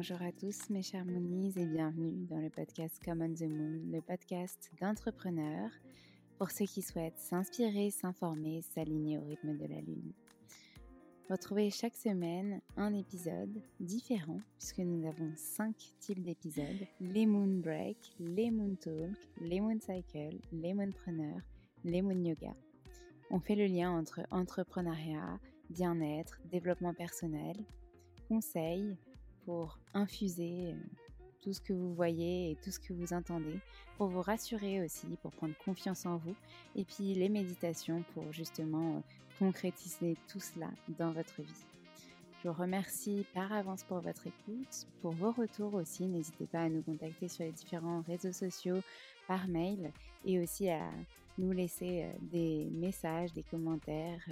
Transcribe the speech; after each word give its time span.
Bonjour 0.00 0.22
à 0.22 0.32
tous 0.32 0.70
mes 0.70 0.80
chers 0.80 1.04
Moonies 1.04 1.52
et 1.58 1.66
bienvenue 1.66 2.24
dans 2.24 2.40
le 2.40 2.48
podcast 2.48 2.98
Common 3.04 3.34
the 3.34 3.42
Moon, 3.42 3.82
le 3.92 4.00
podcast 4.00 4.70
d'entrepreneurs 4.80 5.68
pour 6.38 6.50
ceux 6.50 6.64
qui 6.64 6.80
souhaitent 6.80 7.18
s'inspirer, 7.18 7.90
s'informer, 7.90 8.62
s'aligner 8.62 9.18
au 9.18 9.24
rythme 9.26 9.58
de 9.58 9.66
la 9.66 9.78
Lune. 9.82 10.14
Retrouvez 11.28 11.68
chaque 11.68 11.96
semaine 11.96 12.62
un 12.78 12.94
épisode 12.94 13.60
différent 13.78 14.40
puisque 14.56 14.78
nous 14.78 15.06
avons 15.06 15.32
cinq 15.36 15.92
types 16.00 16.22
d'épisodes, 16.22 16.86
les 16.98 17.26
Moon 17.26 17.60
Break, 17.60 17.98
les 18.18 18.50
Moon 18.50 18.76
Talk, 18.76 19.18
les 19.38 19.60
Moon 19.60 19.80
Cycle, 19.80 20.38
les 20.50 20.72
Moonpreneurs, 20.72 21.42
les 21.84 22.00
Moon 22.00 22.24
Yoga. 22.24 22.54
On 23.30 23.38
fait 23.38 23.54
le 23.54 23.66
lien 23.66 23.90
entre 23.90 24.22
entrepreneuriat, 24.30 25.38
bien-être, 25.68 26.40
développement 26.50 26.94
personnel, 26.94 27.56
conseils, 28.28 28.96
pour 29.44 29.78
infuser 29.94 30.74
tout 31.40 31.52
ce 31.52 31.60
que 31.60 31.72
vous 31.72 31.94
voyez 31.94 32.50
et 32.50 32.56
tout 32.56 32.70
ce 32.70 32.78
que 32.78 32.92
vous 32.92 33.12
entendez, 33.12 33.58
pour 33.96 34.08
vous 34.08 34.22
rassurer 34.22 34.82
aussi, 34.84 35.06
pour 35.22 35.32
prendre 35.32 35.54
confiance 35.64 36.06
en 36.06 36.18
vous, 36.18 36.34
et 36.76 36.84
puis 36.84 37.14
les 37.14 37.28
méditations 37.28 38.04
pour 38.14 38.32
justement 38.32 39.02
concrétiser 39.38 40.16
tout 40.28 40.40
cela 40.40 40.68
dans 40.98 41.12
votre 41.12 41.40
vie. 41.40 41.66
Je 42.42 42.48
vous 42.48 42.54
remercie 42.54 43.26
par 43.34 43.52
avance 43.52 43.84
pour 43.84 44.00
votre 44.00 44.26
écoute, 44.26 44.86
pour 45.02 45.12
vos 45.12 45.30
retours 45.32 45.74
aussi. 45.74 46.04
N'hésitez 46.04 46.46
pas 46.46 46.62
à 46.62 46.68
nous 46.70 46.82
contacter 46.82 47.28
sur 47.28 47.44
les 47.44 47.52
différents 47.52 48.02
réseaux 48.02 48.32
sociaux, 48.32 48.80
par 49.26 49.46
mail, 49.46 49.92
et 50.24 50.40
aussi 50.40 50.70
à 50.70 50.90
nous 51.36 51.52
laisser 51.52 52.06
des 52.32 52.68
messages, 52.72 53.32
des 53.32 53.42
commentaires, 53.42 54.24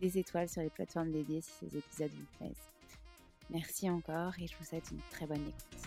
des 0.00 0.18
étoiles 0.18 0.48
sur 0.48 0.62
les 0.62 0.70
plateformes 0.70 1.10
dédiées 1.10 1.40
si 1.40 1.52
ces 1.52 1.76
épisodes 1.78 2.10
vous 2.10 2.38
plaisent. 2.38 2.73
Merci 3.50 3.88
encore 3.90 4.32
et 4.40 4.46
je 4.46 4.56
vous 4.58 4.64
souhaite 4.64 4.90
une 4.90 5.00
très 5.10 5.26
bonne 5.26 5.46
écoute. 5.46 5.84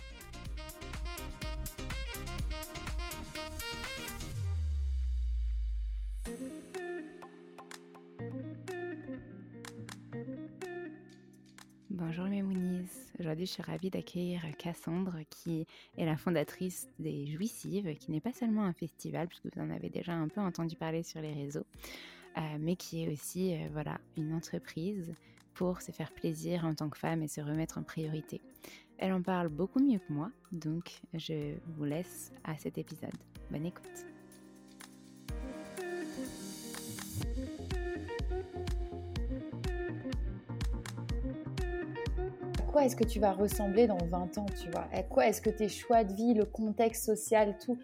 Bonjour 11.90 12.26
mes 12.26 12.42
Moonies, 12.42 12.88
aujourd'hui 13.20 13.46
je 13.46 13.52
suis 13.52 13.64
ravie 13.64 13.90
d'accueillir 13.90 14.42
Cassandre 14.58 15.16
qui 15.30 15.66
est 15.98 16.06
la 16.06 16.16
fondatrice 16.16 16.88
des 17.00 17.26
Jouissives, 17.28 17.98
qui 17.98 18.12
n'est 18.12 18.22
pas 18.22 18.34
seulement 18.34 18.64
un 18.64 18.74
festival 18.74 19.28
puisque 19.28 19.46
vous 19.54 19.62
en 19.62 19.70
avez 19.72 19.90
déjà 19.90 20.14
un 20.14 20.28
peu 20.28 20.40
entendu 20.42 20.76
parler 20.76 21.04
sur 21.04 21.22
les 21.22 21.34
réseaux, 21.34 21.66
euh, 22.38 22.42
mais 22.60 22.76
qui 22.76 23.04
est 23.04 23.12
aussi 23.12 23.54
euh, 23.56 23.68
voilà, 23.72 24.00
une 24.16 24.34
entreprise 24.34 25.16
pour 25.58 25.82
se 25.82 25.92
faire 25.92 26.12
plaisir 26.12 26.66
en 26.66 26.76
tant 26.76 26.88
que 26.88 27.00
femme 27.00 27.24
et 27.24 27.28
se 27.28 27.42
remettre 27.42 27.80
en 27.80 27.84
priorité. 27.84 28.42
Elle 29.00 29.12
en 29.12 29.24
parle 29.24 29.50
beaucoup 29.50 29.80
mieux 29.80 29.98
que 29.98 30.14
moi, 30.14 30.30
donc 30.52 31.02
je 31.16 31.56
vous 31.76 31.84
laisse 31.84 32.32
à 32.44 32.56
cet 32.58 32.78
épisode. 32.78 33.10
Bonne 33.50 33.66
écoute. 33.66 34.06
À 42.60 42.72
quoi 42.72 42.86
est-ce 42.86 42.96
que 42.96 43.04
tu 43.04 43.20
vas 43.20 43.32
ressembler 43.32 43.88
dans 43.88 43.98
20 43.98 44.38
ans, 44.38 44.46
tu 44.62 44.70
vois? 44.70 44.88
À 44.94 45.02
quoi 45.02 45.28
est-ce 45.28 45.42
que 45.42 45.50
tes 45.50 45.70
choix 45.70 46.04
de 46.04 46.14
vie, 46.14 46.36
le 46.36 46.46
contexte 46.46 47.04
social, 47.04 47.58
tout, 47.58 47.80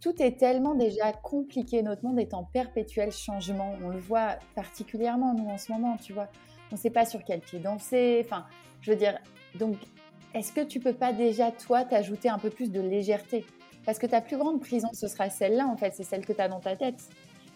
tout 0.00 0.20
est 0.20 0.38
tellement 0.38 0.74
déjà 0.74 1.12
compliqué. 1.12 1.82
Notre 1.84 2.04
monde 2.04 2.18
est 2.18 2.34
en 2.34 2.42
perpétuel 2.42 3.12
changement. 3.12 3.74
On 3.84 3.90
le 3.90 3.98
voit 3.98 4.38
particulièrement, 4.56 5.34
nous, 5.34 5.48
en 5.48 5.58
ce 5.58 5.70
moment, 5.70 5.96
tu 5.96 6.12
vois. 6.12 6.28
On 6.70 6.76
ne 6.76 6.80
sait 6.80 6.90
pas 6.90 7.04
sur 7.04 7.24
quel 7.24 7.40
pied 7.40 7.58
danser. 7.58 8.22
Enfin, 8.24 8.46
je 8.80 8.92
veux 8.92 8.98
donc, 9.56 9.76
est-ce 10.34 10.52
que 10.52 10.60
tu 10.60 10.80
peux 10.80 10.92
pas 10.92 11.12
déjà, 11.12 11.50
toi, 11.50 11.84
t'ajouter 11.84 12.28
un 12.28 12.38
peu 12.38 12.50
plus 12.50 12.70
de 12.70 12.80
légèreté? 12.80 13.44
Parce 13.84 13.98
que 13.98 14.06
ta 14.06 14.20
plus 14.20 14.36
grande 14.36 14.60
prison, 14.60 14.88
ce 14.92 15.08
sera 15.08 15.30
celle-là, 15.30 15.66
en 15.66 15.76
fait. 15.76 15.94
C'est 15.94 16.04
celle 16.04 16.24
que 16.24 16.32
tu 16.32 16.40
as 16.40 16.48
dans 16.48 16.60
ta 16.60 16.76
tête. 16.76 17.00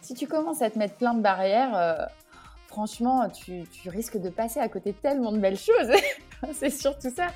Si 0.00 0.14
tu 0.14 0.26
commences 0.26 0.62
à 0.62 0.70
te 0.70 0.78
mettre 0.78 0.94
plein 0.94 1.14
de 1.14 1.20
barrières, 1.20 1.76
euh, 1.76 2.06
franchement, 2.66 3.28
tu, 3.28 3.62
tu 3.70 3.88
risques 3.88 4.18
de 4.18 4.30
passer 4.30 4.58
à 4.60 4.68
côté 4.68 4.92
de 4.92 4.96
tellement 4.96 5.32
de 5.32 5.38
belles 5.38 5.58
choses. 5.58 5.92
C'est 6.52 6.70
surtout 6.70 7.10
ça. 7.14 7.28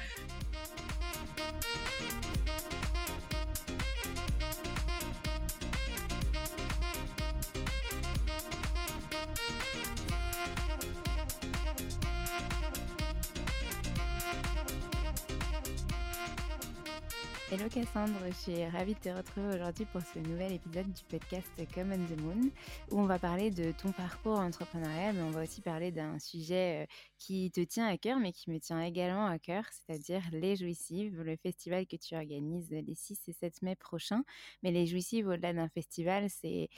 Cassandre, 17.79 18.19
je 18.27 18.35
suis 18.35 18.65
ravie 18.67 18.95
de 18.95 18.99
te 18.99 19.09
retrouver 19.09 19.55
aujourd'hui 19.55 19.85
pour 19.85 20.01
ce 20.01 20.19
nouvel 20.19 20.51
épisode 20.51 20.93
du 20.93 21.05
podcast 21.05 21.49
Come 21.73 21.93
on 21.93 22.13
the 22.13 22.21
Moon 22.21 22.51
où 22.91 22.99
on 22.99 23.07
va 23.07 23.21
parler 23.21 23.53
de 23.53 23.71
ton 23.71 23.93
parcours 23.93 24.41
entrepreneurial 24.41 25.15
mais 25.15 25.23
on 25.23 25.31
va 25.31 25.45
aussi 25.45 25.61
parler 25.61 25.93
d'un 25.93 26.19
sujet 26.19 26.83
euh, 26.83 26.87
qui 27.19 27.53
te 27.53 27.61
tient 27.61 27.87
à 27.87 27.97
cœur 27.97 28.19
mais 28.19 28.33
qui 28.33 28.51
me 28.51 28.59
tient 28.59 28.83
également 28.83 29.27
à 29.27 29.39
cœur, 29.39 29.63
c'est-à-dire 29.71 30.23
les 30.33 30.57
Jouissives, 30.57 31.23
le 31.23 31.37
festival 31.37 31.87
que 31.87 31.95
tu 31.95 32.17
organises 32.17 32.69
les 32.73 32.97
6 32.97 33.21
et 33.29 33.33
7 33.33 33.63
mai 33.63 33.77
prochains. 33.77 34.25
Mais 34.65 34.73
les 34.73 34.85
Jouissives, 34.87 35.29
au-delà 35.29 35.53
d'un 35.53 35.69
festival, 35.69 36.27
c'est, 36.29 36.69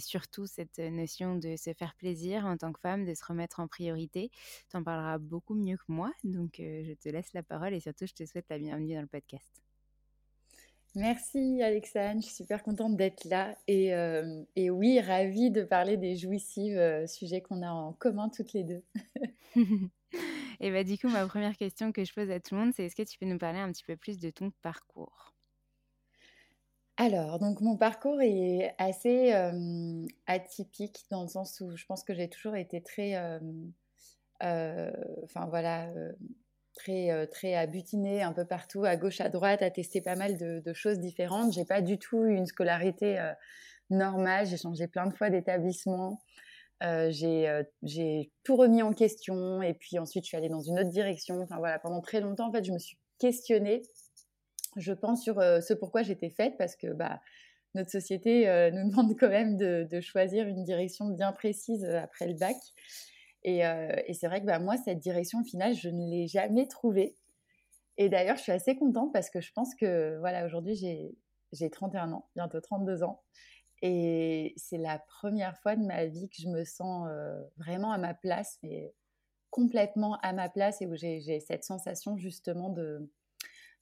surtout 0.00 0.44
cette 0.46 0.80
notion 0.80 1.36
de 1.36 1.56
se 1.56 1.72
faire 1.72 1.94
plaisir 1.94 2.44
en 2.44 2.58
tant 2.58 2.74
que 2.74 2.80
femme, 2.80 3.06
de 3.06 3.14
se 3.14 3.24
remettre 3.24 3.60
en 3.60 3.68
priorité. 3.68 4.30
Tu 4.70 4.76
en 4.76 4.82
parleras 4.82 5.16
beaucoup 5.16 5.54
mieux 5.54 5.78
que 5.78 5.84
moi, 5.88 6.12
donc 6.24 6.60
euh, 6.60 6.84
je 6.84 6.92
te 6.92 7.08
laisse 7.08 7.32
la 7.32 7.42
parole 7.42 7.72
et 7.72 7.80
surtout 7.80 8.04
je 8.04 8.12
te 8.12 8.26
souhaite 8.26 8.50
la 8.50 8.58
bienvenue 8.58 8.96
dans 8.96 9.00
le 9.00 9.06
podcast. 9.06 9.69
Merci 10.96 11.62
Alexandre, 11.62 12.20
je 12.20 12.26
suis 12.26 12.34
super 12.34 12.64
contente 12.64 12.96
d'être 12.96 13.24
là 13.24 13.56
et, 13.68 13.94
euh, 13.94 14.42
et, 14.56 14.70
oui, 14.70 15.00
ravie 15.00 15.52
de 15.52 15.62
parler 15.62 15.96
des 15.96 16.16
jouissives, 16.16 16.76
euh, 16.76 17.06
sujet 17.06 17.40
qu'on 17.40 17.62
a 17.62 17.70
en 17.70 17.92
commun 17.92 18.28
toutes 18.28 18.52
les 18.52 18.64
deux. 18.64 18.82
Et 20.62 20.70
bah, 20.70 20.84
du 20.84 20.98
coup, 20.98 21.08
ma 21.08 21.26
première 21.26 21.56
question 21.56 21.90
que 21.90 22.04
je 22.04 22.12
pose 22.12 22.30
à 22.30 22.38
tout 22.38 22.54
le 22.54 22.60
monde, 22.60 22.72
c'est 22.74 22.84
est-ce 22.84 22.96
que 22.96 23.08
tu 23.08 23.18
peux 23.18 23.24
nous 23.24 23.38
parler 23.38 23.60
un 23.60 23.72
petit 23.72 23.84
peu 23.84 23.96
plus 23.96 24.18
de 24.18 24.28
ton 24.28 24.50
parcours? 24.60 25.32
Alors, 26.98 27.38
donc 27.38 27.62
mon 27.62 27.78
parcours 27.78 28.20
est 28.20 28.74
assez 28.76 29.32
atypique 30.26 31.06
dans 31.08 31.22
le 31.22 31.28
sens 31.28 31.62
où 31.62 31.74
je 31.74 31.86
pense 31.86 32.04
que 32.04 32.12
j'ai 32.12 32.28
toujours 32.28 32.56
été 32.56 32.82
très, 32.82 33.16
enfin 34.42 35.46
voilà, 35.48 35.88
très, 36.82 37.26
très 37.28 37.54
à 37.54 37.66
butiner 37.66 38.22
un 38.22 38.32
peu 38.32 38.44
partout, 38.44 38.84
à 38.84 38.96
gauche, 38.96 39.20
à 39.20 39.28
droite, 39.28 39.62
à 39.62 39.70
tester 39.70 40.00
pas 40.00 40.16
mal 40.16 40.36
de, 40.38 40.72
choses 40.72 40.98
différentes. 40.98 41.52
J'ai 41.52 41.64
pas 41.64 41.82
du 41.82 41.98
tout 41.98 42.24
eu 42.24 42.34
une 42.34 42.46
scolarité 42.46 43.18
normale. 43.90 44.46
J'ai 44.46 44.56
changé 44.56 44.86
plein 44.86 45.06
de 45.06 45.14
fois 45.14 45.30
d'établissement. 45.30 46.20
j'ai 46.80 48.32
tout 48.44 48.56
remis 48.56 48.82
en 48.82 48.92
question 48.92 49.62
et 49.62 49.74
puis 49.74 49.98
ensuite 49.98 50.24
je 50.24 50.28
suis 50.28 50.36
allée 50.36 50.48
dans 50.48 50.62
une 50.62 50.78
autre 50.78 50.90
direction. 50.90 51.40
Enfin 51.40 51.58
voilà, 51.58 51.78
pendant 51.78 52.00
très 52.00 52.20
longtemps 52.20 52.48
en 52.48 52.52
fait, 52.52 52.64
je 52.64 52.72
me 52.72 52.78
suis 52.78 52.98
questionnée 53.18 53.82
je 54.76 54.92
pense, 54.92 55.22
sur 55.22 55.36
ce 55.36 55.74
pourquoi 55.74 56.02
j'étais 56.02 56.30
faite, 56.30 56.54
parce 56.58 56.76
que 56.76 56.92
bah, 56.92 57.20
notre 57.74 57.90
société 57.90 58.70
nous 58.72 58.90
demande 58.90 59.16
quand 59.18 59.28
même 59.28 59.56
de, 59.56 60.00
choisir 60.00 60.46
une 60.46 60.64
direction 60.64 61.08
bien 61.08 61.32
précise 61.32 61.84
après 61.84 62.26
le 62.26 62.34
bac. 62.34 62.56
Et, 63.42 63.62
c'est 64.12 64.26
vrai 64.26 64.40
que 64.40 64.46
bah, 64.46 64.58
moi, 64.58 64.76
cette 64.76 64.98
direction, 64.98 65.40
au 65.40 65.44
final, 65.44 65.74
je 65.74 65.88
ne 65.88 66.08
l'ai 66.08 66.26
jamais 66.26 66.66
trouvée. 66.66 67.16
Et 67.96 68.08
d'ailleurs, 68.08 68.36
je 68.36 68.42
suis 68.42 68.52
assez 68.52 68.76
contente 68.76 69.12
parce 69.12 69.30
que 69.30 69.40
je 69.40 69.52
pense 69.52 69.74
que, 69.74 70.18
voilà, 70.18 70.44
aujourd'hui, 70.44 70.74
j'ai 71.52 71.70
31 71.70 72.12
ans, 72.12 72.28
bientôt 72.34 72.60
32 72.60 73.02
ans. 73.02 73.22
Et 73.82 74.54
c'est 74.56 74.78
la 74.78 74.98
première 74.98 75.56
fois 75.58 75.74
de 75.74 75.82
ma 75.82 76.06
vie 76.06 76.28
que 76.28 76.36
je 76.42 76.48
me 76.48 76.64
sens 76.64 77.08
vraiment 77.56 77.92
à 77.92 77.98
ma 77.98 78.14
place, 78.14 78.58
mais 78.62 78.92
complètement 79.50 80.18
à 80.22 80.32
ma 80.32 80.48
place 80.48 80.80
et 80.80 80.86
où 80.86 80.94
j'ai 80.96 81.40
cette 81.40 81.64
sensation 81.64 82.16
justement 82.16 82.70
de, 82.70 83.10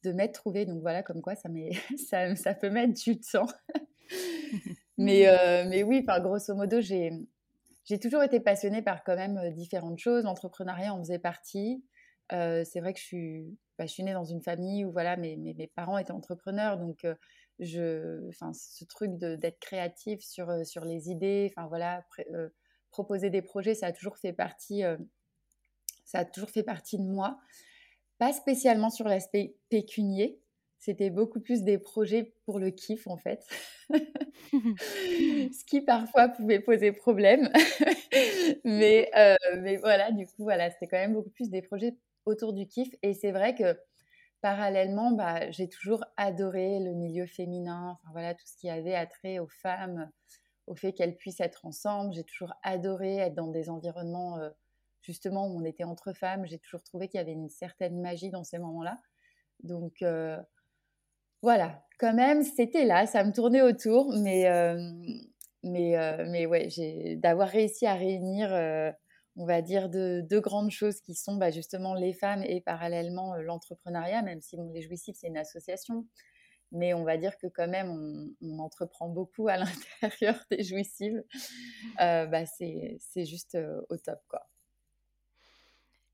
de 0.03 0.13
m'être 0.13 0.35
trouvée. 0.35 0.65
Donc 0.67 0.81
voilà, 0.81 1.03
comme 1.03 1.23
quoi 1.23 1.35
ça, 1.35 1.49
ça, 2.09 2.35
ça 2.37 2.55
peut 2.55 2.71
mettre 2.71 2.95
du 2.95 3.21
temps. 3.21 3.47
mais, 4.99 5.29
euh, 5.29 5.65
mais 5.69 5.83
oui, 5.83 6.05
grosso 6.05 6.55
modo, 6.55 6.81
j'ai, 6.81 7.13
j'ai 7.89 7.99
toujours 7.99 8.23
été 8.23 8.39
passionnée 8.39 8.83
par 8.83 9.03
quand 9.03 9.17
même 9.17 9.39
euh, 9.39 9.51
différentes 9.51 9.99
choses. 9.99 10.25
L'entrepreneuriat 10.25 10.93
en 10.93 10.99
faisait 10.99 11.19
partie. 11.19 11.83
Euh, 12.33 12.63
c'est 12.65 12.81
vrai 12.81 12.93
que 12.93 13.01
je 13.01 13.05
suis, 13.05 13.59
bah, 13.79 13.87
je 13.87 13.93
suis 13.93 14.03
née 14.03 14.13
dans 14.13 14.25
une 14.25 14.43
famille 14.43 14.85
où 14.85 14.93
voilà, 14.93 15.17
mes, 15.17 15.37
mes, 15.37 15.67
parents 15.69 15.97
étaient 15.97 16.13
entrepreneurs. 16.13 16.77
Donc, 16.77 17.07
je, 17.59 18.29
enfin, 18.29 18.53
ce 18.53 18.85
truc 18.85 19.17
d'être 19.17 19.59
créatif 19.59 20.21
sur, 20.21 20.67
sur 20.67 20.85
les 20.85 21.09
idées, 21.09 21.51
enfin 21.51 21.67
voilà, 21.69 22.05
proposer 22.91 23.31
des 23.31 23.41
projets, 23.41 23.75
ça 23.75 23.87
a 23.87 23.93
toujours 23.93 24.19
fait 24.19 24.35
partie, 24.35 24.83
ça 26.05 26.19
a 26.19 26.25
toujours 26.27 26.51
fait 26.51 26.63
partie 26.63 26.99
de 26.99 27.05
moi. 27.05 27.41
Pas 28.19 28.35
spécialement 28.35 28.91
sur 28.91 29.09
l'aspect 29.09 29.57
pécunier. 29.71 30.39
C'était 30.79 31.11
beaucoup 31.11 31.41
plus 31.41 31.63
des 31.63 31.79
projets 31.79 32.35
pour 32.45 32.59
le 32.59 32.71
kiff, 32.71 33.07
en 33.07 33.17
fait. 33.17 33.45
Ce 34.53 35.65
qui 35.65 35.81
parfois 35.81 36.29
pouvait 36.29 36.61
poser 36.61 36.93
problème. 36.93 37.51
mais, 38.65 39.11
euh, 39.17 39.37
mais 39.59 39.77
voilà, 39.77 40.11
du 40.13 40.27
coup, 40.27 40.45
voilà, 40.45 40.71
c'était 40.71 40.87
quand 40.87 40.99
même 40.99 41.15
beaucoup 41.15 41.31
plus 41.31 41.51
des 41.51 41.63
projets 41.63 41.97
autour 42.27 42.53
du 42.53 42.67
kiff. 42.67 42.95
Et 43.03 43.15
c'est 43.15 43.33
vrai 43.33 43.55
que 43.55 43.79
parallèlement, 44.41 45.13
bah, 45.13 45.51
j'ai 45.51 45.69
toujours 45.69 46.05
adoré 46.17 46.81
le 46.81 46.95
milieu 46.95 47.27
féminin, 47.27 47.99
enfin 48.01 48.11
voilà, 48.13 48.35
tout 48.35 48.47
ce 48.47 48.57
qui 48.57 48.71
avait 48.71 48.95
attrait 48.95 49.39
aux 49.39 49.49
femmes, 49.49 50.11
au 50.67 50.75
fait 50.75 50.93
qu'elles 50.93 51.17
puissent 51.17 51.41
être 51.41 51.67
ensemble. 51.67 52.15
J'ai 52.15 52.25
toujours 52.25 52.55
adoré 52.63 53.17
être 53.17 53.35
dans 53.35 53.49
des 53.49 53.71
environnements 53.71 54.39
euh, 54.39 54.51
justement 55.03 55.47
où 55.47 55.59
on 55.59 55.65
était 55.65 55.85
entre 55.85 56.13
femmes, 56.13 56.47
j'ai 56.47 56.59
toujours 56.59 56.83
trouvé 56.83 57.09
qu'il 57.09 57.19
y 57.19 57.23
avait 57.23 57.33
une 57.33 57.49
certaine 57.49 58.01
magie 58.01 58.31
dans 58.31 58.45
ces 58.45 58.59
moments-là. 58.59 59.01
Donc 59.63 60.03
euh, 60.03 60.39
voilà, 61.43 61.85
quand 61.99 62.15
même, 62.15 62.43
c'était 62.43 62.85
là, 62.85 63.07
ça 63.07 63.25
me 63.25 63.33
tournait 63.33 63.63
autour, 63.63 64.13
mais, 64.13 64.47
euh, 64.49 64.77
mais, 65.63 65.97
euh, 65.97 66.27
mais 66.29 66.47
ouais, 66.47 66.69
d'avoir 67.17 67.49
réussi 67.49 67.87
à 67.87 67.95
réunir, 67.95 68.51
on 69.37 69.47
va 69.47 69.63
dire, 69.63 69.89
deux, 69.89 70.41
grandes 70.41 70.71
choses 70.71 71.01
qui 71.01 71.15
sont 71.15 71.37
bah, 71.37 71.51
justement 71.51 71.95
les 71.95 72.13
femmes 72.13 72.43
et 72.45 72.61
parallèlement 72.61 73.37
l'entrepreneuriat, 73.37 74.23
même 74.23 74.41
si 74.41 74.57
bon, 74.57 74.71
les 74.73 74.83
jouissifs, 74.83 75.17
c'est 75.19 75.29
une 75.29 75.37
association. 75.37 76.07
Mais 76.71 76.93
on 76.93 77.03
va 77.05 77.17
dire 77.17 77.39
que 77.39 77.47
quand 77.47 77.69
même, 77.69 78.35
on, 78.43 78.59
entreprend 78.59 79.09
beaucoup 79.09 79.49
à 79.49 79.57
l'intérieur 80.03 80.45
des 80.51 80.63
jouissives. 80.65 81.23
bah, 81.99 82.45
c'est 82.47 83.25
juste 83.25 83.57
au 83.89 83.97
top, 83.97 84.21
quoi. 84.29 84.49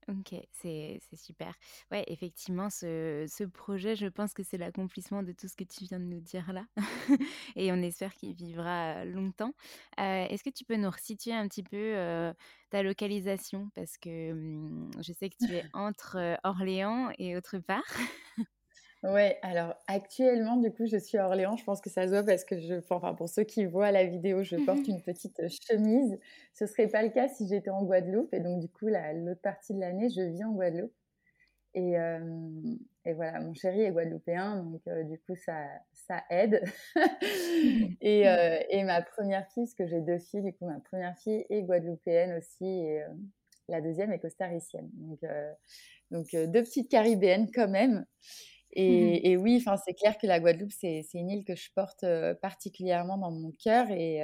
OK, 0.09 0.35
c'est 0.53 1.01
super. 1.15 1.55
Ouais, 1.91 2.05
effectivement, 2.09 2.69
ce 2.69 3.25
ce 3.27 3.45
projet, 3.45 3.97
je 3.97 4.07
pense 4.07 4.35
que 4.35 4.43
c'est 4.43 4.59
l'accomplissement 4.59 5.23
de 5.23 5.33
tout 5.33 5.49
ce 5.49 5.57
que 5.57 5.65
tu 5.65 5.85
viens 5.85 5.99
de 5.99 6.05
nous 6.05 6.21
dire 6.21 6.53
là 6.53 6.67
et 7.57 7.73
on 7.73 7.77
espère 7.77 8.13
qu'il 8.15 8.35
vivra, 8.35 9.05
longtemps. 9.07 9.53
est-ce 9.97 10.45
que 10.45 10.51
tu 10.51 10.65
peux 10.65 10.77
nous 10.77 10.91
resituer 10.91 11.33
un 11.33 11.49
petit 11.49 11.63
peu, 11.63 11.95
ta 12.71 12.83
localisation? 12.83 13.71
Parce 13.75 13.97
que, 13.97 14.33
mmh, 14.33 14.91
je 15.01 15.13
sais 15.13 15.31
que 15.31 15.37
tu 15.41 15.55
es 15.55 15.65
entre, 15.73 16.39
Orléans 16.45 17.11
et 17.19 17.37
autre 17.37 17.59
part. 17.59 17.83
Ouais, 19.05 19.39
alors 19.43 19.75
actuellement, 19.87 20.57
du 20.57 20.73
coup, 20.73 20.87
je 20.87 20.97
suis 20.97 21.19
à 21.19 21.27
Orléans. 21.27 21.57
Je 21.57 21.65
pense 21.65 21.83
que 21.83 21.91
ça 21.91 22.07
se 22.07 22.13
voit 22.13 22.23
parce 22.23 22.43
que 22.43 22.59
je, 22.59 22.77
enfin, 22.89 23.13
pour 23.13 23.29
ceux 23.29 23.45
qui 23.45 23.67
voient 23.67 23.91
la 23.91 24.05
vidéo, 24.07 24.43
je 24.43 24.57
porte 24.57 24.89
une 24.89 25.03
petite 25.03 25.43
chemise. 25.69 26.19
Ce 26.55 26.67
serait 26.67 26.89
pas 26.89 27.03
le 27.03 27.11
cas 27.11 27.29
si 27.29 27.47
j'étais 27.47 27.69
en 27.69 27.83
Guadeloupe. 27.83 28.33
Et 28.33 28.41
donc, 28.41 28.61
du 28.61 28.69
coup, 28.69 28.87
l'autre 28.87 29.43
partie 29.43 29.75
de 29.75 29.81
l'année, 29.81 30.09
je 30.09 30.23
vis 30.23 30.43
en 30.45 30.53
Guadeloupe. 30.53 30.93
Et, 31.75 31.99
euh, 31.99 32.19
et, 33.05 33.13
voilà, 33.13 33.41
mon 33.41 33.53
chéri 33.53 33.83
est 33.83 33.91
guadeloupéen, 33.91 34.63
donc 34.63 34.81
euh, 34.87 35.03
du 35.03 35.19
coup, 35.19 35.35
ça, 35.35 35.67
ça 35.93 36.23
aide. 36.31 36.63
et, 38.01 38.29
euh, 38.29 38.61
et, 38.71 38.85
ma 38.85 39.03
première 39.03 39.47
fille, 39.51 39.65
parce 39.65 39.75
que 39.75 39.87
j'ai 39.87 40.01
deux 40.01 40.21
filles, 40.21 40.43
du 40.43 40.53
coup, 40.53 40.67
ma 40.67 40.79
première 40.79 41.19
fille 41.19 41.45
est 41.51 41.63
guadeloupéenne 41.63 42.39
aussi, 42.39 42.65
et 42.65 43.03
la 43.69 43.81
deuxième 43.81 44.13
est 44.13 44.21
costaricienne. 44.21 44.89
Donc, 44.95 45.21
donc 46.13 46.31
deux 46.31 46.63
petites 46.63 46.89
caribéennes 46.89 47.51
quand 47.53 47.69
même. 47.69 48.07
Mmh 48.77 49.21
et, 49.23 49.37
oui, 49.37 49.57
enfin, 49.61 49.77
c'est 49.77 49.95
clair 49.95 50.19
que 50.19 50.27
la 50.27 50.41
Guadeloupe, 50.41 50.73
c'est 50.73 51.05
une 51.15 51.31
île 51.31 51.45
que 51.45 51.55
je 51.55 51.71
porte 51.75 52.05
particulièrement 52.43 53.19
dans 53.19 53.31
mon 53.31 53.53
cœur. 53.53 53.91
Et, 53.91 54.21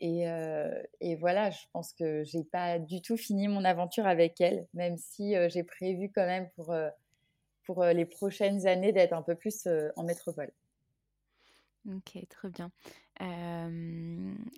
et, 0.00 0.24
et, 1.00 1.16
voilà, 1.16 1.50
je 1.50 1.66
pense 1.72 1.92
que 1.92 2.24
j'ai 2.24 2.44
pas 2.44 2.78
du 2.78 3.02
tout 3.02 3.16
fini 3.18 3.48
mon 3.48 3.64
aventure 3.64 4.06
avec 4.06 4.40
elle, 4.40 4.66
même 4.72 4.96
si 4.96 5.34
j'ai 5.50 5.62
prévu 5.62 6.10
quand 6.14 6.24
même 6.24 6.48
pour, 6.56 6.74
pour 7.64 7.84
les 7.84 8.06
prochaines 8.06 8.66
années 8.66 8.92
d'être 8.92 9.12
un 9.12 9.22
peu 9.22 9.34
plus 9.34 9.68
en 9.96 10.04
métropole. 10.04 10.50
Ok, 11.86 12.18
très 12.28 12.48
bien. 12.50 12.70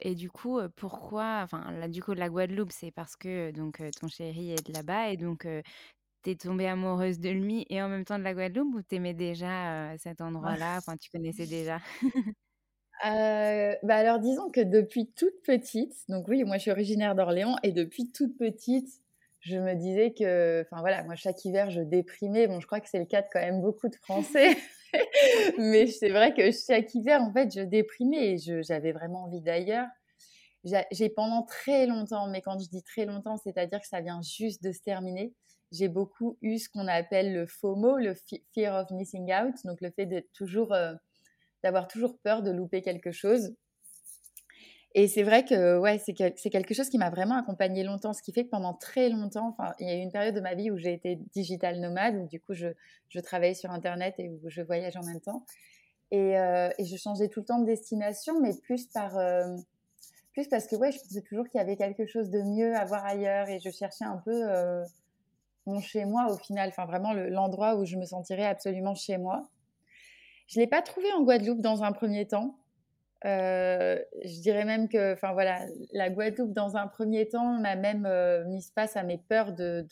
et 0.00 0.14
du 0.14 0.30
coup, 0.30 0.60
pourquoi, 0.76 1.40
enfin, 1.42 1.72
là, 1.72 1.88
du 1.88 2.02
coup, 2.02 2.12
la 2.12 2.28
Guadeloupe, 2.28 2.72
c'est 2.72 2.92
parce 2.92 3.16
que 3.16 3.50
donc 3.50 3.82
ton 4.00 4.06
chéri 4.06 4.52
est 4.52 4.66
de 4.66 4.72
là-bas 4.72 5.10
et 5.10 5.16
donc 5.16 5.46
t'es 6.22 6.36
tombée 6.36 6.66
amoureuse 6.66 7.18
de 7.20 7.30
lui 7.30 7.66
et 7.70 7.82
en 7.82 7.88
même 7.88 8.04
temps 8.04 8.18
de 8.18 8.24
la 8.24 8.34
Guadeloupe 8.34 8.74
ou 8.74 8.82
t'aimais 8.82 9.14
déjà 9.14 9.96
cet 9.98 10.20
endroit-là? 10.20 10.78
Enfin, 10.78 10.96
tu 10.96 11.10
connaissais 11.10 11.46
déjà? 11.46 11.80
Bah 13.02 13.96
alors 13.96 14.18
disons 14.18 14.50
que 14.50 14.60
depuis 14.60 15.10
toute 15.12 15.42
petite, 15.42 15.94
donc 16.08 16.28
oui, 16.28 16.44
moi 16.44 16.56
je 16.56 16.62
suis 16.62 16.70
originaire 16.70 17.14
d'Orléans 17.14 17.56
et 17.62 17.72
depuis 17.72 18.10
toute 18.12 18.36
petite, 18.36 18.88
je 19.40 19.56
me 19.56 19.74
disais 19.74 20.12
que, 20.12 20.62
enfin 20.62 20.80
voilà, 20.80 21.02
moi 21.04 21.14
chaque 21.16 21.42
hiver 21.44 21.70
je 21.70 21.80
déprimais. 21.80 22.46
Bon, 22.46 22.60
je 22.60 22.66
crois 22.66 22.80
que 22.80 22.88
c'est 22.88 22.98
le 22.98 23.06
cas 23.06 23.22
de 23.22 23.28
quand 23.32 23.40
même 23.40 23.62
beaucoup 23.62 23.88
de 23.88 23.96
Français, 23.96 24.56
mais 25.58 25.86
c'est 25.86 26.10
vrai 26.10 26.34
que 26.34 26.50
chaque 26.50 26.94
hiver 26.94 27.22
en 27.22 27.32
fait 27.32 27.52
je 27.54 27.60
déprimais 27.62 28.34
et 28.34 28.62
j'avais 28.62 28.92
vraiment 28.92 29.24
envie 29.24 29.40
d'ailleurs. 29.40 29.88
J'ai 30.92 31.08
pendant 31.10 31.42
très 31.42 31.86
longtemps, 31.86 32.28
mais 32.28 32.42
quand 32.42 32.58
je 32.58 32.68
dis 32.68 32.82
très 32.82 33.06
longtemps, 33.06 33.36
c'est-à-dire 33.38 33.80
que 33.80 33.86
ça 33.88 34.00
vient 34.02 34.20
juste 34.22 34.62
de 34.62 34.72
se 34.72 34.80
terminer 34.82 35.34
j'ai 35.72 35.88
beaucoup 35.88 36.36
eu 36.42 36.58
ce 36.58 36.68
qu'on 36.68 36.88
appelle 36.88 37.32
le 37.32 37.46
FOMO, 37.46 37.98
le 37.98 38.14
fear 38.52 38.74
of 38.74 38.90
missing 38.90 39.32
out, 39.32 39.54
donc 39.64 39.80
le 39.80 39.90
fait 39.90 40.06
d'être 40.06 40.32
toujours, 40.32 40.72
euh, 40.72 40.94
d'avoir 41.62 41.88
toujours 41.88 42.18
peur 42.18 42.42
de 42.42 42.50
louper 42.50 42.82
quelque 42.82 43.12
chose. 43.12 43.54
Et 44.96 45.06
c'est 45.06 45.22
vrai 45.22 45.44
que 45.44 45.78
ouais, 45.78 45.98
c'est 45.98 46.14
quelque 46.14 46.74
chose 46.74 46.88
qui 46.88 46.98
m'a 46.98 47.10
vraiment 47.10 47.36
accompagnée 47.36 47.84
longtemps, 47.84 48.12
ce 48.12 48.22
qui 48.22 48.32
fait 48.32 48.44
que 48.44 48.50
pendant 48.50 48.74
très 48.74 49.08
longtemps, 49.08 49.56
il 49.78 49.86
y 49.86 49.90
a 49.90 49.94
eu 49.94 50.00
une 50.00 50.10
période 50.10 50.34
de 50.34 50.40
ma 50.40 50.54
vie 50.56 50.72
où 50.72 50.78
j'ai 50.78 50.92
été 50.92 51.16
digital 51.32 51.78
nomade, 51.78 52.16
où 52.16 52.26
du 52.26 52.40
coup 52.40 52.54
je, 52.54 52.68
je 53.08 53.20
travaillais 53.20 53.54
sur 53.54 53.70
Internet 53.70 54.16
et 54.18 54.28
où 54.28 54.40
je 54.48 54.62
voyage 54.62 54.96
en 54.96 55.04
même 55.04 55.20
temps. 55.20 55.44
Et, 56.10 56.36
euh, 56.36 56.70
et 56.76 56.84
je 56.84 56.96
changeais 56.96 57.28
tout 57.28 57.38
le 57.40 57.46
temps 57.46 57.60
de 57.60 57.66
destination, 57.66 58.40
mais 58.40 58.50
plus 58.62 58.86
par... 58.86 59.16
Euh, 59.16 59.56
plus 60.32 60.48
parce 60.48 60.66
que 60.66 60.74
ouais, 60.74 60.90
je 60.90 60.98
pensais 60.98 61.22
toujours 61.22 61.48
qu'il 61.48 61.58
y 61.58 61.62
avait 61.62 61.76
quelque 61.76 62.06
chose 62.06 62.30
de 62.30 62.42
mieux 62.42 62.74
à 62.74 62.84
voir 62.84 63.04
ailleurs 63.04 63.48
et 63.48 63.60
je 63.60 63.70
cherchais 63.70 64.04
un 64.04 64.18
peu 64.24 64.84
mon 65.66 65.80
chez 65.80 66.04
moi 66.04 66.26
au 66.30 66.36
final, 66.36 66.68
enfin 66.70 66.86
vraiment 66.86 67.12
l'endroit 67.12 67.76
où 67.76 67.84
je 67.84 67.96
me 67.96 68.04
sentirais 68.04 68.46
absolument 68.46 68.94
chez 68.94 69.18
moi. 69.18 69.48
Je 70.48 70.58
l'ai 70.58 70.66
pas 70.66 70.82
trouvé 70.82 71.12
en 71.12 71.22
Guadeloupe 71.22 71.60
dans 71.60 71.84
un 71.84 71.92
premier 71.92 72.26
temps. 72.26 72.58
je 73.22 74.40
dirais 74.40 74.64
même 74.64 74.88
que, 74.88 75.12
enfin 75.14 75.32
voilà, 75.32 75.60
la 75.92 76.10
Guadeloupe, 76.10 76.52
dans 76.52 76.76
un 76.76 76.88
premier 76.88 77.28
temps, 77.28 77.60
m'a 77.60 77.76
même 77.76 78.08
mis 78.48 78.66
face 78.74 78.96
à 78.96 79.04
mes 79.04 79.18
peurs 79.18 79.52
de, 79.52 79.86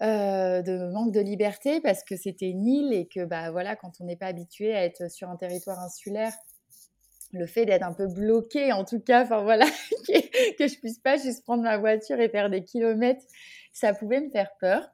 de, 0.00 0.92
manque 0.92 1.12
de 1.12 1.20
liberté 1.20 1.80
parce 1.80 2.04
que 2.04 2.16
c'était 2.16 2.48
une 2.48 2.66
île 2.66 2.92
et 2.92 3.06
que, 3.06 3.24
bah 3.24 3.50
voilà, 3.50 3.76
quand 3.76 3.92
on 4.00 4.04
n'est 4.04 4.16
pas 4.16 4.26
habitué 4.26 4.74
à 4.74 4.84
être 4.84 5.10
sur 5.10 5.28
un 5.30 5.36
territoire 5.36 5.78
insulaire, 5.80 6.32
le 7.32 7.46
fait 7.46 7.64
d'être 7.64 7.84
un 7.84 7.92
peu 7.92 8.08
bloqué, 8.08 8.72
en 8.72 8.84
tout 8.84 9.00
cas, 9.00 9.22
enfin 9.22 9.42
voilà, 9.42 9.66
que 10.58 10.66
je 10.66 10.78
puisse 10.78 10.98
pas 10.98 11.16
juste 11.16 11.44
prendre 11.44 11.62
ma 11.62 11.78
voiture 11.78 12.18
et 12.20 12.28
faire 12.28 12.50
des 12.50 12.64
kilomètres, 12.64 13.24
ça 13.72 13.94
pouvait 13.94 14.20
me 14.20 14.30
faire 14.30 14.50
peur. 14.58 14.90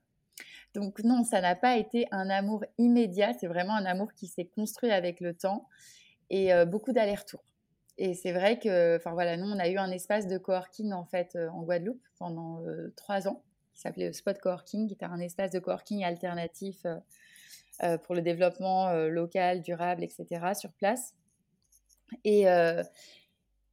Donc 0.74 1.02
non, 1.02 1.24
ça 1.24 1.40
n'a 1.40 1.54
pas 1.54 1.78
été 1.78 2.06
un 2.10 2.28
amour 2.28 2.64
immédiat, 2.76 3.32
c'est 3.32 3.46
vraiment 3.46 3.74
un 3.74 3.86
amour 3.86 4.12
qui 4.12 4.26
s'est 4.26 4.44
construit 4.44 4.90
avec 4.90 5.20
le 5.20 5.32
temps 5.32 5.68
et 6.28 6.52
euh, 6.52 6.66
beaucoup 6.66 6.92
d'allers-retours. 6.92 7.44
Et 7.96 8.12
c'est 8.12 8.32
vrai 8.32 8.58
que, 8.58 8.96
enfin 8.96 9.12
voilà, 9.12 9.38
nous 9.38 9.46
on 9.46 9.58
a 9.58 9.68
eu 9.68 9.78
un 9.78 9.90
espace 9.90 10.26
de 10.26 10.36
coworking 10.36 10.92
en 10.92 11.06
fait 11.06 11.34
euh, 11.34 11.48
en 11.48 11.62
Guadeloupe 11.62 12.02
pendant 12.18 12.60
euh, 12.66 12.92
trois 12.94 13.26
ans, 13.26 13.42
qui 13.72 13.80
s'appelait 13.80 14.12
Spot 14.12 14.38
Coworking, 14.38 14.86
qui 14.86 14.92
était 14.92 15.06
un 15.06 15.20
espace 15.20 15.50
de 15.50 15.58
coworking 15.58 16.04
alternatif 16.04 16.86
pour 18.04 18.14
le 18.14 18.22
développement 18.22 18.90
local, 19.08 19.60
durable, 19.60 20.02
etc. 20.02 20.54
sur 20.54 20.72
place. 20.72 21.14
Et, 22.24 22.46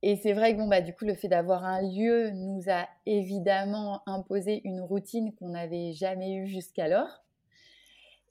et 0.06 0.18
c'est 0.18 0.34
vrai 0.34 0.52
que 0.52 0.58
bon, 0.58 0.68
bah, 0.68 0.82
du 0.82 0.94
coup, 0.94 1.06
le 1.06 1.16
fait 1.16 1.30
d'avoir 1.30 1.64
un 1.64 1.82
lieu 1.82 2.30
nous 2.32 2.62
a 2.68 2.90
évidemment 3.06 4.04
imposé 4.06 4.60
une 4.66 4.82
routine 4.82 5.34
qu'on 5.34 5.48
n'avait 5.48 5.94
jamais 5.94 6.34
eue 6.34 6.46
jusqu'alors. 6.46 7.24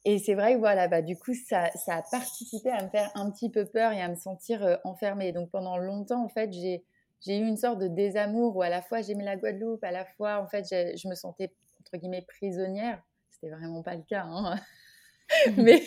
Et 0.05 0.19
c'est 0.19 0.35
vrai 0.35 0.52
que 0.52 0.59
voilà, 0.59 0.87
bah, 0.87 1.00
du 1.00 1.19
coup, 1.19 1.33
ça, 1.33 1.71
ça, 1.71 1.97
a 1.97 2.02
participé 2.02 2.71
à 2.71 2.85
me 2.85 2.91
faire 2.91 3.11
un 3.14 3.31
petit 3.31 3.49
peu 3.49 3.64
peur 3.64 3.93
et 3.93 4.02
à 4.02 4.09
me 4.09 4.17
sentir 4.17 4.62
euh, 4.62 4.76
enfermée. 4.85 5.33
Donc 5.33 5.49
pendant 5.49 5.79
longtemps, 5.79 6.23
en 6.23 6.29
fait, 6.29 6.52
j'ai, 6.52 6.85
j'ai 7.23 7.38
eu 7.38 7.47
une 7.47 7.57
sorte 7.57 7.79
de 7.79 7.88
désamour 7.88 8.55
où 8.55 8.61
à 8.61 8.69
la 8.69 8.83
fois 8.83 9.00
j'aimais 9.00 9.25
la 9.25 9.37
Guadeloupe, 9.38 9.83
à 9.83 9.93
la 9.93 10.05
fois, 10.05 10.43
en 10.43 10.49
fait, 10.49 10.67
je 10.69 11.09
me 11.09 11.14
sentais, 11.14 11.55
entre 11.81 11.97
guillemets, 11.97 12.21
prisonnière. 12.29 13.02
C'était 13.31 13.49
vraiment 13.49 13.83
pas 13.83 13.95
le 13.95 14.02
cas. 14.02 14.25
Hein 14.26 14.57
mais, 15.57 15.83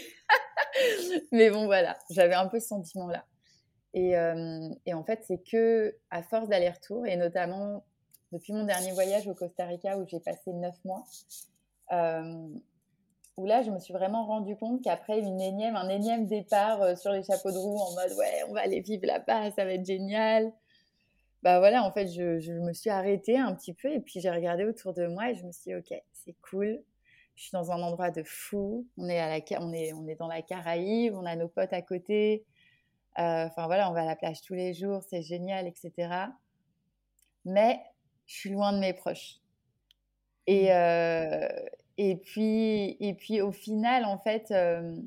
mais 1.31 1.51
bon, 1.51 1.65
voilà, 1.65 1.95
j'avais 2.09 2.33
un 2.33 2.47
peu 2.47 2.59
ce 2.59 2.69
sentiment-là. 2.69 3.23
Euh, 3.95 4.69
et, 4.85 4.93
en 4.93 5.03
fait, 5.03 5.23
c'est 5.25 5.41
que 5.49 5.95
à 6.11 6.21
force 6.21 6.49
d'aller-retour, 6.49 7.05
et 7.07 7.15
notamment 7.15 7.83
depuis 8.31 8.53
mon 8.53 8.65
dernier 8.65 8.91
voyage 8.91 9.27
au 9.27 9.33
Costa 9.33 9.65
Rica 9.65 9.97
où 9.97 10.05
j'ai 10.07 10.19
passé 10.19 10.51
neuf 10.51 10.75
mois, 10.83 11.03
euh, 11.93 12.49
où 13.37 13.45
là, 13.45 13.61
je 13.61 13.71
me 13.71 13.79
suis 13.79 13.93
vraiment 13.93 14.25
rendu 14.25 14.55
compte 14.57 14.81
qu'après 14.83 15.19
une 15.19 15.39
énième, 15.39 15.75
un 15.75 15.89
énième 15.89 16.25
départ 16.25 16.81
euh, 16.81 16.95
sur 16.95 17.11
les 17.11 17.23
chapeaux 17.23 17.51
de 17.51 17.57
roue 17.57 17.77
en 17.77 17.93
mode 17.93 18.17
ouais, 18.17 18.43
on 18.49 18.53
va 18.53 18.61
aller 18.61 18.81
vivre 18.81 19.05
là-bas, 19.05 19.51
ça 19.51 19.63
va 19.65 19.73
être 19.73 19.85
génial. 19.85 20.51
Bah 21.43 21.59
voilà, 21.59 21.83
en 21.83 21.91
fait, 21.91 22.07
je, 22.07 22.51
me 22.51 22.73
suis 22.73 22.89
arrêtée 22.89 23.37
un 23.37 23.53
petit 23.53 23.73
peu 23.73 23.89
et 23.93 23.99
puis 23.99 24.19
j'ai 24.19 24.31
regardé 24.31 24.65
autour 24.65 24.93
de 24.93 25.05
moi 25.05 25.29
et 25.29 25.35
je 25.35 25.45
me 25.45 25.51
suis 25.51 25.71
dit, 25.71 25.75
ok, 25.75 26.01
c'est 26.11 26.35
cool. 26.49 26.81
Je 27.35 27.43
suis 27.43 27.51
dans 27.51 27.71
un 27.71 27.81
endroit 27.81 28.09
de 28.09 28.23
fou. 28.23 28.87
On 28.97 29.07
est, 29.09 29.19
à 29.19 29.29
la, 29.29 29.61
on 29.61 29.71
est, 29.73 29.93
on 29.93 30.07
est 30.07 30.15
dans 30.15 30.27
la 30.27 30.41
Caraïbe, 30.41 31.13
on 31.15 31.25
a 31.25 31.35
nos 31.35 31.49
potes 31.49 31.73
à 31.73 31.81
côté. 31.81 32.45
Euh, 33.17 33.45
enfin 33.45 33.65
voilà, 33.67 33.89
on 33.89 33.93
va 33.93 34.01
à 34.01 34.05
la 34.05 34.15
plage 34.15 34.41
tous 34.41 34.55
les 34.55 34.73
jours, 34.73 35.01
c'est 35.09 35.21
génial, 35.21 35.67
etc. 35.67 36.09
Mais 37.45 37.81
je 38.25 38.35
suis 38.35 38.49
loin 38.49 38.73
de 38.73 38.79
mes 38.79 38.93
proches. 38.93 39.39
Et, 40.47 40.65
mmh. 40.65 40.71
euh, 40.71 41.47
et, 41.97 42.17
puis, 42.17 42.97
et 42.99 43.13
puis 43.13 43.41
au 43.41 43.51
final, 43.51 44.03
en 44.05 44.17
fait, 44.17 44.51
euh, 44.51 44.97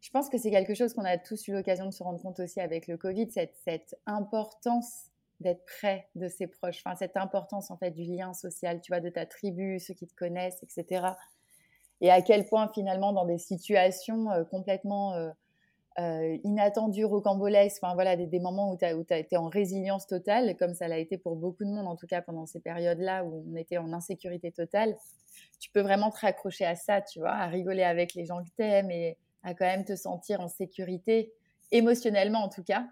je 0.00 0.10
pense 0.10 0.28
que 0.28 0.38
c'est 0.38 0.50
quelque 0.50 0.74
chose 0.74 0.94
qu'on 0.94 1.04
a 1.04 1.18
tous 1.18 1.46
eu 1.48 1.52
l'occasion 1.52 1.86
de 1.86 1.90
se 1.90 2.02
rendre 2.02 2.20
compte 2.20 2.40
aussi 2.40 2.60
avec 2.60 2.86
le 2.86 2.96
Covid, 2.96 3.30
cette, 3.30 3.56
cette 3.64 3.96
importance 4.06 5.10
d'être 5.40 5.64
près 5.66 6.08
de 6.14 6.28
ses 6.28 6.46
proches, 6.46 6.80
enfin 6.84 6.96
cette 6.96 7.16
importance 7.16 7.70
en 7.70 7.76
fait 7.76 7.90
du 7.90 8.04
lien 8.04 8.32
social, 8.32 8.80
tu 8.80 8.92
vois, 8.92 9.00
de 9.00 9.10
ta 9.10 9.26
tribu, 9.26 9.80
ceux 9.80 9.92
qui 9.92 10.06
te 10.06 10.14
connaissent, 10.14 10.62
etc. 10.62 11.06
Et 12.00 12.10
à 12.10 12.22
quel 12.22 12.46
point 12.46 12.68
finalement 12.72 13.12
dans 13.12 13.26
des 13.26 13.38
situations 13.38 14.28
complètement 14.50 15.12
euh, 15.14 15.30
inattendu, 15.98 17.04
rocambolesque, 17.04 17.78
enfin 17.82 17.94
voilà, 17.94 18.16
des, 18.16 18.40
moments 18.40 18.72
où 18.72 18.76
tu 18.76 18.84
as, 18.84 19.18
été 19.18 19.36
en 19.36 19.48
résilience 19.48 20.06
totale, 20.06 20.56
comme 20.56 20.74
ça 20.74 20.88
l'a 20.88 20.98
été 20.98 21.18
pour 21.18 21.36
beaucoup 21.36 21.64
de 21.64 21.70
monde, 21.70 21.86
en 21.86 21.96
tout 21.96 22.06
cas 22.06 22.20
pendant 22.20 22.46
ces 22.46 22.60
périodes-là 22.60 23.24
où 23.24 23.44
on 23.48 23.56
était 23.56 23.78
en 23.78 23.92
insécurité 23.92 24.50
totale, 24.50 24.96
tu 25.60 25.70
peux 25.70 25.80
vraiment 25.80 26.10
te 26.10 26.18
raccrocher 26.18 26.64
à 26.64 26.74
ça, 26.74 27.00
tu 27.00 27.20
vois, 27.20 27.32
à 27.32 27.46
rigoler 27.46 27.84
avec 27.84 28.14
les 28.14 28.24
gens 28.24 28.42
que 28.42 28.50
tu 28.56 28.62
aimes 28.62 28.90
et 28.90 29.16
à 29.44 29.54
quand 29.54 29.66
même 29.66 29.84
te 29.84 29.94
sentir 29.94 30.40
en 30.40 30.48
sécurité, 30.48 31.32
émotionnellement 31.70 32.40
en 32.40 32.48
tout 32.48 32.64
cas. 32.64 32.86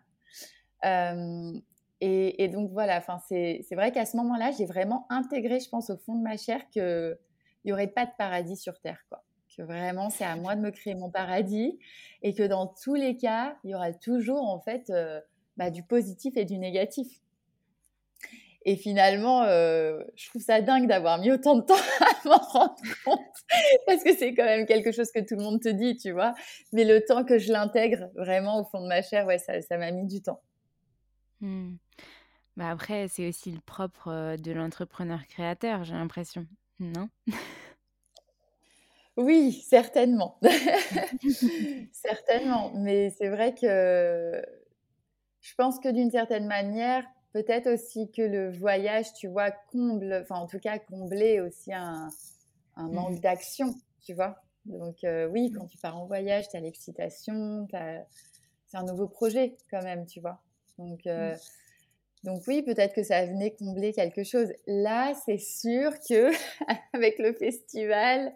Euh, 0.84 1.52
et, 2.00 2.48
donc 2.48 2.72
voilà, 2.72 3.00
c'est 3.28 3.64
vrai 3.72 3.92
qu'à 3.92 4.04
ce 4.04 4.16
moment-là, 4.16 4.50
j'ai 4.50 4.66
vraiment 4.66 5.06
intégré, 5.08 5.60
je 5.60 5.68
pense, 5.68 5.88
au 5.88 5.96
fond 5.96 6.16
de 6.16 6.22
ma 6.22 6.36
chair 6.36 6.68
qu'il 6.70 7.16
n'y 7.64 7.72
aurait 7.72 7.86
pas 7.86 8.06
de 8.06 8.10
paradis 8.18 8.56
sur 8.56 8.80
Terre, 8.80 9.04
quoi 9.08 9.22
que 9.56 9.62
vraiment 9.62 10.10
c'est 10.10 10.24
à 10.24 10.36
moi 10.36 10.54
de 10.54 10.60
me 10.60 10.70
créer 10.70 10.94
mon 10.94 11.10
paradis 11.10 11.78
et 12.22 12.34
que 12.34 12.42
dans 12.42 12.66
tous 12.66 12.94
les 12.94 13.16
cas, 13.16 13.56
il 13.64 13.70
y 13.70 13.74
aura 13.74 13.92
toujours 13.92 14.48
en 14.48 14.60
fait 14.60 14.90
euh, 14.90 15.20
bah, 15.56 15.70
du 15.70 15.82
positif 15.82 16.36
et 16.36 16.44
du 16.44 16.58
négatif. 16.58 17.08
Et 18.64 18.76
finalement, 18.76 19.42
euh, 19.42 20.00
je 20.14 20.28
trouve 20.28 20.40
ça 20.40 20.60
dingue 20.60 20.86
d'avoir 20.86 21.18
mis 21.18 21.32
autant 21.32 21.56
de 21.56 21.62
temps 21.62 21.74
à 22.00 22.28
m'en 22.28 22.38
rendre 22.38 22.76
compte 23.04 23.20
parce 23.86 24.04
que 24.04 24.14
c'est 24.14 24.34
quand 24.34 24.44
même 24.44 24.66
quelque 24.66 24.92
chose 24.92 25.10
que 25.12 25.20
tout 25.20 25.34
le 25.34 25.42
monde 25.42 25.60
te 25.60 25.68
dit, 25.68 25.96
tu 25.96 26.12
vois. 26.12 26.34
Mais 26.72 26.84
le 26.84 27.04
temps 27.04 27.24
que 27.24 27.38
je 27.38 27.52
l'intègre 27.52 28.10
vraiment 28.14 28.60
au 28.60 28.64
fond 28.64 28.80
de 28.80 28.86
ma 28.86 29.02
chair, 29.02 29.26
ouais, 29.26 29.38
ça 29.38 29.76
m'a 29.76 29.90
mis 29.90 30.06
du 30.06 30.22
temps. 30.22 30.40
Mmh. 31.40 31.74
Bah 32.56 32.70
après, 32.70 33.08
c'est 33.08 33.28
aussi 33.28 33.50
le 33.50 33.60
propre 33.60 34.08
euh, 34.08 34.36
de 34.36 34.52
l'entrepreneur 34.52 35.26
créateur, 35.26 35.84
j'ai 35.84 35.94
l'impression, 35.94 36.46
non? 36.78 37.08
oui, 39.16 39.52
certainement. 39.68 40.38
certainement. 41.92 42.72
Mais 42.74 43.10
c'est 43.10 43.28
vrai 43.28 43.54
que 43.54 44.42
je 45.40 45.54
pense 45.56 45.78
que 45.80 45.88
d'une 45.88 46.10
certaine 46.10 46.46
manière, 46.46 47.04
peut-être 47.32 47.68
aussi 47.68 48.10
que 48.10 48.22
le 48.22 48.50
voyage, 48.50 49.12
tu 49.14 49.28
vois, 49.28 49.50
comble, 49.50 50.20
enfin 50.22 50.36
en 50.36 50.46
tout 50.46 50.60
cas 50.60 50.78
combler 50.78 51.40
aussi 51.40 51.72
un, 51.72 52.08
mmh 52.76 52.92
manque 52.92 53.20
d'action, 53.20 53.74
tu 54.02 54.14
vois. 54.14 54.36
Donc 54.64 55.04
euh, 55.04 55.26
oui, 55.26 55.50
quand 55.50 55.66
tu 55.66 55.76
pars 55.78 55.98
en 55.98 56.06
voyage, 56.06 56.48
tu 56.48 56.56
as 56.56 56.60
l'excitation, 56.60 57.66
c'est 57.70 58.76
un 58.76 58.84
nouveau 58.84 59.08
projet 59.08 59.56
quand 59.70 59.82
même, 59.82 60.06
tu 60.06 60.20
vois. 60.20 60.40
Donc, 60.78 61.06
euh, 61.06 61.34
mmh. 61.34 61.38
donc 62.24 62.42
oui, 62.46 62.62
peut-être 62.62 62.94
que 62.94 63.02
ça 63.02 63.26
venait 63.26 63.50
combler 63.50 63.92
quelque 63.92 64.24
chose. 64.24 64.52
Là, 64.66 65.12
c'est 65.26 65.38
sûr 65.38 65.92
que 66.08 66.30
avec 66.94 67.18
le 67.18 67.34
festival, 67.34 68.32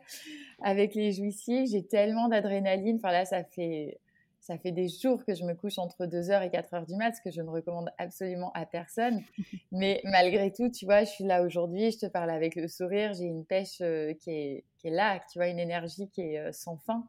avec 0.62 0.94
les 0.94 1.12
jouissifs, 1.12 1.70
j'ai 1.70 1.84
tellement 1.84 2.28
d'adrénaline. 2.28 2.96
Enfin 2.96 3.12
là, 3.12 3.24
ça 3.24 3.44
fait, 3.44 4.00
ça 4.40 4.58
fait 4.58 4.72
des 4.72 4.88
jours 4.88 5.24
que 5.24 5.34
je 5.34 5.44
me 5.44 5.54
couche 5.54 5.78
entre 5.78 6.06
2h 6.06 6.42
et 6.44 6.48
4h 6.48 6.86
du 6.86 6.94
mat, 6.96 7.12
ce 7.12 7.20
que 7.20 7.30
je 7.30 7.42
ne 7.42 7.50
recommande 7.50 7.90
absolument 7.98 8.52
à 8.54 8.64
personne. 8.64 9.22
Mais 9.72 10.00
malgré 10.04 10.52
tout, 10.52 10.70
tu 10.70 10.84
vois, 10.84 11.04
je 11.04 11.10
suis 11.10 11.24
là 11.24 11.42
aujourd'hui, 11.42 11.90
je 11.90 11.98
te 11.98 12.06
parle 12.06 12.30
avec 12.30 12.54
le 12.54 12.68
sourire, 12.68 13.12
j'ai 13.12 13.24
une 13.24 13.44
pêche 13.44 13.80
euh, 13.80 14.14
qui, 14.14 14.30
est, 14.30 14.64
qui, 14.78 14.88
est, 14.88 14.92
là, 14.92 15.20
tu 15.30 15.38
vois, 15.38 15.48
une 15.48 15.58
énergie 15.58 16.08
qui 16.08 16.22
est 16.22 16.38
euh, 16.38 16.52
sans 16.52 16.76
fin. 16.78 17.06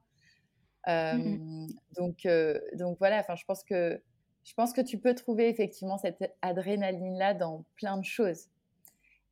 Mmh 0.87 1.67
donc, 1.97 2.25
euh, 2.25 2.59
donc 2.75 2.97
voilà, 2.99 3.19
enfin, 3.19 3.35
je 3.35 3.43
pense 3.43 3.61
que 3.61 4.01
je 4.45 4.53
pense 4.53 4.71
que 4.71 4.79
tu 4.79 4.97
peux 4.97 5.13
trouver 5.13 5.49
effectivement 5.49 5.97
cette 5.97 6.33
adrénaline-là 6.41 7.33
dans 7.33 7.65
plein 7.75 7.97
de 7.97 8.05
choses 8.05 8.47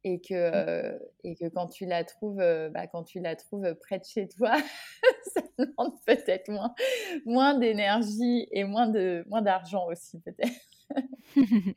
et 0.05 0.21
que, 0.21 0.33
mmh. 0.33 0.53
euh, 0.53 0.99
et 1.23 1.35
que 1.35 1.49
quand 1.49 1.67
tu 1.67 1.85
la 1.85 2.03
trouves, 2.03 2.39
euh, 2.39 2.69
bah, 2.69 2.85
quand 2.87 3.03
tu 3.03 3.19
la 3.19 3.35
trouves 3.35 3.73
près 3.81 3.97
de 3.97 4.05
chez 4.05 4.27
toi, 4.27 4.53
ça 5.33 5.41
demande 5.57 5.93
peut-être 6.05 6.47
moins, 6.47 6.73
moins 7.25 7.57
d'énergie 7.57 8.47
et 8.51 8.63
moins 8.63 8.87
de 8.87 9.25
moins 9.27 9.41
d'argent 9.41 9.87
aussi 9.87 10.21
peut-être. 10.21 10.53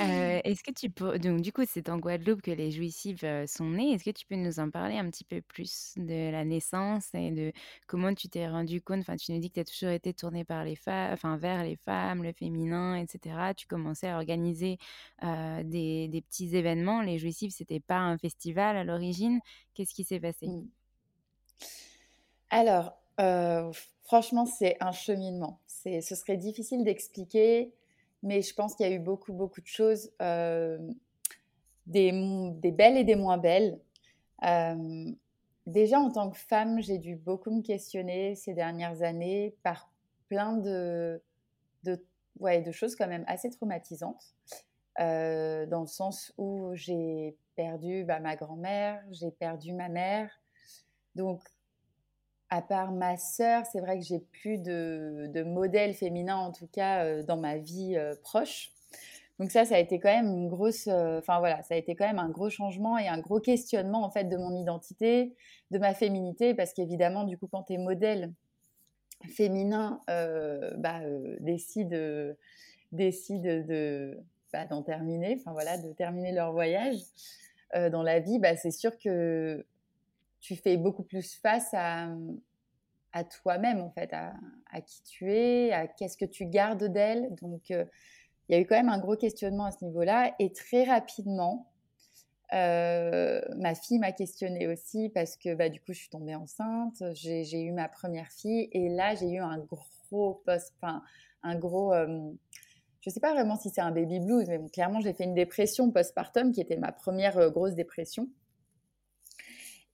Euh, 0.00 0.40
est-ce 0.42 0.62
que 0.62 0.72
tu 0.72 0.90
peux 0.90 1.18
donc 1.18 1.40
du 1.40 1.52
coup, 1.52 1.62
c'est 1.66 1.88
en 1.88 1.98
Guadeloupe 1.98 2.42
que 2.42 2.50
les 2.50 2.70
jouissives, 2.70 3.24
sont 3.46 3.70
nées. 3.70 3.92
Est-ce 3.92 4.04
que 4.04 4.10
tu 4.10 4.26
peux 4.26 4.34
nous 4.34 4.58
en 4.58 4.70
parler 4.70 4.96
un 4.96 5.08
petit 5.08 5.24
peu 5.24 5.40
plus 5.40 5.92
de 5.96 6.30
la 6.30 6.44
naissance 6.44 7.08
et 7.14 7.30
de 7.30 7.52
comment 7.86 8.12
tu 8.14 8.28
t'es 8.28 8.48
rendu 8.48 8.80
compte? 8.80 9.00
Enfin, 9.00 9.16
tu 9.16 9.32
nous 9.32 9.38
dis 9.38 9.50
que 9.50 9.54
tu 9.54 9.60
as 9.60 9.64
toujours 9.64 9.90
été 9.90 10.12
tournée 10.12 10.44
par 10.44 10.64
les 10.64 10.76
femmes 10.76 11.12
enfin 11.12 11.36
vers 11.36 11.62
les 11.62 11.76
femmes, 11.76 12.22
le 12.22 12.32
féminin 12.32 12.96
etc. 12.96 13.54
Tu 13.56 13.66
commençais 13.66 14.08
à 14.08 14.16
organiser, 14.16 14.78
des 15.22 16.08
des 16.08 16.20
petits 16.22 16.56
événements. 16.56 17.00
Les 17.00 17.18
jouissives, 17.18 17.52
c'était 17.52 17.80
pas 17.80 17.98
un 17.98 18.18
festival 18.18 18.76
à 18.76 18.84
l'origine. 18.84 19.40
Qu'est-ce 19.74 19.94
qui 19.94 20.04
s'est 20.04 20.20
passé? 20.20 20.48
Mmh. 20.48 20.68
Alors, 22.50 22.96
franchement, 24.02 24.46
c'est 24.46 24.76
un 24.80 24.92
cheminement. 24.92 25.60
C'est 25.66 26.00
ce 26.00 26.14
serait 26.14 26.36
difficile 26.36 26.84
d'expliquer 26.84 27.72
mais 28.24 28.40
je 28.40 28.54
pense 28.54 28.74
qu'il 28.74 28.86
y 28.86 28.88
a 28.88 28.92
eu 28.92 28.98
beaucoup, 28.98 29.34
beaucoup 29.34 29.60
de 29.60 29.66
choses, 29.66 30.10
euh, 30.20 30.78
des, 31.86 32.10
belles 32.72 32.96
et 32.96 33.04
des 33.04 33.16
moins 33.16 33.36
belles. 33.36 33.78
Euh, 34.44 35.12
déjà, 35.66 36.00
en 36.00 36.10
tant 36.10 36.30
que 36.30 36.38
femme, 36.38 36.80
j'ai 36.80 36.98
dû 36.98 37.16
beaucoup 37.16 37.50
me 37.50 37.62
questionner 37.62 38.34
ces 38.34 38.54
dernières 38.54 39.02
années 39.02 39.54
par 39.62 39.92
plein 40.28 40.56
de, 40.56 41.22
ouais, 42.40 42.62
de 42.62 42.72
choses 42.72 42.96
quand 42.96 43.06
même 43.06 43.24
assez 43.26 43.50
traumatisantes, 43.50 44.34
dans 44.98 45.80
le 45.82 45.86
sens 45.86 46.32
où 46.38 46.70
j'ai 46.74 47.36
perdu 47.56 48.04
bah, 48.04 48.20
ma 48.20 48.36
grand-mère, 48.36 49.04
j'ai 49.10 49.30
perdu 49.30 49.74
ma 49.74 49.90
mère. 49.90 50.30
Donc, 51.14 51.42
à 52.54 52.62
part 52.62 52.92
ma 52.92 53.16
sœur, 53.16 53.66
c'est 53.66 53.80
vrai 53.80 53.98
que 53.98 54.04
j'ai 54.04 54.20
plus 54.20 54.58
de, 54.58 55.28
de, 55.34 55.42
modèle 55.42 55.94
féminin, 55.94 56.36
en 56.36 56.52
tout 56.52 56.68
cas, 56.68 57.22
dans 57.22 57.36
ma 57.36 57.58
vie 57.58 57.96
proche. 58.22 58.70
Donc 59.40 59.50
ça, 59.50 59.64
ça 59.64 59.74
a 59.74 59.78
été 59.78 59.98
quand 59.98 60.14
même 60.14 60.28
une 60.28 60.48
grosse, 60.48 60.86
enfin 60.86 61.40
voilà, 61.40 61.60
ça 61.64 61.74
a 61.74 61.76
été 61.76 61.96
quand 61.96 62.06
même 62.06 62.20
un 62.20 62.28
gros 62.28 62.50
changement 62.50 62.96
et 62.98 63.08
un 63.08 63.18
gros 63.18 63.40
questionnement 63.40 64.04
en 64.04 64.10
fait 64.10 64.24
de 64.24 64.36
mon 64.36 64.54
identité, 64.54 65.34
de 65.72 65.78
ma 65.78 65.92
féminité, 65.92 66.54
parce 66.54 66.72
qu'évidemment, 66.72 67.24
du 67.24 67.36
coup, 67.36 67.48
quand 67.48 67.64
tu 67.64 67.72
es 67.72 67.78
modèle 67.78 68.32
féminin, 69.34 70.00
bah, 70.06 71.00
décide 71.40 71.88
de 71.88 72.36
bah, 74.52 74.66
d'en 74.66 74.82
terminer, 74.82 75.36
enfin 75.40 75.52
voilà, 75.52 75.78
de 75.78 75.92
terminer 75.92 76.30
leur 76.30 76.52
voyage 76.52 76.98
dans 77.90 78.04
la 78.04 78.20
vie, 78.20 78.38
bah, 78.38 78.54
c'est 78.54 78.70
sûr 78.70 78.96
que 78.98 79.66
tu 80.44 80.56
fais 80.56 80.76
beaucoup 80.76 81.04
plus 81.04 81.36
face 81.36 81.72
à, 81.72 82.14
toi-même 83.42 83.80
en 83.80 83.90
fait, 83.90 84.12
à, 84.12 84.34
qui 84.82 85.02
tu 85.04 85.32
es, 85.32 85.72
à 85.72 85.86
qu'est-ce 85.86 86.18
que 86.18 86.26
tu 86.26 86.44
gardes 86.44 86.84
d'elle. 86.84 87.34
Donc 87.40 87.70
il 87.70 87.86
y 88.50 88.54
a 88.54 88.60
eu 88.60 88.66
quand 88.66 88.76
même 88.76 88.90
un 88.90 88.98
gros 88.98 89.16
questionnement 89.16 89.64
à 89.64 89.70
ce 89.70 89.82
niveau-là. 89.82 90.34
Et 90.38 90.52
très 90.52 90.84
rapidement, 90.84 91.72
euh, 92.52 93.40
ma 93.56 93.74
fille 93.74 93.98
m'a 93.98 94.12
questionnée 94.12 94.68
aussi 94.68 95.08
parce 95.08 95.38
que 95.38 95.54
bah, 95.54 95.70
du 95.70 95.80
coup, 95.80 95.94
je 95.94 96.00
suis 96.00 96.10
tombée 96.10 96.34
enceinte. 96.34 97.02
J'ai 97.14 97.62
eu 97.62 97.72
ma 97.72 97.88
première 97.88 98.30
fille 98.30 98.68
et 98.72 98.90
là, 98.90 99.14
j'ai 99.14 99.30
eu 99.30 99.38
un 99.38 99.58
gros 99.60 100.42
post, 100.44 100.74
enfin, 100.82 101.02
un 101.42 101.56
gros. 101.56 101.94
Euh, 101.94 102.30
je 103.00 103.08
ne 103.10 103.14
sais 103.14 103.20
pas 103.20 103.32
vraiment 103.32 103.56
si 103.56 103.70
c'est 103.70 103.80
un 103.80 103.92
baby 103.92 104.20
blues, 104.20 104.46
mais 104.46 104.60
clairement, 104.70 105.00
j'ai 105.00 105.14
fait 105.14 105.24
une 105.24 105.34
dépression 105.34 105.90
postpartum 105.90 106.52
qui 106.52 106.60
était 106.60 106.76
ma 106.76 106.92
première 106.92 107.38
euh, 107.38 107.48
grosse 107.48 107.74
dépression 107.74 108.28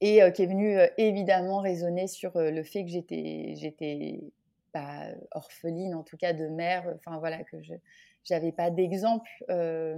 et 0.01 0.21
qui 0.33 0.43
est 0.43 0.47
venue 0.47 0.79
évidemment 0.97 1.61
résonner 1.61 2.07
sur 2.07 2.33
le 2.35 2.63
fait 2.63 2.85
que 2.85 2.91
j'étais, 2.91 3.55
j'étais 3.57 4.21
bah, 4.73 5.09
orpheline, 5.33 5.95
en 5.95 6.03
tout 6.03 6.17
cas 6.17 6.33
de 6.33 6.47
mère. 6.47 6.85
Enfin 6.97 7.19
voilà, 7.19 7.43
que 7.45 7.63
je 7.63 7.75
j'avais 8.25 8.53
pas 8.53 8.71
d'exemple 8.71 9.31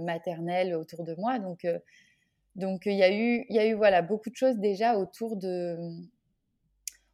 maternel 0.01 0.75
autour 0.75 1.03
de 1.03 1.15
moi. 1.15 1.39
Donc, 1.39 1.67
donc 2.55 2.85
il 2.85 2.93
y 2.93 3.03
a 3.03 3.13
eu, 3.13 3.45
il 3.49 3.61
eu 3.61 3.73
voilà 3.73 4.01
beaucoup 4.01 4.29
de 4.29 4.35
choses 4.35 4.57
déjà 4.57 4.97
autour 4.97 5.35
de, 5.35 5.77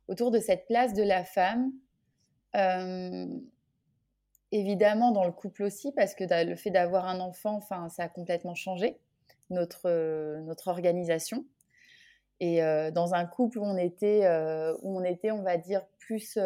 autour 0.08 0.31
de 0.31 0.39
cette 0.39 0.65
place 0.67 0.93
de 0.93 1.03
la 1.03 1.24
femme. 1.24 1.72
Évidemment 4.51 5.12
dans 5.12 5.25
le 5.25 5.31
couple 5.31 5.63
aussi 5.63 5.91
parce 5.91 6.15
que 6.15 6.24
le 6.43 6.55
fait 6.55 6.72
d'avoir 6.72 7.05
un 7.05 7.19
enfant, 7.19 7.62
ça 7.62 7.88
a 7.98 8.10
complètement 8.10 8.55
changé 8.55 9.00
notre 9.50 10.39
notre 10.41 10.67
organisation. 10.67 11.46
Et 12.41 12.62
dans 12.93 13.13
un 13.13 13.25
couple 13.25 13.60
où 13.60 13.63
on 13.63 13.75
était, 13.77 14.25
où 14.81 14.98
on 14.98 15.03
était, 15.03 15.31
on 15.31 15.43
va 15.43 15.58
dire 15.58 15.86
plus 16.00 16.38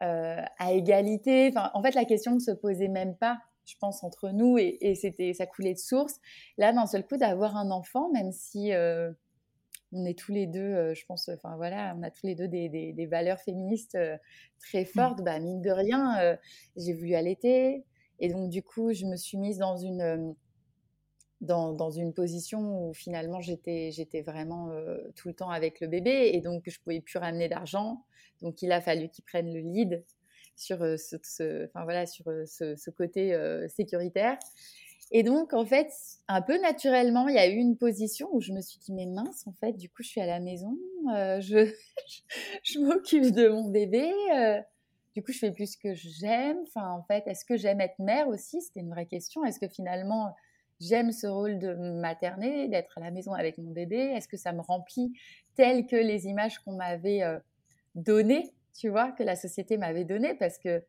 euh, 0.00 0.40
à 0.60 0.72
égalité. 0.72 1.48
Enfin, 1.48 1.72
en 1.74 1.82
fait, 1.82 1.96
la 1.96 2.04
question 2.04 2.32
ne 2.34 2.38
se 2.38 2.52
posait 2.52 2.86
même 2.86 3.16
pas, 3.16 3.40
je 3.64 3.74
pense, 3.80 4.04
entre 4.04 4.30
nous 4.30 4.56
et, 4.56 4.94
c'était, 4.94 5.32
ça 5.32 5.44
coulait 5.44 5.74
de 5.74 5.78
source. 5.78 6.20
Là, 6.56 6.72
d'un 6.72 6.86
seul 6.86 7.04
coup, 7.04 7.16
d'avoir 7.16 7.56
un 7.56 7.72
enfant, 7.72 8.08
même 8.12 8.30
si 8.30 8.72
euh, 8.72 9.10
on 9.90 10.04
est 10.04 10.16
tous 10.16 10.30
les 10.30 10.46
deux, 10.46 10.60
euh, 10.60 10.94
je 10.94 11.04
pense, 11.04 11.28
enfin 11.28 11.56
voilà, 11.56 11.96
on 11.98 12.04
a 12.04 12.12
tous 12.12 12.26
les 12.26 12.36
deux 12.36 12.46
des, 12.46 12.68
des, 12.68 13.06
valeurs 13.06 13.40
féministes 13.40 13.98
très 14.60 14.82
mmh. 14.82 14.86
fortes. 14.86 15.22
Bah, 15.22 15.40
mine 15.40 15.62
de 15.62 15.70
rien, 15.70 16.38
j'ai 16.76 16.92
voulu 16.92 17.16
allaiter. 17.16 17.84
Et 18.20 18.28
donc, 18.28 18.50
du 18.50 18.62
coup, 18.62 18.92
je 18.92 19.04
me 19.04 19.16
suis 19.16 19.36
mise 19.36 19.58
dans 19.58 19.76
une, 19.76 20.36
dans, 21.40 21.90
une 21.90 22.12
position 22.12 22.88
où 22.88 22.94
finalement 22.94 23.40
j'étais, 23.40 23.90
j'étais 23.92 24.22
vraiment 24.22 24.70
tout 25.16 25.28
le 25.28 25.34
temps 25.34 25.50
avec 25.50 25.80
le 25.80 25.86
bébé 25.86 26.30
et 26.34 26.40
donc 26.40 26.64
je 26.66 26.78
pouvais 26.80 27.00
plus 27.00 27.18
ramener 27.18 27.48
d'argent. 27.48 28.04
Donc 28.42 28.62
il 28.62 28.72
a 28.72 28.80
fallu 28.80 29.08
qu'ils 29.08 29.24
prennent 29.24 29.52
le 29.52 29.60
lead 29.60 30.04
sur 30.56 30.78
ce, 30.98 31.66
enfin, 31.66 31.84
voilà, 31.84 32.06
sur 32.06 32.24
ce, 32.24 32.90
côté 32.90 33.38
sécuritaire. 33.68 34.36
Et 35.10 35.22
donc, 35.22 35.54
en 35.54 35.64
fait, 35.64 35.90
un 36.26 36.42
peu 36.42 36.60
naturellement, 36.60 37.28
il 37.28 37.36
y 37.36 37.38
a 37.38 37.48
eu 37.48 37.56
une 37.56 37.78
position 37.78 38.28
où 38.32 38.40
je 38.40 38.52
me 38.52 38.60
suis 38.60 38.78
dit, 38.78 38.92
mais 38.92 39.06
mince, 39.06 39.46
en 39.46 39.52
fait, 39.52 39.72
du 39.72 39.88
coup, 39.88 40.02
je 40.02 40.08
suis 40.08 40.20
à 40.20 40.26
la 40.26 40.40
maison, 40.40 40.76
je, 41.06 41.72
je, 42.62 42.78
m'occupe 42.78 43.30
de 43.30 43.48
mon 43.48 43.70
bébé, 43.70 44.12
du 45.18 45.24
coup, 45.24 45.32
je 45.32 45.38
fais 45.38 45.50
plus 45.50 45.72
ce 45.72 45.76
que 45.76 45.94
j'aime. 45.94 46.58
Enfin, 46.62 46.92
en 46.92 47.02
fait, 47.02 47.26
est-ce 47.26 47.44
que 47.44 47.56
j'aime 47.56 47.80
être 47.80 47.98
mère 47.98 48.28
aussi? 48.28 48.60
C'était 48.60 48.78
une 48.78 48.90
vraie 48.90 49.06
question. 49.06 49.44
Est-ce 49.44 49.58
que 49.58 49.66
finalement, 49.66 50.32
j'aime 50.80 51.12
ce 51.12 51.26
rôle 51.26 51.58
de 51.58 51.74
materner, 51.74 52.68
d'être 52.68 52.98
à 52.98 53.00
la 53.00 53.10
maison 53.10 53.32
avec 53.32 53.58
mon 53.58 53.70
bébé 53.70 53.96
Est-ce 53.96 54.28
que 54.28 54.36
ça 54.36 54.52
me 54.52 54.60
remplit 54.60 55.12
tel 55.56 55.86
que 55.86 55.96
les 55.96 56.26
images 56.26 56.58
qu'on 56.60 56.72
m'avait 56.72 57.22
donné, 57.94 58.52
tu 58.78 58.88
vois, 58.88 59.12
que 59.12 59.22
la 59.22 59.36
société 59.36 59.76
m'avait 59.76 60.04
donné, 60.04 60.34
parce 60.34 60.58
que 60.58 60.82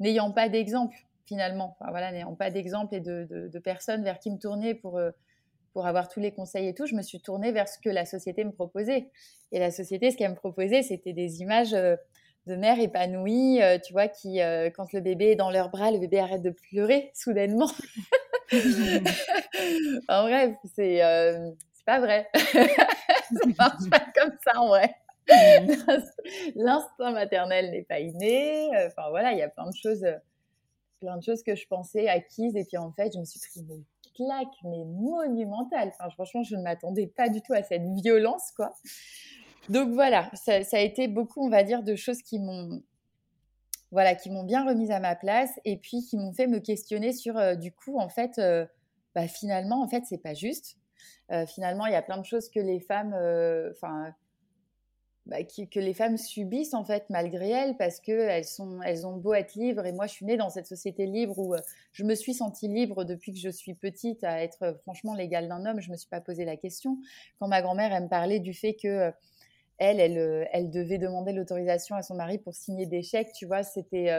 n'ayant 0.00 0.30
pas 0.32 0.48
d'exemple, 0.48 0.96
finalement, 1.26 1.76
enfin, 1.78 1.90
voilà, 1.90 2.10
n'ayant 2.12 2.34
pas 2.34 2.50
d'exemple 2.50 2.94
et 2.94 3.00
de, 3.00 3.58
personnes 3.58 4.02
vers 4.02 4.18
qui 4.18 4.30
me 4.30 4.38
tourner 4.38 4.74
pour, 4.74 4.96
euh, 4.96 5.10
pour 5.72 5.86
avoir 5.86 6.08
tous 6.08 6.20
les 6.20 6.32
conseils 6.32 6.68
et 6.68 6.74
tout, 6.74 6.86
je 6.86 6.94
me 6.94 7.02
suis 7.02 7.20
tournée 7.20 7.52
vers 7.52 7.68
ce 7.68 7.78
que 7.78 7.90
la 7.90 8.06
société 8.06 8.44
me 8.44 8.52
proposait. 8.52 9.10
Et 9.52 9.58
la 9.58 9.70
société, 9.70 10.10
ce 10.10 10.16
qu'elle 10.16 10.30
me 10.30 10.36
proposait, 10.36 10.82
c'était 10.82 11.12
des 11.12 11.40
images 11.42 11.74
euh, 11.74 11.96
de 12.46 12.56
mères 12.56 12.80
épanouies, 12.80 13.60
euh, 13.60 13.78
tu 13.78 13.92
vois, 13.92 14.08
qui, 14.08 14.40
quand 14.74 14.92
le 14.92 15.00
bébé 15.00 15.32
est 15.32 15.36
dans 15.36 15.50
leurs 15.50 15.70
bras, 15.70 15.90
le 15.90 15.98
bébé 15.98 16.18
arrête 16.18 16.42
de 16.42 16.50
pleurer 16.50 17.10
soudainement. 17.14 17.70
en 20.08 20.22
bref, 20.24 20.56
c'est 20.74 21.00
c'est 21.72 21.84
pas 21.84 22.00
vrai. 22.00 22.28
ça 22.34 23.48
marche 23.58 23.90
pas 23.90 24.06
comme 24.14 24.32
ça 24.44 24.60
en 24.60 24.68
vrai. 24.68 24.94
L'instinct 26.56 27.12
maternel 27.12 27.70
n'est 27.70 27.82
pas 27.82 28.00
inné. 28.00 28.70
Enfin 28.86 29.10
voilà, 29.10 29.32
il 29.32 29.38
y 29.38 29.42
a 29.42 29.48
plein 29.48 29.68
de 29.68 29.74
choses, 29.74 30.06
plein 31.00 31.16
de 31.16 31.22
choses 31.22 31.42
que 31.42 31.54
je 31.54 31.66
pensais 31.66 32.08
acquises 32.08 32.56
et 32.56 32.64
puis 32.64 32.78
en 32.78 32.92
fait, 32.92 33.12
je 33.12 33.18
me 33.18 33.24
suis 33.24 33.40
pris 33.40 33.60
une 33.60 33.84
claque 34.14 34.54
mais 34.64 34.84
monumentale. 34.84 35.92
Enfin 35.98 36.10
franchement, 36.10 36.42
je 36.42 36.56
ne 36.56 36.62
m'attendais 36.62 37.06
pas 37.06 37.28
du 37.28 37.42
tout 37.42 37.52
à 37.52 37.62
cette 37.62 37.84
violence 38.02 38.50
quoi. 38.56 38.72
Donc 39.68 39.90
voilà, 39.90 40.30
ça, 40.34 40.54
a 40.54 40.80
été 40.80 41.08
beaucoup, 41.08 41.44
on 41.44 41.50
va 41.50 41.62
dire, 41.62 41.82
de 41.82 41.94
choses 41.94 42.22
qui 42.22 42.38
m'ont 42.38 42.82
voilà, 43.90 44.14
qui 44.14 44.30
m'ont 44.30 44.44
bien 44.44 44.66
remise 44.66 44.90
à 44.90 45.00
ma 45.00 45.16
place 45.16 45.50
et 45.64 45.76
puis 45.76 46.02
qui 46.02 46.16
m'ont 46.16 46.32
fait 46.32 46.46
me 46.46 46.60
questionner 46.60 47.12
sur 47.12 47.36
euh, 47.38 47.54
du 47.54 47.72
coup 47.72 47.98
en 47.98 48.08
fait 48.08 48.38
euh, 48.38 48.66
bah, 49.14 49.26
finalement 49.28 49.82
en 49.82 49.88
fait 49.88 50.04
c'est 50.08 50.22
pas 50.22 50.34
juste. 50.34 50.76
Euh, 51.30 51.46
finalement, 51.46 51.86
il 51.86 51.92
y 51.92 51.96
a 51.96 52.02
plein 52.02 52.18
de 52.18 52.24
choses 52.24 52.48
que 52.48 52.60
les 52.60 52.80
femmes 52.80 53.14
enfin 53.70 54.14
bah, 55.26 55.42
que 55.42 55.78
les 55.78 55.92
femmes 55.92 56.16
subissent 56.16 56.72
en 56.72 56.84
fait 56.84 57.04
malgré 57.10 57.50
elles 57.50 57.76
parce 57.76 58.00
que 58.00 58.12
elles 58.12 58.46
sont 58.46 58.80
elles 58.82 59.06
ont 59.06 59.16
beau 59.16 59.34
être 59.34 59.54
libres 59.54 59.84
et 59.84 59.92
moi 59.92 60.06
je 60.06 60.12
suis 60.12 60.24
née 60.24 60.38
dans 60.38 60.48
cette 60.48 60.66
société 60.66 61.04
libre 61.04 61.38
où 61.38 61.54
je 61.92 62.04
me 62.04 62.14
suis 62.14 62.32
sentie 62.32 62.68
libre 62.68 63.04
depuis 63.04 63.32
que 63.32 63.38
je 63.38 63.50
suis 63.50 63.74
petite 63.74 64.24
à 64.24 64.42
être 64.42 64.78
franchement 64.82 65.14
l'égale 65.14 65.48
d'un 65.48 65.66
homme 65.66 65.80
je 65.80 65.90
me 65.90 65.98
suis 65.98 66.08
pas 66.08 66.22
posé 66.22 66.46
la 66.46 66.56
question 66.56 66.96
quand 67.38 67.48
ma 67.48 67.60
grand-mère 67.60 67.92
elle 67.92 68.04
me 68.04 68.08
parlait 68.08 68.40
du 68.40 68.54
fait 68.54 68.74
que 68.74 69.12
elle 69.78 70.00
elle 70.00 70.48
elle 70.52 70.70
devait 70.70 70.98
demander 70.98 71.32
l'autorisation 71.32 71.96
à 71.96 72.02
son 72.02 72.14
mari 72.14 72.38
pour 72.38 72.54
signer 72.54 72.86
des 72.86 73.02
chèques 73.02 73.32
tu 73.32 73.46
vois 73.46 73.62
c'était 73.62 74.10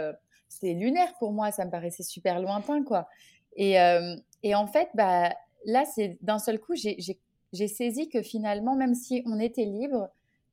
c'était 0.47 0.73
lunaire 0.73 1.13
pour 1.19 1.31
moi 1.31 1.51
ça 1.51 1.65
me 1.65 1.71
paraissait 1.71 2.03
super 2.03 2.39
lointain 2.39 2.83
quoi 2.83 3.07
et 3.55 3.75
et 4.43 4.55
en 4.55 4.67
fait 4.67 4.89
bah 4.93 5.33
là 5.65 5.85
c'est 5.85 6.17
d'un 6.21 6.39
seul 6.39 6.59
coup 6.59 6.73
j'ai 6.75 7.67
saisi 7.67 8.09
que 8.09 8.21
finalement 8.21 8.75
même 8.75 8.95
si 8.95 9.21
on 9.25 9.39
était 9.39 9.65
libre 9.65 10.09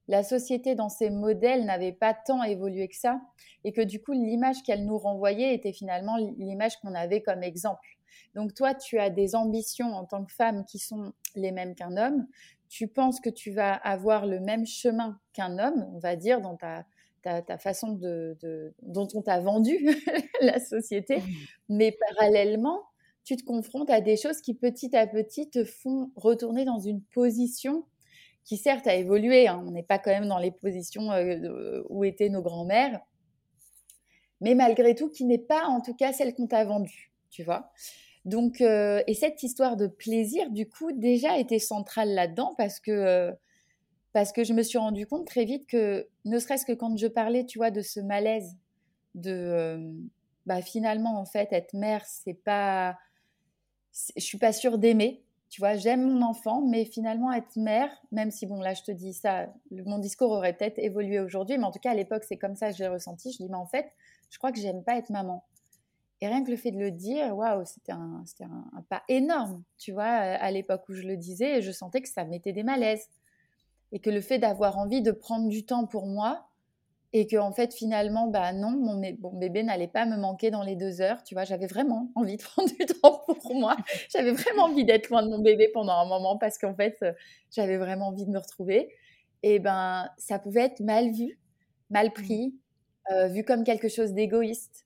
la 0.08 0.22
société 0.22 0.74
dans 0.74 0.88
ses 0.88 1.10
modèles 1.10 1.64
n'avait 1.64 1.92
pas 1.92 2.14
tant 2.14 2.42
évolué 2.42 2.88
que 2.88 2.96
ça 2.96 3.20
et 3.64 3.72
que 3.72 3.80
du 3.80 4.00
coup 4.00 4.12
l'image 4.12 4.62
qu'elle 4.62 4.84
nous 4.84 4.98
renvoyait 4.98 5.54
était 5.54 5.72
finalement 5.72 6.16
l'image 6.16 6.76
qu'on 6.76 6.94
avait 6.94 7.22
comme 7.22 7.42
exemple. 7.42 7.96
Donc 8.34 8.54
toi, 8.54 8.74
tu 8.74 8.98
as 8.98 9.10
des 9.10 9.34
ambitions 9.34 9.94
en 9.94 10.04
tant 10.04 10.24
que 10.24 10.32
femme 10.32 10.64
qui 10.64 10.78
sont 10.78 11.12
les 11.34 11.50
mêmes 11.50 11.74
qu'un 11.74 11.96
homme. 11.96 12.26
Tu 12.76 12.88
penses 12.88 13.20
que 13.20 13.30
tu 13.30 13.52
vas 13.52 13.72
avoir 13.72 14.26
le 14.26 14.38
même 14.38 14.66
chemin 14.66 15.18
qu'un 15.32 15.58
homme, 15.58 15.88
on 15.94 15.98
va 15.98 16.14
dire, 16.14 16.42
dans 16.42 16.56
ta, 16.56 16.84
ta, 17.22 17.56
façon 17.56 17.92
de, 17.92 18.36
dont 18.82 19.08
on 19.14 19.22
t'a 19.22 19.40
vendu 19.40 19.78
la 20.42 20.60
société. 20.60 21.22
Mais 21.70 21.96
parallèlement, 22.10 22.82
tu 23.24 23.34
te 23.34 23.44
confrontes 23.44 23.88
à 23.88 24.02
des 24.02 24.18
choses 24.18 24.42
qui 24.42 24.52
petit 24.52 24.94
à 24.94 25.06
petit 25.06 25.48
te 25.48 25.64
font 25.64 26.10
retourner 26.16 26.66
dans 26.66 26.78
une 26.78 27.00
position 27.00 27.86
qui 28.44 28.58
certes 28.58 28.86
a 28.86 28.94
évolué, 28.94 29.48
hein. 29.48 29.64
on 29.66 29.70
n'est 29.70 29.82
pas 29.82 29.98
quand 29.98 30.10
même 30.10 30.28
dans 30.28 30.38
les 30.38 30.50
positions 30.50 31.12
euh, 31.12 31.82
où 31.88 32.04
étaient 32.04 32.28
nos 32.28 32.42
grands-mères, 32.42 33.00
mais 34.42 34.54
malgré 34.54 34.94
tout 34.94 35.08
qui 35.08 35.24
n'est 35.24 35.38
pas 35.38 35.64
en 35.64 35.80
tout 35.80 35.94
cas 35.94 36.12
celle 36.12 36.34
qu'on 36.34 36.46
t'a 36.46 36.66
vendue, 36.66 37.10
tu 37.30 37.42
vois. 37.42 37.72
Donc, 38.26 38.60
euh, 38.60 39.02
et 39.06 39.14
cette 39.14 39.42
histoire 39.42 39.76
de 39.76 39.86
plaisir, 39.86 40.50
du 40.50 40.68
coup, 40.68 40.92
déjà 40.92 41.38
était 41.38 41.58
centrale 41.58 42.10
là-dedans 42.10 42.54
parce 42.58 42.80
que, 42.80 42.90
euh, 42.90 43.32
parce 44.12 44.32
que 44.32 44.44
je 44.44 44.52
me 44.52 44.62
suis 44.62 44.78
rendu 44.78 45.06
compte 45.06 45.26
très 45.26 45.44
vite 45.44 45.66
que, 45.68 46.08
ne 46.24 46.38
serait-ce 46.38 46.66
que 46.66 46.72
quand 46.72 46.96
je 46.98 47.06
parlais, 47.06 47.46
tu 47.46 47.58
vois, 47.58 47.70
de 47.70 47.82
ce 47.82 48.00
malaise, 48.00 48.56
de, 49.14 49.94
bah 50.46 50.62
finalement 50.62 51.18
en 51.20 51.26
fait 51.26 51.52
être 51.52 51.74
mère 51.74 52.04
c'est 52.06 52.34
pas 52.34 52.96
je 54.16 54.22
suis 54.22 54.38
pas 54.38 54.52
sûre 54.52 54.78
d'aimer 54.78 55.24
tu 55.48 55.60
vois 55.60 55.76
j'aime 55.76 56.02
mon 56.08 56.22
enfant 56.22 56.62
mais 56.64 56.84
finalement 56.84 57.32
être 57.32 57.56
mère 57.56 57.90
même 58.12 58.30
si 58.30 58.46
bon 58.46 58.60
là 58.60 58.74
je 58.74 58.82
te 58.82 58.92
dis 58.92 59.12
ça 59.12 59.48
mon 59.70 59.98
discours 59.98 60.30
aurait 60.30 60.52
peut-être 60.52 60.78
évolué 60.78 61.20
aujourd'hui 61.20 61.58
mais 61.58 61.64
en 61.64 61.72
tout 61.72 61.80
cas 61.80 61.90
à 61.90 61.94
l'époque 61.94 62.24
c'est 62.24 62.36
comme 62.38 62.54
ça 62.56 62.70
que 62.70 62.76
j'ai 62.76 62.88
ressenti. 62.88 63.32
Je 63.32 63.38
dis 63.38 63.48
mais 63.48 63.56
en 63.56 63.66
fait 63.66 63.90
je 64.30 64.38
crois 64.38 64.52
que 64.52 64.60
j'aime 64.60 64.82
pas 64.84 64.96
être 64.96 65.10
maman 65.10 65.44
et 66.20 66.28
rien 66.28 66.42
que 66.42 66.50
le 66.50 66.56
fait 66.56 66.70
de 66.70 66.78
le 66.78 66.90
dire 66.90 67.36
waouh 67.36 67.64
c'était 67.64 67.92
un, 67.92 68.24
un, 68.40 68.78
un, 68.78 68.82
pas 68.82 69.02
énorme 69.08 69.62
tu 69.78 69.92
vois 69.92 70.04
à 70.04 70.50
l'époque 70.50 70.88
où 70.88 70.94
je 70.94 71.02
le 71.02 71.16
disais 71.16 71.60
je 71.60 71.70
sentais 71.72 72.00
que 72.00 72.08
ça 72.08 72.24
mettait 72.24 72.52
des 72.52 72.62
malaises. 72.62 73.08
Et 73.92 74.00
que 74.00 74.10
le 74.10 74.20
fait 74.20 74.38
d'avoir 74.38 74.78
envie 74.78 75.00
de 75.00 75.12
prendre 75.12 75.48
du 75.48 75.64
temps 75.64 75.86
pour 75.86 76.06
moi 76.06 76.48
et 77.12 77.26
que 77.26 77.36
en 77.36 77.52
fait 77.52 77.72
finalement 77.72 78.26
bah 78.26 78.52
non 78.52 78.70
mon, 78.70 79.00
bébé 79.32 79.62
n'allait 79.62 79.86
pas 79.88 80.06
me 80.06 80.16
manquer 80.16 80.50
dans 80.50 80.62
les 80.62 80.74
deux 80.74 81.00
heures 81.00 81.22
tu 81.22 81.34
vois 81.34 81.44
j'avais 81.44 81.68
vraiment 81.68 82.10
envie 82.16 82.36
de 82.36 82.42
prendre 82.42 82.68
du 82.68 82.84
temps 82.84 83.22
pour 83.26 83.54
moi. 83.54 83.76
J'avais 84.10 84.32
vraiment 84.32 84.64
envie 84.64 84.84
d'être 84.84 85.08
loin 85.08 85.22
de 85.22 85.30
mon 85.30 85.38
bébé 85.38 85.70
pendant 85.72 85.92
un 85.92 86.06
moment 86.06 86.36
parce 86.36 86.58
qu'en 86.58 86.74
fait 86.74 86.98
euh, 87.02 87.12
j'avais 87.50 87.76
vraiment 87.76 88.08
envie 88.08 88.26
de 88.26 88.30
me 88.30 88.38
retrouver. 88.38 88.92
Et 89.42 89.60
ben 89.60 90.08
ça 90.18 90.38
pouvait 90.38 90.62
être 90.62 90.80
mal 90.80 91.12
vu 91.12 91.38
mal 91.90 92.08
mmh. 92.08 92.12
pris 92.12 92.54
euh, 93.12 93.28
vu 93.28 93.44
comme 93.44 93.62
quelque 93.62 93.88
chose 93.88 94.12
d'égoïste 94.12 94.85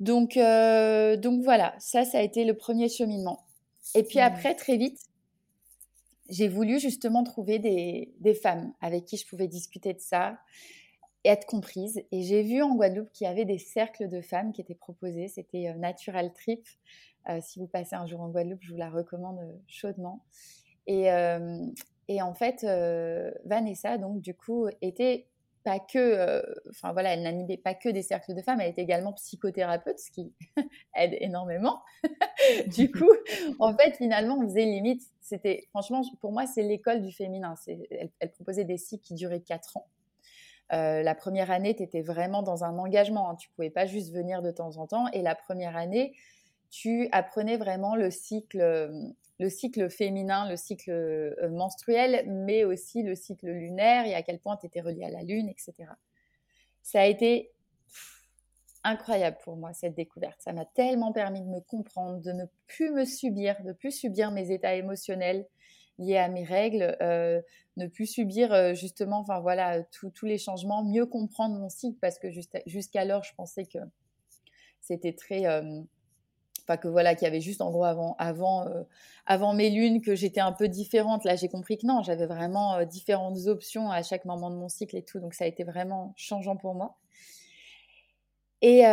donc 0.00 0.36
euh, 0.36 1.16
donc 1.16 1.42
voilà 1.42 1.74
ça 1.78 2.04
ça 2.04 2.18
a 2.18 2.22
été 2.22 2.44
le 2.44 2.54
premier 2.54 2.88
cheminement 2.88 3.44
et 3.94 4.02
puis 4.02 4.18
mmh. 4.18 4.22
après 4.22 4.54
très 4.54 4.76
vite 4.76 5.00
j'ai 6.28 6.48
voulu 6.48 6.78
justement 6.78 7.24
trouver 7.24 7.58
des, 7.58 8.12
des 8.20 8.34
femmes 8.34 8.72
avec 8.80 9.06
qui 9.06 9.16
je 9.16 9.26
pouvais 9.26 9.48
discuter 9.48 9.94
de 9.94 10.00
ça 10.00 10.38
être 11.24 11.46
comprise. 11.46 12.02
Et 12.12 12.22
j'ai 12.22 12.42
vu 12.42 12.62
en 12.62 12.74
Guadeloupe 12.74 13.10
qu'il 13.12 13.26
y 13.26 13.30
avait 13.30 13.44
des 13.44 13.58
cercles 13.58 14.08
de 14.08 14.20
femmes 14.20 14.52
qui 14.52 14.60
étaient 14.60 14.74
proposés. 14.74 15.28
C'était 15.28 15.68
euh, 15.68 15.74
Natural 15.74 16.32
Trip. 16.32 16.66
Euh, 17.28 17.40
si 17.42 17.58
vous 17.58 17.66
passez 17.66 17.96
un 17.96 18.06
jour 18.06 18.20
en 18.20 18.28
Guadeloupe, 18.28 18.62
je 18.62 18.70
vous 18.70 18.78
la 18.78 18.90
recommande 18.90 19.40
chaudement. 19.66 20.24
Et, 20.86 21.08
et 22.08 22.22
en 22.22 22.32
fait, 22.32 22.64
Vanessa, 23.44 23.98
donc, 23.98 24.22
du 24.22 24.32
coup, 24.32 24.68
était 24.80 25.26
pas 25.64 25.78
que, 25.78 26.42
enfin 26.70 26.92
voilà, 26.92 27.14
elle 27.14 27.22
n'animait 27.22 27.56
pas 27.56 27.74
que 27.74 27.88
des 27.88 28.02
cercles 28.02 28.34
de 28.34 28.42
femmes, 28.42 28.60
elle 28.60 28.70
était 28.70 28.82
également 28.82 29.12
psychothérapeute, 29.12 29.98
ce 29.98 30.10
qui 30.10 30.32
aide 30.96 31.16
énormément. 31.20 31.80
du 32.66 32.90
coup, 32.90 33.10
en 33.58 33.74
fait, 33.76 33.96
finalement, 33.96 34.38
on 34.38 34.42
faisait 34.42 34.64
limite, 34.64 35.02
c'était, 35.20 35.66
franchement, 35.70 36.02
pour 36.20 36.32
moi, 36.32 36.46
c'est 36.46 36.62
l'école 36.62 37.02
du 37.02 37.12
féminin. 37.12 37.54
Elle, 37.66 38.10
elle, 38.18 38.30
proposait 38.30 38.64
des 38.64 38.78
cycles 38.78 39.04
qui 39.04 39.14
duraient 39.14 39.40
quatre 39.40 39.76
ans. 39.76 39.86
Euh, 40.72 41.02
la 41.02 41.14
première 41.14 41.50
année, 41.50 41.74
tu 41.74 41.82
étais 41.82 42.02
vraiment 42.02 42.42
dans 42.42 42.64
un 42.64 42.78
engagement. 42.78 43.30
Hein. 43.30 43.36
Tu 43.36 43.48
pouvais 43.50 43.70
pas 43.70 43.86
juste 43.86 44.12
venir 44.12 44.42
de 44.42 44.50
temps 44.50 44.76
en 44.76 44.86
temps. 44.86 45.06
Et 45.12 45.22
la 45.22 45.34
première 45.34 45.76
année, 45.76 46.14
tu 46.70 47.08
apprenais 47.12 47.56
vraiment 47.56 47.96
le 47.96 48.10
cycle, 48.10 48.60
euh, 48.60 48.90
le 49.38 49.48
cycle 49.48 49.88
féminin, 49.88 50.48
le 50.48 50.56
cycle 50.56 50.90
euh, 50.90 51.48
menstruel, 51.50 52.24
mais 52.28 52.64
aussi 52.64 53.02
le 53.02 53.14
cycle 53.14 53.46
lunaire 53.46 54.06
et 54.06 54.14
à 54.14 54.22
quel 54.22 54.38
point 54.38 54.56
tu 54.56 54.66
étais 54.66 54.80
relié 54.80 55.04
à 55.04 55.10
la 55.10 55.22
lune, 55.22 55.48
etc. 55.48 55.74
Ça 56.82 57.00
a 57.00 57.06
été 57.06 57.52
incroyable 58.84 59.38
pour 59.42 59.56
moi, 59.56 59.72
cette 59.72 59.94
découverte. 59.94 60.40
Ça 60.40 60.52
m'a 60.52 60.64
tellement 60.64 61.12
permis 61.12 61.40
de 61.40 61.48
me 61.48 61.60
comprendre, 61.60 62.20
de 62.20 62.32
ne 62.32 62.44
plus 62.66 62.90
me 62.90 63.04
subir, 63.04 63.56
de 63.64 63.72
plus 63.72 63.92
subir 63.92 64.30
mes 64.30 64.50
états 64.50 64.74
émotionnels, 64.74 65.46
liées 65.98 66.16
à 66.16 66.28
mes 66.28 66.44
règles, 66.44 66.96
euh, 67.02 67.40
ne 67.76 67.86
plus 67.86 68.06
subir 68.06 68.52
euh, 68.52 68.74
justement, 68.74 69.18
enfin 69.18 69.40
voilà, 69.40 69.82
tous 69.84 70.26
les 70.26 70.38
changements, 70.38 70.84
mieux 70.84 71.06
comprendre 71.06 71.58
mon 71.58 71.68
cycle 71.68 71.98
parce 72.00 72.18
que 72.18 72.28
jusqu'alors 72.66 73.24
je 73.24 73.34
pensais 73.34 73.64
que 73.66 73.78
c'était 74.80 75.12
très, 75.12 75.44
enfin 76.68 76.76
que 76.76 76.88
voilà, 76.88 77.14
qu'il 77.14 77.24
y 77.24 77.28
avait 77.28 77.40
juste 77.40 77.62
en 77.62 77.70
gros 77.70 77.84
avant, 77.84 78.14
avant, 78.18 78.66
avant 79.26 79.54
mes 79.54 79.70
lunes 79.70 80.02
que 80.02 80.14
j'étais 80.14 80.40
un 80.40 80.52
peu 80.52 80.68
différente. 80.68 81.24
Là, 81.24 81.34
j'ai 81.34 81.48
compris 81.48 81.78
que 81.78 81.86
non, 81.86 82.02
j'avais 82.02 82.26
vraiment 82.26 82.84
différentes 82.84 83.46
options 83.46 83.90
à 83.90 84.02
chaque 84.02 84.24
moment 84.26 84.50
de 84.50 84.56
mon 84.56 84.68
cycle 84.68 84.96
et 84.96 85.02
tout, 85.02 85.18
donc 85.18 85.34
ça 85.34 85.44
a 85.44 85.46
été 85.46 85.64
vraiment 85.64 86.12
changeant 86.16 86.56
pour 86.56 86.74
moi. 86.74 86.98
Et 88.60 88.84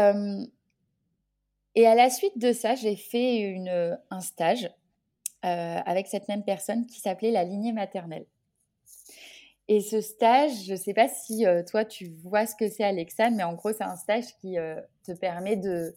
et 1.76 1.86
à 1.86 1.94
la 1.94 2.10
suite 2.10 2.38
de 2.38 2.54
ça, 2.54 2.76
j'ai 2.76 2.96
fait 2.96 3.40
une, 3.40 4.00
un 4.10 4.22
stage 4.22 4.70
euh, 5.46 5.80
avec 5.86 6.08
cette 6.08 6.28
même 6.30 6.44
personne 6.44 6.88
qui 6.88 7.00
s'appelait 7.00 7.32
la 7.32 7.44
lignée 7.44 7.74
maternelle. 7.74 8.26
Et 9.68 9.82
ce 9.82 10.00
stage, 10.00 10.64
je 10.66 10.72
ne 10.72 10.78
sais 10.78 10.94
pas 10.94 11.10
si 11.10 11.46
euh, 11.46 11.64
toi 11.64 11.84
tu 11.84 12.08
vois 12.24 12.46
ce 12.46 12.56
que 12.56 12.70
c'est 12.70 12.84
Alexandre, 12.84 13.36
mais 13.36 13.44
en 13.44 13.54
gros 13.54 13.74
c'est 13.74 13.84
un 13.84 13.98
stage 13.98 14.26
qui 14.40 14.58
euh, 14.58 14.80
te 15.04 15.12
permet 15.12 15.58
de, 15.58 15.94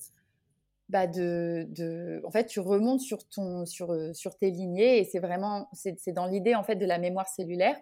bah 0.89 1.07
de, 1.07 1.67
de, 1.71 2.23
en 2.25 2.31
fait 2.31 2.47
tu 2.47 2.61
remontes 2.61 3.01
sur 3.01 3.27
ton, 3.29 3.67
sur, 3.67 3.95
sur 4.15 4.37
tes 4.37 4.51
lignées 4.51 4.99
et 4.99 5.05
c'est 5.05 5.19
vraiment, 5.19 5.69
c'est 5.73 6.13
dans 6.13 6.27
l'idée 6.27 6.55
en 6.55 6.63
fait 6.63 6.77
de 6.77 6.87
la 6.87 6.99
mémoire 6.99 7.29
cellulaire 7.29 7.77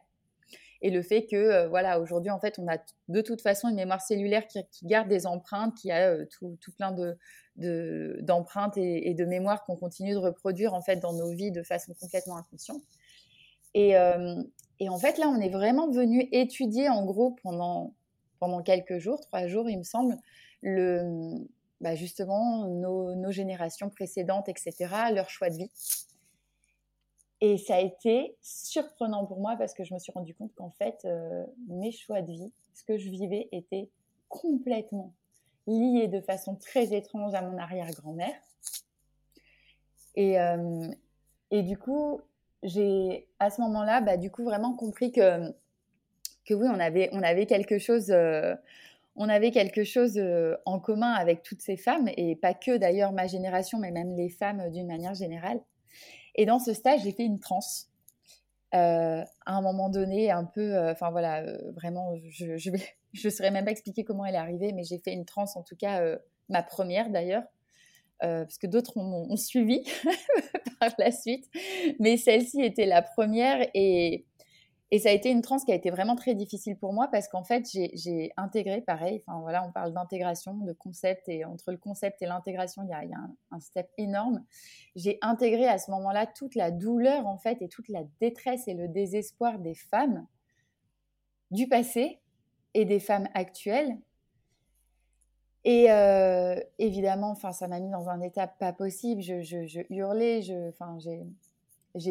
et 0.83 0.91
le 0.91 1.03
fait 1.03 1.27
que 1.27 1.67
voilà 1.69 2.01
aujourd'hui 2.01 2.31
en 2.31 2.41
fait 2.41 2.59
on 2.59 2.69
a 2.69 2.79
de 3.09 3.21
toute 3.21 3.41
façon 3.41 3.69
une 3.69 3.77
mémoire 3.77 4.01
cellulaire 4.01 4.47
qui, 4.47 4.65
garde 4.85 5.09
des 5.09 5.27
empreintes, 5.27 5.75
qui 5.77 5.91
a 5.91 6.27
tout, 6.27 6.59
tout, 6.61 6.73
plein 6.73 6.93
de, 6.93 8.19
d'empreintes 8.23 8.77
et, 8.77 9.15
de 9.15 9.25
mémoires 9.25 9.65
qu'on 9.65 9.77
continue 9.77 10.13
de 10.13 10.19
reproduire 10.19 10.75
en 10.75 10.83
fait 10.83 10.97
dans 10.97 11.13
nos 11.13 11.31
vies 11.31 11.53
de 11.53 11.63
façon 11.63 11.95
complètement 12.01 12.37
inconsciente. 12.37 12.83
Et, 13.75 13.97
euh, 13.97 14.43
et 14.81 14.89
en 14.89 14.99
fait 14.99 15.19
là, 15.19 15.29
on 15.29 15.41
est 15.41 15.49
vraiment 15.49 15.91
venu 15.91 16.29
étudier 16.33 16.89
en 16.89 17.05
gros 17.05 17.37
pendant 17.43 17.95
pendant 18.39 18.63
quelques 18.63 18.99
jours, 18.99 19.21
trois 19.21 19.47
jours, 19.47 19.69
il 19.69 19.79
me 19.79 19.83
semble, 19.83 20.17
le 20.61 21.47
bah 21.81 21.95
justement 21.95 22.67
nos, 22.67 23.31
générations 23.31 23.91
précédentes, 23.91 24.49
etc., 24.49 24.75
leur 25.13 25.29
choix 25.29 25.51
de 25.51 25.57
vie. 25.57 25.71
Et 27.43 27.59
ça 27.59 27.77
a 27.77 27.81
été 27.81 28.37
surprenant 28.41 29.27
pour 29.27 29.41
moi 29.41 29.57
parce 29.57 29.75
que 29.75 29.85
je 29.85 29.93
me 29.93 29.99
suis 29.99 30.13
rendu 30.13 30.35
compte 30.35 30.55
qu'en 30.55 30.71
fait, 30.71 31.05
euh, 31.05 31.45
mes 31.69 31.93
choix 31.93 32.23
de 32.23 32.33
vie, 32.33 32.53
ce 32.73 32.83
que 32.85 32.97
je 32.97 33.11
vivais, 33.11 33.49
était 33.53 33.91
complètement 34.29 35.13
lié 35.67 36.09
de 36.09 36.21
façon 36.21 36.57
très 36.57 36.95
étrange 36.95 37.35
à 37.35 37.43
mon 37.43 37.59
arrière-grand-mère. 37.59 38.35
Et, 40.15 40.41
euh, 40.41 40.89
et 41.51 41.63
du 41.63 41.77
coup, 41.77 42.21
j'ai 42.63 43.29
à 43.39 43.51
ce 43.51 43.61
moment-là, 43.61 44.01
bah, 44.01 44.17
du 44.17 44.31
coup, 44.31 44.45
vraiment 44.45 44.75
compris 44.75 45.13
que, 45.13 45.51
que 46.47 46.55
oui, 46.55 46.69
on 46.71 46.81
avait, 46.81 47.11
on 47.13 47.23
avait 47.23 47.47
quelque 47.47 47.79
chose. 47.79 48.11
Euh, 48.11 48.55
on 49.17 49.29
avait 49.29 49.51
quelque 49.51 49.85
chose 49.85 50.19
euh, 50.19 50.57
en 50.65 50.79
commun 50.79 51.13
avec 51.13 51.43
toutes 51.43 51.63
ces 51.63 51.77
femmes, 51.77 52.09
et 52.17 52.37
pas 52.37 52.55
que 52.55 52.77
d'ailleurs 52.77 53.13
ma 53.13 53.27
génération, 53.27 53.79
mais 53.79 53.91
même 53.91 54.15
les 54.17 54.29
femmes 54.29 54.71
d'une 54.71 54.87
manière 54.87 55.15
générale. 55.15 55.61
Et 56.35 56.47
dans 56.47 56.59
ce 56.59 56.73
stage, 56.73 57.03
j'ai 57.03 57.13
fait 57.13 57.25
une 57.25 57.41
transe. 57.41 57.91
à 58.73 59.25
un 59.47 59.63
moment 59.63 59.89
donné, 59.89 60.31
un 60.31 60.45
peu, 60.45 60.91
enfin 60.91 61.11
voilà, 61.11 61.45
vraiment, 61.75 62.15
je, 62.29 62.59
je, 62.59 62.71
vais, 62.71 62.83
je 63.17 63.29
saurais 63.29 63.51
même 63.51 63.65
pas 63.65 63.71
expliquer 63.71 64.05
comment 64.05 64.25
elle 64.25 64.35
est 64.35 64.39
arrivée, 64.39 64.73
mais 64.73 64.85
j'ai 64.85 64.99
fait 64.99 65.13
une 65.13 65.25
transe, 65.25 65.57
en 65.57 65.63
tout 65.63 65.77
cas, 65.77 66.03
euh, 66.03 66.19
ma 66.49 66.63
première 66.63 67.11
d'ailleurs, 67.11 67.45
euh, 68.23 68.45
parce 68.45 68.59
que 68.59 68.67
d'autres 68.67 68.97
ont, 68.97 69.37
suivi 69.37 69.83
par 70.81 70.91
la 70.99 71.11
suite. 71.11 71.49
Mais 71.99 72.17
celle-ci 72.17 72.63
était 72.63 72.87
la 72.87 73.03
première 73.03 73.67
et, 73.75 74.25
et 74.93 75.01
ça 75.01 75.09
a 75.09 75.13
été 75.13 75.31
une 75.31 75.43
transe 75.43 75.65
qui 75.65 75.73
a 75.73 75.75
été 75.75 75.91
vraiment 75.91 76.15
très 76.15 76.37
difficile 76.37 76.79
pour 76.79 76.93
moi 76.93 77.09
parce 77.11 77.27
qu'en 77.27 77.43
fait, 77.43 77.67
j'ai 77.73 78.33
intégré, 78.37 78.81
pareil, 78.83 79.23
enfin 79.27 79.41
voilà, 79.41 79.67
on 79.67 79.73
parle 79.73 79.93
d'intégration, 79.93 80.55
de 80.55 80.73
concept, 80.73 81.29
et 81.29 81.45
entre 81.45 81.73
le 81.73 81.77
concept 81.77 82.23
et 82.23 82.27
l'intégration, 82.27 82.83
il 82.85 82.91
y 82.91 82.93
a, 82.93 83.19
un, 83.51 83.61
step 83.61 83.91
énorme. 83.99 84.45
J'ai 84.95 85.19
intégré 85.23 85.67
à 85.67 85.79
ce 85.79 85.91
moment-là 85.91 86.27
toute 86.27 86.55
la 86.55 86.71
douleur, 86.71 87.27
en 87.27 87.37
fait, 87.37 87.63
et 87.63 87.69
toute 87.69 87.89
la 87.89 88.05
détresse 88.21 88.69
et 88.69 88.75
le 88.75 88.87
désespoir 88.87 89.59
des 89.59 89.75
femmes 89.75 90.25
du 91.51 91.67
passé 91.69 92.21
et 92.75 92.85
des 92.85 93.01
femmes 93.01 93.29
actuelles. 93.35 93.99
Et 95.65 95.91
euh, 95.91 96.61
évidemment, 96.79 97.35
ça 97.35 97.67
m'a 97.67 97.81
mis 97.81 97.91
dans 97.91 98.09
un 98.09 98.21
état 98.21 98.47
pas 98.47 98.73
possible. 98.73 99.21
Je, 99.21 99.43
je, 99.43 99.81
hurlais, 99.91 100.43
je, 100.43 100.71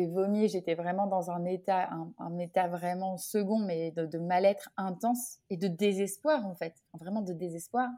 vomi. 0.08 0.48
J'étais 0.48 0.76
vraiment 0.76 1.08
dans 1.08 1.32
un 1.32 1.46
état, 1.46 1.90
un, 2.20 2.38
état 2.38 2.68
vraiment 2.68 3.18
second, 3.18 3.60
mais 3.60 3.92
de, 3.92 4.18
mal-être 4.18 4.70
intense 4.78 5.40
et 5.50 5.58
de 5.58 5.68
désespoir 5.68 6.46
en 6.46 6.56
fait, 6.56 6.74
vraiment 6.94 7.22
de 7.22 7.34
désespoir. 7.34 7.90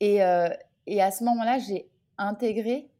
Et, 0.00 0.22
euh, 0.22 0.48
et 0.86 1.02
à 1.02 1.10
ce 1.10 1.24
moment-là, 1.24 1.58
j'ai 1.58 1.90
intégré, 2.18 2.90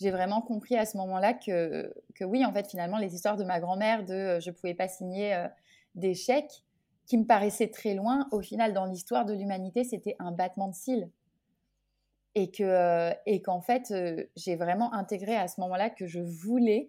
j'ai 0.00 0.10
vraiment 0.10 0.40
compris 0.40 0.76
à 0.76 0.86
ce 0.86 0.96
moment-là 0.96 1.34
que, 1.34 1.92
que 2.14 2.24
oui, 2.24 2.44
en 2.44 2.52
fait, 2.52 2.68
finalement, 2.68 2.98
les 2.98 3.14
histoires 3.14 3.36
de 3.36 3.44
ma 3.44 3.60
grand-mère, 3.60 4.04
de 4.04 4.14
euh, 4.14 4.40
je 4.40 4.50
pouvais 4.50 4.74
pas 4.74 4.88
signer 4.88 5.46
des 5.94 6.14
chèques, 6.14 6.64
qui 7.08 7.16
me 7.16 7.24
paraissait 7.24 7.68
très 7.68 7.94
loin, 7.94 8.28
au 8.32 8.40
final, 8.40 8.74
dans 8.74 8.84
l'histoire 8.84 9.24
de 9.24 9.32
l'humanité, 9.32 9.82
c'était 9.82 10.14
un 10.18 10.30
battement 10.30 10.68
de 10.68 10.74
cils. 10.74 11.10
Et 12.38 12.52
que 12.52 12.62
euh, 12.62 13.12
et 13.26 13.42
qu'en 13.42 13.60
fait, 13.60 13.90
euh, 13.90 14.22
j'ai 14.36 14.54
vraiment 14.54 14.94
intégré 14.94 15.34
à 15.34 15.48
ce 15.48 15.60
moment-là 15.60 15.90
que 15.90 16.06
je 16.06 16.20
voulais 16.20 16.88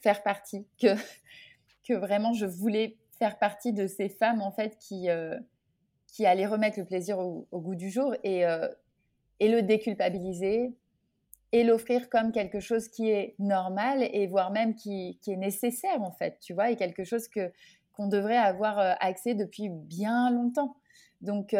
faire 0.00 0.22
partie, 0.22 0.66
que, 0.80 0.94
que 1.86 1.92
vraiment 1.92 2.32
je 2.32 2.46
voulais 2.46 2.96
faire 3.18 3.38
partie 3.38 3.74
de 3.74 3.86
ces 3.86 4.08
femmes, 4.08 4.40
en 4.40 4.50
fait, 4.50 4.78
qui, 4.78 5.10
euh, 5.10 5.38
qui 6.06 6.24
allait 6.24 6.46
remettre 6.46 6.78
le 6.78 6.86
plaisir 6.86 7.18
au, 7.18 7.46
goût 7.52 7.74
du 7.74 7.90
jour 7.90 8.14
et, 8.24 8.44
et 9.40 9.48
le 9.48 9.60
déculpabiliser 9.60 10.72
et 11.52 11.62
l'offrir 11.62 12.08
comme 12.08 12.32
quelque 12.32 12.60
chose 12.60 12.88
qui 12.88 13.10
est 13.10 13.34
normal 13.38 14.08
et 14.10 14.26
voire 14.26 14.50
même 14.52 14.74
qui, 14.74 15.18
qui, 15.20 15.32
est 15.32 15.36
nécessaire 15.36 16.00
en 16.00 16.12
fait, 16.12 16.38
tu 16.40 16.54
vois, 16.54 16.70
et 16.70 16.76
quelque 16.76 17.04
chose 17.04 17.28
que 17.28 17.52
qu'on 17.92 18.06
devrait 18.06 18.38
avoir 18.38 18.78
accès 19.00 19.34
depuis 19.34 19.68
bien 19.68 20.30
longtemps. 20.30 20.76
Donc 21.20 21.54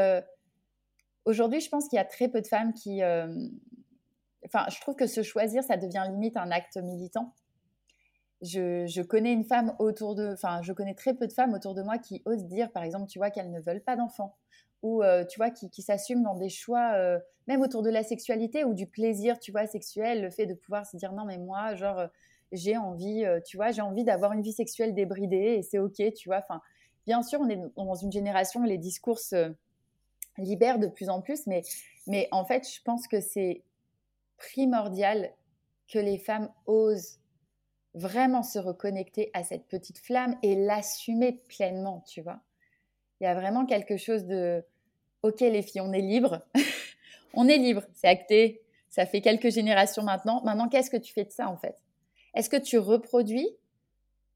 aujourd'hui, 1.24 1.60
je 1.60 1.68
pense 1.68 1.88
qu'il 1.88 1.96
y 1.96 2.00
a 2.00 2.04
très 2.04 2.28
peu 2.28 2.40
de 2.40 2.46
femmes 2.46 2.72
qui, 2.72 3.02
enfin, 4.44 4.66
je 4.70 4.80
trouve 4.80 4.96
que 4.96 5.06
se 5.06 5.22
choisir, 5.22 5.62
ça 5.62 5.76
devient 5.76 6.04
limite 6.10 6.36
un 6.36 6.50
acte 6.50 6.76
militant. 6.76 7.34
Je, 8.42 9.02
connais 9.02 9.32
une 9.32 9.44
femme 9.44 9.74
autour 9.78 10.14
de, 10.14 10.32
enfin, 10.32 10.60
je 10.62 10.72
connais 10.72 10.94
très 10.94 11.14
peu 11.14 11.26
de 11.26 11.32
femmes 11.32 11.52
autour 11.52 11.74
de 11.74 11.82
moi 11.82 11.98
qui 11.98 12.22
osent 12.24 12.46
dire, 12.46 12.72
par 12.72 12.82
exemple, 12.82 13.06
tu 13.06 13.18
vois, 13.18 13.30
qu'elles 13.30 13.50
ne 13.50 13.60
veulent 13.60 13.82
pas 13.82 13.96
d'enfants 13.96 14.36
ou 14.82 15.02
euh, 15.02 15.24
tu 15.26 15.38
vois 15.38 15.50
qui, 15.50 15.82
s'assument 15.82 16.22
dans 16.22 16.34
des 16.34 16.48
choix, 16.48 16.94
euh, 16.94 17.18
même 17.46 17.60
autour 17.60 17.82
de 17.82 17.90
la 17.90 18.02
sexualité 18.02 18.64
ou 18.64 18.72
du 18.72 18.86
plaisir, 18.86 19.38
tu 19.38 19.52
vois, 19.52 19.66
sexuel, 19.66 20.22
le 20.22 20.30
fait 20.30 20.46
de 20.46 20.54
pouvoir 20.54 20.86
se 20.86 20.96
dire 20.96 21.12
non 21.12 21.26
mais 21.26 21.36
moi, 21.36 21.74
genre, 21.74 21.98
euh, 21.98 22.06
j'ai 22.52 22.76
envie, 22.76 23.24
tu 23.46 23.56
vois, 23.56 23.70
j'ai 23.70 23.82
envie 23.82 24.02
d'avoir 24.02 24.32
une 24.32 24.42
vie 24.42 24.52
sexuelle 24.52 24.92
débridée 24.92 25.58
et 25.58 25.62
c'est 25.62 25.78
ok, 25.78 26.02
tu 26.16 26.28
vois. 26.28 26.38
Enfin, 26.38 26.60
bien 27.06 27.22
sûr, 27.22 27.40
on 27.40 27.48
est 27.48 27.60
dans 27.76 27.94
une 27.94 28.10
génération 28.10 28.62
où 28.62 28.64
les 28.64 28.78
discours 28.78 29.20
se 29.20 29.54
libèrent 30.44 30.78
de 30.78 30.86
plus 30.86 31.08
en 31.08 31.20
plus, 31.20 31.46
mais, 31.46 31.62
mais 32.06 32.28
en 32.30 32.44
fait, 32.44 32.68
je 32.68 32.80
pense 32.82 33.06
que 33.06 33.20
c'est 33.20 33.62
primordial 34.36 35.32
que 35.88 35.98
les 35.98 36.18
femmes 36.18 36.50
osent 36.66 37.18
vraiment 37.94 38.42
se 38.42 38.58
reconnecter 38.58 39.30
à 39.34 39.42
cette 39.42 39.66
petite 39.66 39.98
flamme 39.98 40.36
et 40.42 40.54
l'assumer 40.54 41.42
pleinement, 41.48 42.04
tu 42.06 42.20
vois. 42.20 42.40
Il 43.20 43.24
y 43.24 43.26
a 43.26 43.34
vraiment 43.34 43.66
quelque 43.66 43.96
chose 43.96 44.24
de 44.24 44.64
OK, 45.22 45.40
les 45.40 45.62
filles, 45.62 45.82
on 45.82 45.92
est 45.92 46.00
libre. 46.00 46.40
on 47.34 47.48
est 47.48 47.58
libre, 47.58 47.82
c'est 47.92 48.08
acté. 48.08 48.62
Ça 48.88 49.06
fait 49.06 49.20
quelques 49.20 49.50
générations 49.50 50.02
maintenant. 50.02 50.42
Maintenant, 50.44 50.68
qu'est-ce 50.68 50.90
que 50.90 50.96
tu 50.96 51.12
fais 51.12 51.24
de 51.24 51.30
ça 51.30 51.48
en 51.48 51.56
fait? 51.56 51.76
Est-ce 52.34 52.48
que 52.48 52.56
tu 52.56 52.78
reproduis 52.78 53.48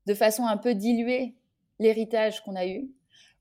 de 0.06 0.14
façon 0.14 0.46
un 0.46 0.56
peu 0.56 0.74
diluée 0.74 1.34
l'héritage 1.78 2.42
qu'on 2.42 2.56
a 2.56 2.66
eu? 2.66 2.90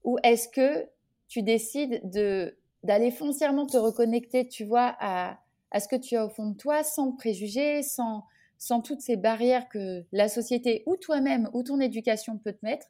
Ou 0.04 0.18
est-ce 0.24 0.48
que 0.48 0.88
tu 1.34 1.42
décides 1.42 2.00
de 2.04 2.56
d'aller 2.84 3.10
foncièrement 3.10 3.66
te 3.66 3.78
reconnecter, 3.78 4.48
tu 4.48 4.66
vois, 4.66 4.96
à, 5.00 5.40
à 5.72 5.80
ce 5.80 5.88
que 5.88 5.96
tu 5.96 6.16
as 6.16 6.26
au 6.26 6.30
fond 6.30 6.52
de 6.52 6.58
toi, 6.58 6.84
sans 6.84 7.14
préjugés, 7.14 7.82
sans, 7.82 8.26
sans 8.60 8.82
toutes 8.82 9.00
ces 9.02 9.16
barrières 9.16 9.68
que 9.70 10.04
la 10.12 10.28
société 10.28 10.84
ou 10.86 10.96
toi-même 10.98 11.50
ou 11.54 11.64
ton 11.64 11.80
éducation 11.80 12.38
peut 12.38 12.52
te 12.52 12.64
mettre, 12.64 12.88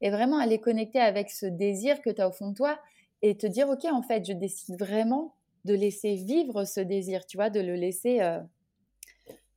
et 0.00 0.10
vraiment 0.10 0.38
aller 0.38 0.58
connecter 0.58 0.98
avec 0.98 1.30
ce 1.30 1.46
désir 1.46 2.00
que 2.00 2.10
tu 2.10 2.20
as 2.20 2.28
au 2.28 2.32
fond 2.32 2.48
de 2.48 2.54
toi 2.54 2.80
et 3.22 3.36
te 3.36 3.46
dire, 3.46 3.68
OK, 3.68 3.84
en 3.84 4.02
fait, 4.02 4.24
je 4.26 4.32
décide 4.32 4.76
vraiment 4.76 5.34
de 5.66 5.74
laisser 5.74 6.14
vivre 6.16 6.64
ce 6.64 6.80
désir, 6.80 7.26
tu 7.26 7.36
vois, 7.36 7.50
de 7.50 7.60
le 7.60 7.74
laisser, 7.74 8.22
euh, 8.22 8.40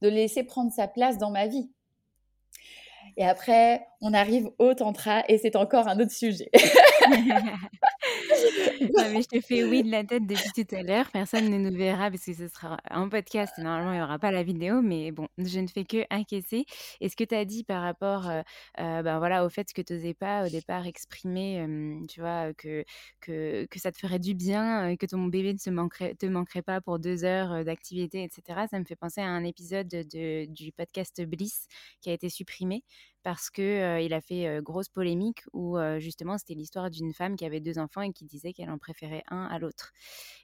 de 0.01 0.09
laisser 0.09 0.43
prendre 0.43 0.71
sa 0.71 0.87
place 0.87 1.17
dans 1.17 1.31
ma 1.31 1.47
vie. 1.47 1.71
Et 3.15 3.25
après, 3.25 3.87
on 4.01 4.13
arrive 4.13 4.49
au 4.59 4.73
tantra 4.73 5.23
et 5.27 5.37
c'est 5.37 5.55
encore 5.55 5.87
un 5.87 5.99
autre 5.99 6.11
sujet. 6.11 6.51
mais 9.11 9.21
je 9.21 9.27
te 9.27 9.41
fais 9.41 9.63
oui 9.63 9.83
de 9.83 9.91
la 9.91 10.03
tête 10.03 10.25
depuis 10.25 10.51
tout 10.55 10.75
à 10.75 10.83
l'heure. 10.83 11.09
Personne 11.11 11.49
ne 11.49 11.57
nous 11.57 11.75
verra 11.75 12.09
parce 12.09 12.25
que 12.25 12.33
ce 12.33 12.47
sera 12.47 12.77
un 12.89 13.09
podcast 13.09 13.53
normalement, 13.57 13.93
il 13.93 13.97
n'y 13.97 14.03
aura 14.03 14.19
pas 14.19 14.31
la 14.31 14.43
vidéo. 14.43 14.81
Mais 14.81 15.11
bon, 15.11 15.27
je 15.37 15.59
ne 15.59 15.67
fais 15.67 15.85
que 15.85 16.05
encaisser. 16.13 16.65
Et 17.01 17.09
ce 17.09 17.15
que 17.15 17.23
tu 17.23 17.35
as 17.35 17.45
dit 17.45 17.63
par 17.63 17.81
rapport 17.81 18.27
euh, 18.29 18.41
euh, 18.79 19.01
ben 19.01 19.19
voilà, 19.19 19.45
au 19.45 19.49
fait 19.49 19.71
que 19.73 19.81
tu 19.81 19.93
n'osais 19.93 20.13
pas 20.13 20.45
au 20.45 20.49
départ 20.49 20.85
exprimer, 20.87 21.65
tu 22.07 22.19
vois, 22.19 22.53
que, 22.53 22.83
que, 23.21 23.65
que, 23.65 23.79
ça 23.79 23.91
te 23.91 23.97
ferait 23.97 24.19
du 24.19 24.33
bien, 24.33 24.95
que 24.97 25.05
ton 25.05 25.23
bébé 25.25 25.55
ne 25.65 25.71
manquerait, 25.71 26.15
te 26.15 26.25
manquerait 26.25 26.61
pas 26.61 26.81
pour 26.81 26.99
deux 26.99 27.23
heures 27.23 27.63
d'activité, 27.63 28.23
etc. 28.23 28.65
Ça 28.69 28.79
me 28.79 28.85
fait 28.85 28.95
penser 28.95 29.21
à 29.21 29.27
un 29.27 29.43
épisode 29.43 29.87
de, 29.87 30.45
du 30.45 30.71
podcast 30.71 31.21
Bliss 31.23 31.67
qui 32.01 32.09
a 32.09 32.13
été 32.13 32.29
supprimé 32.29 32.83
parce 33.23 33.49
que 33.49 34.01
il 34.01 34.13
a 34.13 34.21
fait 34.21 34.61
grosse 34.61 34.89
polémique 34.89 35.41
où 35.53 35.77
justement 35.99 36.37
c'était 36.37 36.53
l'histoire 36.53 36.89
d'une 36.89 37.13
femme 37.13 37.35
qui 37.35 37.45
avait 37.45 37.59
deux 37.59 37.79
enfants 37.79 38.01
et 38.01 38.11
qui 38.11 38.25
disait 38.25 38.53
qu'elle 38.53 38.69
en 38.69 38.77
préférait 38.77 39.23
un 39.29 39.45
à 39.45 39.59
l'autre. 39.59 39.93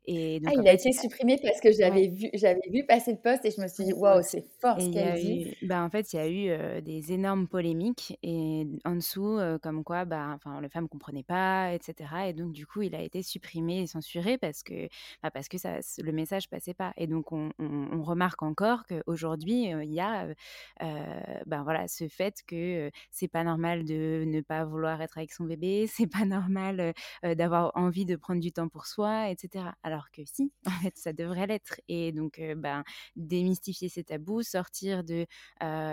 Et 0.05 0.41
donc, 0.41 0.53
ah, 0.53 0.61
il 0.61 0.67
a 0.67 0.73
été 0.73 0.91
supprimé 0.91 1.39
parce 1.41 1.61
que 1.61 1.71
j'avais 1.71 2.09
vu, 2.09 2.29
j'avais 2.33 2.59
vu 2.69 2.85
passer 2.85 3.13
le 3.13 3.19
poste 3.19 3.45
et 3.45 3.51
je 3.51 3.61
me 3.61 3.67
suis 3.67 3.85
dit 3.85 3.93
waouh 3.93 4.21
c'est 4.21 4.43
fort 4.59 4.79
ce 4.81 4.89
qu'elle 4.89 5.17
dit. 5.17 5.55
bah, 5.61 5.81
en 5.81 5.89
fait 5.89 6.11
il 6.11 6.15
y 6.17 6.19
a 6.19 6.29
eu 6.29 6.81
des 6.81 7.13
énormes 7.13 7.47
polémiques 7.47 8.17
et 8.21 8.67
en 8.83 8.95
dessous 8.95 9.39
comme 9.61 9.83
quoi 9.85 10.03
bah 10.03 10.31
enfin 10.35 10.59
les 10.59 10.67
femmes 10.67 10.89
comprenaient 10.89 11.23
pas 11.23 11.73
etc 11.73 12.09
et 12.27 12.33
donc 12.33 12.51
du 12.51 12.65
coup 12.67 12.81
il 12.81 12.95
a 12.95 13.01
été 13.01 13.23
supprimé 13.23 13.81
et 13.81 13.87
censuré 13.87 14.37
parce 14.37 14.61
que 14.61 14.89
bah, 15.21 15.31
parce 15.31 15.47
que 15.47 15.57
ça 15.57 15.77
le 15.99 16.11
message 16.11 16.49
passait 16.49 16.73
pas 16.73 16.93
et 16.97 17.07
donc 17.07 17.31
on, 17.31 17.51
on, 17.59 18.03
remarque 18.03 18.43
encore 18.43 18.83
qu'aujourd'hui 18.85 19.69
il 19.69 19.93
y 19.93 20.01
a 20.01 20.27
ben 21.45 21.63
voilà 21.63 21.87
ce 21.87 22.09
fait 22.09 22.43
que 22.45 22.62
c'est 23.11 23.27
pas 23.27 23.43
normal 23.43 23.83
de 23.85 24.23
ne 24.25 24.41
pas 24.41 24.65
vouloir 24.65 25.01
être 25.01 25.17
avec 25.17 25.31
son 25.31 25.45
bébé, 25.45 25.87
c'est 25.87 26.07
pas 26.07 26.25
normal 26.25 26.93
d'avoir 27.23 27.71
envie 27.75 28.05
de 28.05 28.15
prendre 28.15 28.41
du 28.41 28.51
temps 28.51 28.69
pour 28.69 28.85
soi, 28.85 29.29
etc. 29.29 29.65
Alors 29.83 30.11
que 30.11 30.21
si, 30.25 30.51
en 30.67 30.71
fait, 30.81 30.97
ça 30.97 31.13
devrait 31.13 31.47
l'être. 31.47 31.79
Et 31.87 32.11
donc, 32.11 32.41
ben, 32.57 32.83
démystifier 33.15 33.89
ces 33.89 34.03
tabous, 34.03 34.43
sortir 34.43 35.03
de, 35.03 35.25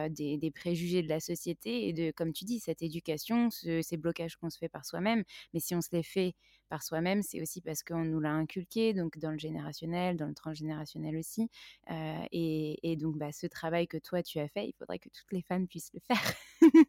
des, 0.08 0.38
des, 0.38 0.50
préjugés 0.50 1.02
de 1.02 1.08
la 1.08 1.20
société 1.20 1.88
et 1.88 1.92
de, 1.92 2.12
comme 2.12 2.32
tu 2.32 2.44
dis, 2.44 2.60
cette 2.60 2.82
éducation, 2.82 3.50
ces 3.50 3.96
blocages 3.96 4.36
qu'on 4.36 4.50
se 4.50 4.58
fait 4.58 4.68
par 4.68 4.84
soi-même. 4.84 5.24
Mais 5.54 5.60
si 5.60 5.74
on 5.74 5.80
se 5.80 5.88
les 5.92 6.02
fait 6.02 6.34
par 6.70 6.82
soi-même, 6.82 7.22
c'est 7.22 7.42
aussi 7.42 7.60
parce 7.60 7.82
qu'on 7.82 8.04
nous 8.04 8.20
l'a 8.20 8.30
inculqué, 8.30 8.94
donc 8.94 9.18
dans 9.18 9.32
le 9.32 9.38
générationnel, 9.38 10.16
dans 10.16 10.28
le 10.28 10.34
transgénérationnel 10.34 11.16
aussi. 11.16 11.50
Euh, 11.90 12.14
et, 12.32 12.96
donc, 12.96 13.16
bah, 13.18 13.32
ce 13.32 13.46
travail 13.46 13.88
que 13.88 13.98
toi, 13.98 14.22
tu 14.22 14.38
as 14.38 14.48
fait, 14.48 14.66
il 14.66 14.72
faudrait 14.78 15.00
que 15.00 15.08
toutes 15.08 15.32
les 15.32 15.42
femmes 15.42 15.66
puissent 15.66 15.92
le 15.92 16.00
faire. 16.00 16.34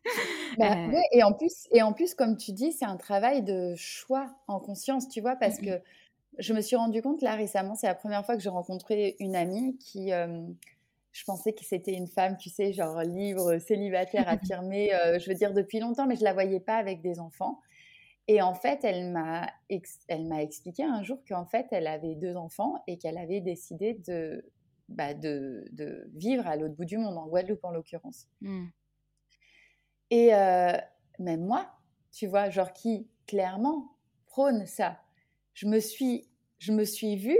Bah, 0.58 0.76
euh. 0.76 1.00
et, 1.14 1.24
en 1.24 1.32
plus, 1.32 1.70
et 1.72 1.82
en 1.82 1.94
plus, 1.94 2.14
comme 2.14 2.36
tu 2.36 2.52
dis, 2.52 2.74
c'est 2.74 2.84
un 2.84 2.98
travail 2.98 3.42
de 3.42 3.74
choix 3.78 4.36
en 4.50 4.60
conscience, 4.60 5.08
tu 5.08 5.22
vois, 5.22 5.38
parce 5.38 5.60
que 5.60 5.82
je 6.40 6.54
me 6.54 6.60
suis 6.60 6.76
rendu 6.76 7.02
compte 7.02 7.22
là 7.22 7.36
récemment, 7.36 7.74
c'est 7.74 7.88
la 7.88 7.96
première 7.96 8.26
fois 8.26 8.36
que 8.36 8.44
j'ai 8.44 8.50
rencontré 8.50 9.16
une 9.20 9.36
amie 9.36 9.78
qui... 9.78 10.12
Euh, 10.12 10.46
je 11.14 11.24
pensais 11.24 11.54
que 11.54 11.64
c'était 11.64 11.94
une 11.94 12.08
femme, 12.08 12.36
tu 12.38 12.50
sais, 12.50 12.74
genre 12.74 13.02
libre, 13.02 13.60
célibataire, 13.60 14.28
affirmée, 14.28 14.92
je 15.20 15.30
veux 15.30 15.36
dire, 15.36 15.54
depuis 15.54 15.80
longtemps, 15.80 16.06
mais 16.06 16.18
je 16.18 16.24
la 16.26 16.34
voyais 16.34 16.60
pas 16.60 16.76
avec 16.76 17.02
des 17.02 17.20
enfants. 17.22 17.62
Et 18.28 18.42
en 18.42 18.54
fait, 18.54 18.84
elle 18.84 19.12
m'a, 19.12 19.50
elle 20.08 20.26
m'a 20.26 20.42
expliqué 20.42 20.84
un 20.84 21.04
jour 21.04 21.20
qu'en 21.28 21.46
fait, 21.46 21.68
elle 21.72 21.88
avait 21.88 22.16
deux 22.16 22.36
enfants 22.36 22.76
et 22.88 22.98
qu'elle 22.98 23.18
avait 23.18 23.42
décidé 23.42 23.94
de, 23.94 24.46
bah, 24.90 25.14
de, 25.14 25.66
de, 25.72 26.10
vivre 26.14 26.48
à 26.48 26.56
l'autre 26.56 26.76
bout 26.76 26.86
du 26.86 26.98
monde, 26.98 27.18
en 27.18 27.28
Guadeloupe 27.28 27.64
en 27.64 27.72
l'occurrence. 27.72 28.28
Mmh. 28.42 28.68
Et 30.12 30.36
euh, 30.36 30.78
même 31.20 31.46
moi, 31.46 31.72
tu 32.12 32.28
vois, 32.28 32.50
genre 32.50 32.74
qui 32.74 33.08
clairement 33.26 33.96
prône 34.28 34.66
ça, 34.66 35.00
je 35.54 35.68
me 35.68 35.80
suis, 35.80 36.28
je 36.60 36.74
me 36.74 36.86
suis 36.86 37.16
vue 37.16 37.40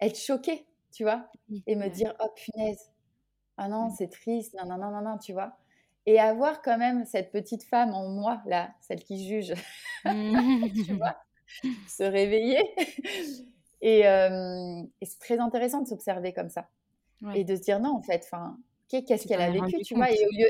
être 0.00 0.18
choquée, 0.18 0.66
tu 0.92 1.04
vois, 1.04 1.30
et 1.66 1.76
me 1.76 1.88
dire, 1.88 2.14
oh 2.20 2.28
punaise, 2.34 2.92
ah 3.56 3.68
non, 3.68 3.86
mmh. 3.86 3.94
c'est 3.96 4.08
triste, 4.08 4.54
non, 4.54 4.66
non, 4.66 4.78
non, 4.78 4.90
non, 4.90 5.02
non, 5.02 5.18
tu 5.18 5.32
vois 5.32 5.58
et 6.08 6.18
avoir 6.18 6.62
quand 6.62 6.78
même 6.78 7.04
cette 7.04 7.30
petite 7.30 7.64
femme 7.64 7.92
en 7.92 8.08
moi, 8.08 8.40
là, 8.46 8.70
celle 8.80 9.04
qui 9.04 9.28
juge, 9.28 9.52
tu 10.06 10.94
vois, 10.94 11.18
se 11.86 12.02
réveiller. 12.02 12.62
Et, 13.82 14.00
et 14.00 15.04
c'est 15.04 15.18
très 15.18 15.38
intéressant 15.38 15.82
de 15.82 15.86
s'observer 15.86 16.32
comme 16.32 16.48
ça. 16.48 16.70
Et 17.34 17.44
de 17.44 17.54
se 17.54 17.60
dire 17.60 17.78
non, 17.78 17.94
en 17.94 18.00
fait, 18.00 18.22
enfin, 18.24 18.56
qu'est-ce 18.88 19.28
qu'elle 19.28 19.42
a 19.42 19.50
vécu, 19.50 19.82
tu 19.82 19.96
vois, 19.96 20.10
et, 20.10 20.24
au 20.24 20.30
lieu, 20.30 20.48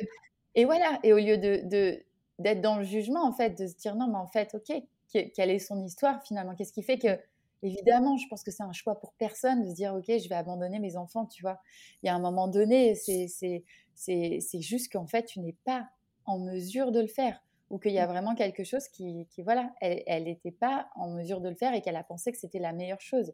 et 0.54 0.64
voilà, 0.64 1.00
et 1.02 1.12
au 1.12 1.18
lieu 1.18 1.38
de, 1.38 2.04
d'être 2.38 2.60
dans 2.60 2.76
le 2.76 2.84
jugement, 2.84 3.26
en 3.26 3.32
fait, 3.32 3.58
de 3.58 3.66
se 3.66 3.74
dire 3.74 3.96
non, 3.96 4.06
mais 4.06 4.18
en 4.18 4.28
fait, 4.28 4.54
ok, 4.54 4.80
quelle 5.12 5.50
est 5.50 5.58
son 5.58 5.82
histoire 5.84 6.22
finalement? 6.22 6.54
Qu'est-ce 6.54 6.72
qui 6.72 6.84
fait 6.84 6.98
que, 6.98 7.18
évidemment, 7.64 8.16
je 8.16 8.28
pense 8.28 8.44
que 8.44 8.52
c'est 8.52 8.62
un 8.62 8.72
choix 8.72 9.00
pour 9.00 9.12
personne 9.14 9.64
de 9.64 9.70
se 9.70 9.74
dire 9.74 9.92
ok, 9.94 10.06
je 10.06 10.28
vais 10.28 10.36
abandonner 10.36 10.78
mes 10.78 10.96
enfants, 10.96 11.26
tu 11.26 11.42
vois? 11.42 11.58
Il 12.04 12.06
y 12.06 12.10
a 12.10 12.14
un 12.14 12.20
moment 12.20 12.46
donné, 12.46 12.94
c'est, 12.94 13.64
c'est 13.98 14.60
juste 14.60 14.92
qu'en 14.92 15.06
fait, 15.06 15.24
tu 15.24 15.40
n'es 15.40 15.56
pas 15.64 15.88
en 16.24 16.38
mesure 16.38 16.92
de 16.92 17.00
le 17.00 17.08
faire 17.08 17.42
ou 17.70 17.78
qu'il 17.78 17.92
y 17.92 17.98
a 17.98 18.06
mmh. 18.06 18.10
vraiment 18.10 18.34
quelque 18.34 18.64
chose 18.64 18.88
qui, 18.88 19.26
voilà, 19.38 19.70
elle 19.80 20.24
n'était 20.24 20.52
pas 20.52 20.88
en 20.94 21.10
mesure 21.10 21.40
de 21.40 21.48
le 21.48 21.54
faire 21.54 21.74
et 21.74 21.82
qu'elle 21.82 21.96
a 21.96 22.04
pensé 22.04 22.32
que 22.32 22.38
c'était 22.38 22.58
la 22.58 22.72
meilleure 22.72 23.00
chose. 23.00 23.32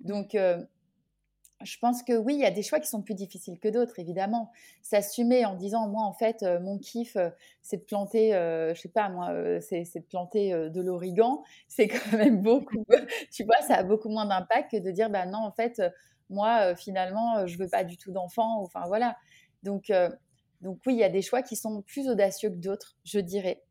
Donc, 0.00 0.34
euh, 0.34 0.62
je 1.62 1.78
pense 1.78 2.02
que 2.02 2.14
oui, 2.14 2.34
il 2.34 2.40
y 2.40 2.46
a 2.46 2.50
des 2.50 2.62
choix 2.62 2.80
qui 2.80 2.88
sont 2.88 3.02
plus 3.02 3.14
difficiles 3.14 3.58
que 3.58 3.68
d'autres, 3.68 3.98
évidemment. 3.98 4.50
S'assumer 4.82 5.44
en 5.44 5.54
disant, 5.54 5.88
moi, 5.88 6.04
en 6.04 6.12
fait, 6.12 6.42
euh, 6.42 6.58
mon 6.58 6.78
kiff, 6.78 7.16
euh, 7.16 7.30
c'est 7.62 7.78
de 7.78 7.82
planter, 7.82 8.32
je 8.32 8.80
sais 8.80 8.88
pas, 8.88 9.08
moi, 9.08 9.30
c'est 9.60 9.84
de 9.94 10.04
planter 10.04 10.52
de 10.52 10.80
l'origan. 10.80 11.42
C'est 11.68 11.88
quand 11.88 12.16
même 12.16 12.42
beaucoup, 12.42 12.84
tu 13.32 13.44
vois, 13.44 13.60
ça 13.62 13.76
a 13.76 13.82
beaucoup 13.82 14.08
moins 14.08 14.26
d'impact 14.26 14.72
que 14.72 14.76
de 14.78 14.90
dire, 14.90 15.10
bah 15.10 15.26
non, 15.26 15.38
en 15.38 15.52
fait, 15.52 15.82
moi, 16.28 16.74
finalement, 16.76 17.46
je 17.46 17.58
veux 17.58 17.68
pas 17.68 17.84
du 17.84 17.96
tout 17.96 18.12
d'enfant. 18.12 18.62
Enfin, 18.62 18.84
voilà. 18.86 19.16
Donc, 19.62 19.90
euh, 19.90 20.10
donc 20.60 20.78
oui, 20.86 20.94
il 20.94 20.98
y 20.98 21.04
a 21.04 21.08
des 21.08 21.22
choix 21.22 21.42
qui 21.42 21.56
sont 21.56 21.82
plus 21.82 22.08
audacieux 22.08 22.50
que 22.50 22.56
d'autres, 22.56 22.96
je 23.04 23.18
dirais. 23.18 23.62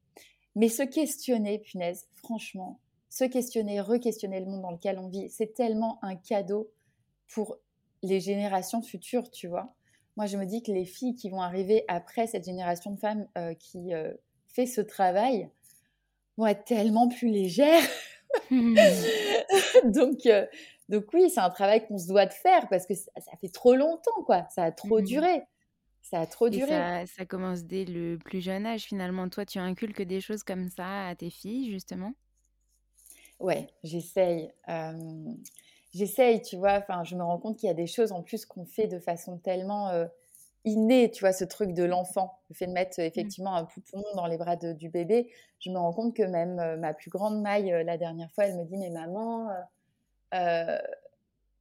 Mais 0.56 0.69
se 0.69 0.84
questionner, 0.84 1.60
punaise, 1.60 2.08
franchement, 2.15 2.80
se 3.10 3.23
questionner, 3.23 3.82
re-questionner 3.82 4.39
le 4.39 4.45
monde 4.45 4.62
dans 4.62 4.71
lequel 4.71 4.99
on 4.99 5.08
vit, 5.08 5.30
c'est 5.30 5.54
tellement 5.54 5.99
un 6.04 6.15
cadeau 6.15 6.71
pour 7.28 7.58
les 8.02 8.19
générations 8.19 8.82
futures, 8.82 9.30
tu 9.32 9.47
vois. 9.47 9.73
Moi, 10.15 10.25
je 10.25 10.38
me 10.38 10.45
dis 10.45 10.62
que 10.62 10.71
les 10.71 10.86
filles 10.86 11.15
qui 11.15 11.30
vont 11.30 11.41
arriver 11.41 11.86
après 11.88 12.28
cette 12.28 12.45
génération 12.45 12.91
de 12.91 12.99
femmes 12.99 13.28
euh, 13.38 13.54
qui 13.54 13.93
euh, 13.93 14.12
fait 14.47 14.65
ce 14.65 14.82
travail 14.82 15.49
vont 16.38 16.47
être 16.47 16.65
tellement 16.65 17.08
plus 17.08 17.30
légères. 17.30 17.84
donc, 19.86 20.25
euh, 20.25 20.45
donc 20.89 21.06
oui, 21.13 21.30
c'est 21.30 21.39
un 21.39 21.49
travail 21.49 21.86
qu'on 21.88 21.97
se 21.97 22.08
doit 22.08 22.25
de 22.25 22.34
faire 22.34 22.67
parce 22.69 22.86
que 22.86 22.95
ça, 22.95 23.12
fait 23.39 23.49
trop 23.49 23.75
longtemps, 23.75 24.23
quoi. 24.25 24.45
Ça 24.54 24.63
a 24.63 24.71
trop 24.71 24.99
mmh 24.99 25.04
duré. 25.04 25.41
Ça 26.10 26.22
a 26.22 26.26
trop 26.26 26.50
duré. 26.50 26.72
Ça, 26.72 27.06
ça, 27.06 27.26
commence 27.26 27.65
dès 27.65 27.86
le 27.86 28.17
plus 28.17 28.41
jeune 28.41 28.65
âge, 28.65 28.86
finalement. 28.86 29.30
Toi, 29.30 29.45
tu 29.45 29.60
inculques 29.60 30.02
des 30.02 30.22
choses 30.22 30.41
comme 30.41 30.67
ça 30.69 31.08
à 31.08 31.15
tes 31.15 31.30
filles, 31.30 31.69
justement? 31.69 32.13
Ouais, 33.39 33.67
j'essaye. 33.84 34.52
j'essaye, 35.93 36.41
tu 36.41 36.58
vois. 36.58 36.80
Enfin, 36.80 37.04
je 37.04 37.15
me 37.15 37.22
rends 37.22 37.38
compte 37.38 37.58
qu'il 37.58 37.67
y 37.67 37.72
a 37.72 37.76
des 37.76 37.86
choses 37.86 38.12
en 38.12 38.24
plus 38.24 38.48
qu'on 38.48 38.65
fait 38.65 38.88
de 38.88 38.98
façon 38.98 39.38
tellement 39.38 39.91
innée, 40.65 41.12
tu 41.12 41.19
vois, 41.19 41.32
ce 41.32 41.43
truc 41.43 41.74
de 41.74 41.84
l'enfant. 41.84 42.39
Le 42.50 42.56
fait 42.56 42.65
de 42.65 42.72
mettre 42.72 43.00
mmh. 43.00 43.04
effectivement 43.04 43.54
un 43.54 43.65
poupon 43.65 44.04
dans 44.15 44.26
les 44.26 44.38
bras 44.38 44.56
du 44.56 44.89
bébé. 44.89 45.32
Je 45.60 45.69
me 45.69 45.78
rends 45.78 45.93
compte 45.93 46.15
que 46.15 46.24
même 46.24 46.80
ma 46.80 46.95
plus 46.95 47.12
grande 47.12 47.39
maille, 47.39 47.84
la 47.86 48.00
dernière 48.00 48.32
fois, 48.32 48.45
elle 48.45 48.58
me 48.58 48.65
dit 48.65 48.78
Mais 48.78 48.89
maman, 48.89 49.48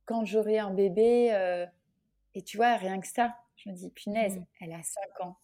quand 0.07 0.25
j'aurai 0.25 0.59
un 0.59 0.73
bébé, 0.73 1.67
et 2.35 2.43
tu 2.43 2.57
vois, 2.57 2.77
rien 2.77 2.99
que 2.99 3.07
ça, 3.07 3.37
je 3.59 3.69
me 3.69 3.75
dis 3.75 3.91
Punaise, 3.91 4.39
mmh. 4.39 4.45
elle 4.61 4.73
a 4.73 4.83
5 4.83 5.21
ans. 5.21 5.37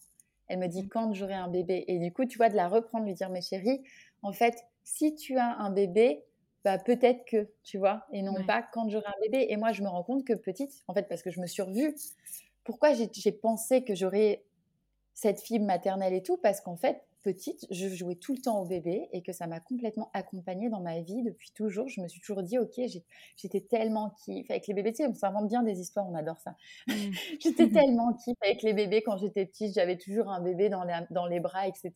Elle 0.48 0.58
me 0.58 0.66
dit 0.66 0.84
mmh. 0.84 0.88
Quand 0.88 1.12
j'aurai 1.12 1.34
un 1.34 1.48
bébé? 1.48 1.84
Et 1.88 1.98
du 1.98 2.12
coup, 2.12 2.24
tu 2.24 2.38
vois, 2.38 2.48
de 2.48 2.56
la 2.56 2.68
reprendre, 2.68 3.04
lui 3.04 3.14
dire 3.14 3.30
Mais 3.30 3.42
chérie, 3.42 3.82
en 4.22 4.32
fait, 4.32 4.64
si 4.82 5.14
tu 5.14 5.36
as 5.36 5.56
un 5.58 5.70
bébé, 5.70 6.24
bah 6.64 6.78
peut-être 6.78 7.24
que, 7.26 7.50
tu 7.62 7.76
vois, 7.78 8.06
et 8.12 8.22
non 8.22 8.34
pas 8.46 8.62
quand 8.72 8.88
j'aurai 8.88 9.06
un 9.06 9.20
bébé. 9.22 9.46
Et 9.50 9.56
moi, 9.56 9.72
je 9.72 9.82
me 9.82 9.88
rends 9.88 10.02
compte 10.02 10.24
que 10.24 10.32
petite, 10.32 10.82
en 10.88 10.94
fait, 10.94 11.08
parce 11.08 11.22
que 11.22 11.30
je 11.30 11.40
me 11.40 11.46
suis 11.46 11.62
revue, 11.62 11.94
pourquoi 12.64 12.94
j'ai 12.94 13.32
pensé 13.32 13.84
que 13.84 13.94
j'aurais 13.94 14.42
cette 15.12 15.40
fibre 15.40 15.66
maternelle 15.66 16.14
et 16.14 16.22
tout? 16.22 16.38
Parce 16.38 16.60
qu'en 16.60 16.76
fait, 16.76 17.02
petite, 17.24 17.66
je 17.70 17.88
jouais 17.88 18.14
tout 18.14 18.34
le 18.34 18.40
temps 18.40 18.60
au 18.60 18.66
bébé 18.66 19.08
et 19.12 19.22
que 19.22 19.32
ça 19.32 19.46
m'a 19.46 19.58
complètement 19.58 20.10
accompagnée 20.12 20.68
dans 20.68 20.80
ma 20.80 21.00
vie 21.00 21.22
depuis 21.22 21.50
toujours. 21.52 21.88
Je 21.88 22.00
me 22.00 22.06
suis 22.06 22.20
toujours 22.20 22.42
dit, 22.42 22.58
ok, 22.58 22.80
j'étais 23.36 23.62
tellement 23.62 24.10
kiff 24.24 24.48
avec 24.50 24.66
les 24.68 24.74
bébés. 24.74 24.92
Tu 24.92 24.98
sais, 24.98 25.08
on 25.08 25.14
s'invente 25.14 25.48
bien 25.48 25.62
des 25.62 25.80
histoires, 25.80 26.06
on 26.08 26.14
adore 26.14 26.38
ça. 26.38 26.54
Mmh. 26.86 26.92
j'étais 27.40 27.70
tellement 27.70 28.12
kiff 28.12 28.36
avec 28.42 28.62
les 28.62 28.74
bébés 28.74 29.02
quand 29.02 29.16
j'étais 29.16 29.46
petite. 29.46 29.74
J'avais 29.74 29.96
toujours 29.98 30.28
un 30.28 30.40
bébé 30.40 30.68
dans 30.68 30.84
les, 30.84 30.94
dans 31.10 31.26
les 31.26 31.40
bras, 31.40 31.66
etc. 31.66 31.92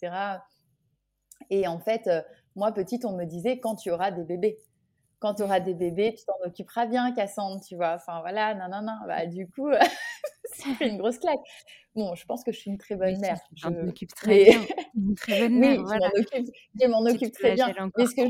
Et 1.50 1.68
en 1.68 1.78
fait, 1.78 2.06
euh, 2.08 2.22
moi, 2.56 2.72
petite, 2.72 3.04
on 3.04 3.12
me 3.12 3.24
disait 3.24 3.60
quand 3.60 3.76
tu 3.76 3.90
auras 3.90 4.10
des 4.10 4.24
bébés. 4.24 4.58
Quand 5.20 5.34
tu 5.34 5.42
auras 5.42 5.60
des 5.60 5.74
bébés, 5.74 6.14
tu 6.14 6.24
t'en 6.24 6.46
occuperas 6.46 6.86
bien, 6.86 7.12
Cassandre, 7.12 7.60
tu 7.60 7.76
vois. 7.76 7.94
Enfin, 7.94 8.20
voilà, 8.20 8.54
non, 8.54 8.68
non, 8.70 8.82
non. 8.82 8.98
Bah, 9.06 9.26
du 9.26 9.48
coup, 9.48 9.68
ça 10.64 10.74
fait 10.74 10.88
une 10.88 10.98
grosse 10.98 11.18
claque. 11.18 11.38
Bon, 11.94 12.14
je 12.14 12.24
pense 12.26 12.44
que 12.44 12.52
je 12.52 12.58
suis 12.58 12.70
une 12.70 12.78
très 12.78 12.96
bonne 12.96 13.18
mère. 13.20 13.38
Je 13.54 13.68
m'en 13.68 13.88
occupe 13.88 14.14
très 14.14 14.44
bien. 14.44 14.60
Une 14.94 15.14
très 15.14 15.48
bonne 15.48 15.58
mère, 15.60 15.78
je 15.78 16.86
m'en 16.86 17.00
occupe, 17.02 17.32
très 17.32 17.54
bien. 17.54 17.72
Mais, 17.96 18.04
que 18.04 18.10
je... 18.10 18.20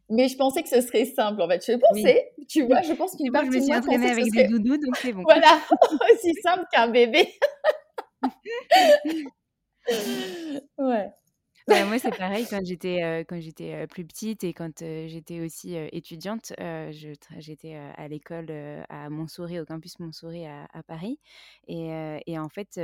mais, 0.10 0.28
je... 0.28 0.36
pensais 0.36 0.62
que 0.62 0.68
ce 0.68 0.80
serait 0.80 1.04
simple, 1.04 1.40
en 1.42 1.48
fait. 1.48 1.64
Je 1.64 1.72
pensais, 1.72 2.32
tu 2.48 2.64
vois, 2.66 2.82
je 2.82 2.92
pense 2.92 3.16
qu'une 3.16 3.32
partie 3.32 3.60
de 3.60 3.66
moi 3.66 3.80
pensait 3.80 4.10
avec 4.10 4.24
que 4.24 4.36
des 4.36 4.48
doudous, 4.48 4.78
donc 4.78 4.96
c'est 4.96 5.12
bon. 5.12 5.22
Voilà, 5.22 5.60
aussi 6.12 6.34
simple 6.42 6.64
qu'un 6.72 6.88
bébé. 6.88 7.28
ouais. 10.78 11.10
Bah, 11.68 11.84
moi, 11.84 11.98
c'est 11.98 12.12
pareil 12.12 12.46
quand 12.48 12.60
j'étais 12.64 13.86
plus 13.88 14.04
petite 14.06 14.44
et 14.44 14.54
quand 14.54 14.78
j'étais 14.80 15.40
aussi 15.40 15.74
étudiante. 15.74 16.52
j'étais 17.38 17.74
à 17.74 18.06
l'école 18.08 18.50
à 18.88 19.10
Montsouris, 19.10 19.58
au 19.60 19.64
campus 19.64 19.98
Montsouris 19.98 20.46
à, 20.46 20.68
à 20.72 20.82
Paris. 20.84 21.18
Et, 21.66 21.88
et 22.26 22.38
en 22.38 22.48
fait, 22.48 22.80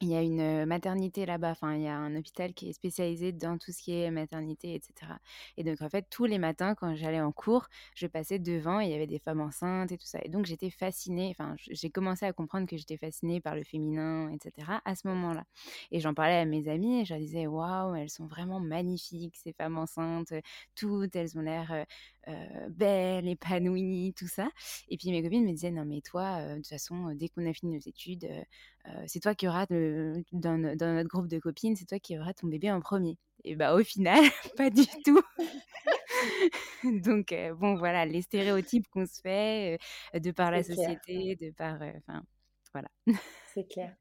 il 0.00 0.08
y 0.08 0.14
a 0.14 0.22
une 0.22 0.64
maternité 0.64 1.26
là-bas, 1.26 1.50
enfin, 1.50 1.74
il 1.74 1.82
y 1.82 1.88
a 1.88 1.96
un 1.96 2.14
hôpital 2.14 2.54
qui 2.54 2.68
est 2.68 2.72
spécialisé 2.72 3.32
dans 3.32 3.58
tout 3.58 3.72
ce 3.72 3.82
qui 3.82 3.92
est 3.92 4.10
maternité, 4.12 4.74
etc. 4.74 5.18
Et 5.56 5.64
donc, 5.64 5.82
en 5.82 5.88
fait, 5.88 6.06
tous 6.08 6.24
les 6.24 6.38
matins, 6.38 6.76
quand 6.76 6.94
j'allais 6.94 7.20
en 7.20 7.32
cours, 7.32 7.66
je 7.96 8.06
passais 8.06 8.38
devant 8.38 8.80
et 8.80 8.84
il 8.86 8.90
y 8.90 8.94
avait 8.94 9.08
des 9.08 9.18
femmes 9.18 9.40
enceintes 9.40 9.90
et 9.90 9.98
tout 9.98 10.06
ça. 10.06 10.20
Et 10.22 10.28
donc, 10.28 10.46
j'étais 10.46 10.70
fascinée, 10.70 11.28
enfin, 11.30 11.56
j'ai 11.58 11.90
commencé 11.90 12.24
à 12.26 12.32
comprendre 12.32 12.66
que 12.68 12.76
j'étais 12.76 12.96
fascinée 12.96 13.40
par 13.40 13.56
le 13.56 13.64
féminin, 13.64 14.30
etc. 14.30 14.80
à 14.84 14.94
ce 14.94 15.08
moment-là. 15.08 15.44
Et 15.90 15.98
j'en 15.98 16.14
parlais 16.14 16.36
à 16.38 16.44
mes 16.44 16.68
amies 16.68 17.00
et 17.00 17.04
je 17.04 17.14
leur 17.14 17.20
disais, 17.20 17.46
waouh, 17.48 17.96
elles 17.96 18.10
sont 18.10 18.26
vraiment 18.26 18.60
magnifiques, 18.60 19.36
ces 19.36 19.52
femmes 19.52 19.78
enceintes, 19.78 20.32
toutes, 20.76 21.16
elles 21.16 21.36
ont 21.36 21.42
l'air 21.42 21.84
belles, 22.70 23.28
épanouies, 23.28 24.14
tout 24.16 24.28
ça. 24.28 24.48
Et 24.88 24.96
puis, 24.96 25.10
mes 25.10 25.22
copines 25.22 25.44
me 25.44 25.52
disaient, 25.52 25.70
non, 25.70 25.84
mais 25.84 26.00
toi, 26.00 26.42
de 26.50 26.56
toute 26.56 26.68
façon, 26.68 27.14
dès 27.14 27.28
qu'on 27.28 27.48
a 27.48 27.52
fini 27.52 27.74
nos 27.74 27.80
études, 27.80 28.28
c'est 29.06 29.20
toi 29.20 29.34
qui 29.34 29.48
auras, 29.48 29.66
dans, 29.66 30.58
notre 30.58 31.08
groupe 31.08 31.28
de 31.28 31.38
copines, 31.38 31.76
c'est 31.76 31.86
toi 31.86 31.98
qui 31.98 32.18
auras 32.18 32.34
ton 32.34 32.46
bébé 32.46 32.70
en 32.70 32.80
premier. 32.80 33.16
Et 33.44 33.54
bah 33.54 33.74
au 33.74 33.84
final, 33.84 34.18
pas 34.56 34.70
du 34.70 34.82
tout. 35.04 35.22
Donc 36.84 37.34
bon 37.58 37.76
voilà, 37.76 38.04
les 38.04 38.22
stéréotypes 38.22 38.88
qu'on 38.88 39.06
se 39.06 39.20
fait 39.20 39.78
de 40.14 40.30
par 40.30 40.50
la 40.50 40.62
société, 40.62 41.36
de 41.36 41.50
par, 41.52 41.74
enfin 41.76 42.22
voilà. 42.72 42.88
C'est 43.54 43.68
clair. 43.68 43.94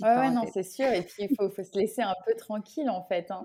ouais, 0.00 0.30
non, 0.30 0.44
c'est 0.52 0.62
sûr. 0.62 0.86
Et 0.86 1.02
puis 1.02 1.24
il 1.24 1.36
faut, 1.36 1.48
faut, 1.50 1.62
se 1.62 1.78
laisser 1.78 2.02
un 2.02 2.14
peu 2.26 2.34
tranquille 2.34 2.90
en 2.90 3.04
fait. 3.04 3.30
Hein. 3.30 3.44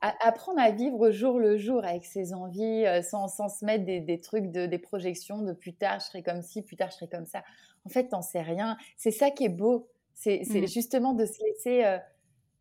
Apprendre 0.00 0.60
à 0.60 0.70
vivre 0.70 1.10
jour 1.10 1.38
le 1.38 1.58
jour 1.58 1.84
avec 1.84 2.04
ses 2.04 2.32
envies, 2.32 2.84
sans, 3.02 3.28
sans 3.28 3.48
se 3.48 3.64
mettre 3.64 3.84
des, 3.84 4.00
des 4.00 4.20
trucs, 4.20 4.50
de, 4.50 4.66
des 4.66 4.78
projections 4.78 5.42
de 5.42 5.52
plus 5.52 5.74
tard 5.74 6.00
je 6.00 6.06
serai 6.06 6.22
comme 6.22 6.42
ci, 6.42 6.62
plus 6.62 6.76
tard 6.76 6.90
je 6.90 6.96
serai 6.96 7.08
comme 7.08 7.26
ça 7.26 7.42
en 7.84 7.88
fait, 7.88 8.08
t'en 8.08 8.22
sais 8.22 8.42
rien. 8.42 8.76
C'est 8.96 9.10
ça 9.10 9.30
qui 9.30 9.44
est 9.44 9.50
beau. 9.50 9.88
C'est 10.14 10.42
mmh. 10.42 10.66
justement 10.66 11.14
de 11.14 11.24
se 11.24 11.42
laisser, 11.42 11.84
euh, 11.84 11.98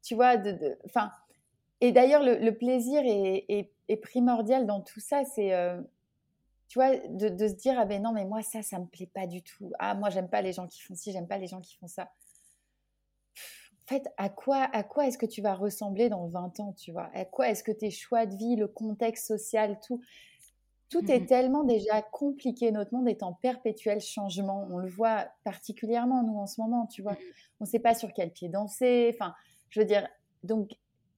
tu 0.02 0.15
vois, 0.15 0.38
de, 0.38 0.78
enfin. 0.86 1.12
et 1.82 1.91
d'ailleurs, 1.91 2.23
le, 2.23 2.52
plaisir 2.52 3.02
est, 3.06 4.02
primordial 4.02 4.65
dans 4.65 4.80
tout 4.80 5.02
ça. 5.02 5.25
C'est, 5.25 5.54
euh, 5.54 5.82
tu 6.69 6.80
vois, 6.80 6.95
de, 6.95 7.47
se 7.47 7.54
dire 7.54 7.75
ah 7.78 7.86
ben 7.86 8.02
non, 8.02 8.13
mais 8.13 8.23
moi 8.23 8.41
ça, 8.43 8.62
ça 8.62 8.80
me 8.80 8.86
plaît 8.86 9.10
pas 9.13 9.28
du 9.28 9.41
tout. 9.41 9.71
Ah 9.80 9.93
moi, 9.93 10.10
j'aime 10.10 10.30
pas 10.30 10.41
les 10.41 10.54
gens 10.54 10.67
qui 10.67 10.80
font 10.82 10.95
ci, 10.95 11.12
j'aime 11.12 11.28
pas 11.28 11.38
les 11.38 11.47
gens 11.47 11.60
qui 11.60 11.75
font 11.75 11.88
ça. 11.88 12.10
En 13.89 13.95
fait, 13.95 14.08
à 14.17 14.30
quoi, 14.30 14.69
à 14.71 14.84
quoi 14.84 15.08
est-ce 15.08 15.17
que 15.17 15.25
tu 15.25 15.41
vas 15.41 15.56
ressembler 15.56 16.10
dans 16.10 16.28
20 16.28 16.60
ans, 16.60 16.73
tu 16.73 16.91
vois? 16.91 17.10
À 17.15 17.25
quoi 17.25 17.49
est-ce 17.49 17.63
que 17.63 17.71
tes 17.71 17.89
choix 17.89 18.28
de 18.28 18.36
vie, 18.36 18.56
le 18.56 18.67
contexte 18.67 19.25
social, 19.25 19.80
tout, 19.84 19.99
tout 20.89 21.10
est 21.12 21.21
mmh 21.21 21.25
tellement 21.25 21.63
déjà 21.63 22.04
compliqué. 22.04 22.71
Notre 22.71 22.93
monde 22.93 23.08
est 23.08 23.23
en 23.23 23.34
perpétuel 23.34 23.99
changement. 23.99 24.67
On 24.69 24.78
le 24.78 24.88
voit 24.88 25.25
particulièrement, 25.43 26.21
nous, 26.21 26.38
en 26.38 26.45
ce 26.45 26.62
moment, 26.62 26.86
tu 26.86 27.02
vois? 27.02 27.13
Mmh 27.13 27.62
On 27.62 27.65
ne 27.65 27.69
sait 27.69 27.80
pas 27.80 27.95
sur 27.95 28.13
quel 28.13 28.32
pied 28.32 28.47
danser. 28.47 29.10
Enfin, 29.12 29.34
je 29.69 29.80
veux 29.80 29.88
dire, 29.88 30.08
donc, 30.43 30.69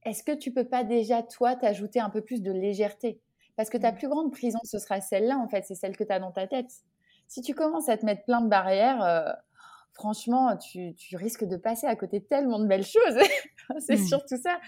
est-ce 0.04 0.24
que 0.24 0.32
tu 0.32 0.54
peux 0.54 0.66
pas 0.66 0.86
déjà, 0.86 1.24
toi, 1.24 1.58
t'ajouter 1.58 2.00
un 2.00 2.10
peu 2.10 2.22
plus 2.22 2.42
de 2.42 2.54
légèreté? 2.54 3.20
Parce 3.58 3.70
que 3.70 3.78
ta 3.78 3.92
mmh. 3.92 3.96
plus 3.96 4.08
grande 4.08 4.32
prison, 4.32 4.60
ce 4.64 4.80
sera 4.80 5.02
celle-là, 5.02 5.38
en 5.38 5.50
fait. 5.50 5.66
C'est 5.66 5.76
celle 5.76 5.98
que 5.98 6.06
tu 6.06 6.14
as 6.14 6.20
dans 6.20 6.32
ta 6.32 6.48
tête. 6.48 6.72
Si 7.28 7.42
tu 7.42 7.54
commences 7.54 7.90
à 7.90 7.98
te 7.98 8.06
mettre 8.06 8.24
plein 8.24 8.40
de 8.40 8.48
barrières, 8.48 9.04
euh, 9.04 9.34
franchement, 9.94 10.58
tu, 10.58 10.96
risques 11.14 11.46
de 11.46 11.58
passer 11.58 11.88
à 11.88 11.96
côté 11.96 12.20
de 12.20 12.26
tellement 12.26 12.60
de 12.60 12.68
belles 12.68 12.86
choses. 12.86 13.18
C'est 13.80 13.98
surtout 13.98 14.38
ça. 14.42 14.60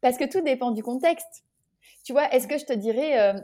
Parce 0.00 0.16
que 0.16 0.24
tout 0.24 0.40
dépend 0.40 0.70
du 0.70 0.82
contexte. 0.82 1.44
Tu 2.04 2.12
vois, 2.12 2.32
est-ce 2.32 2.46
que 2.46 2.58
je 2.58 2.64
te 2.64 2.72
dirais... 2.72 3.20
Euh, 3.20 3.40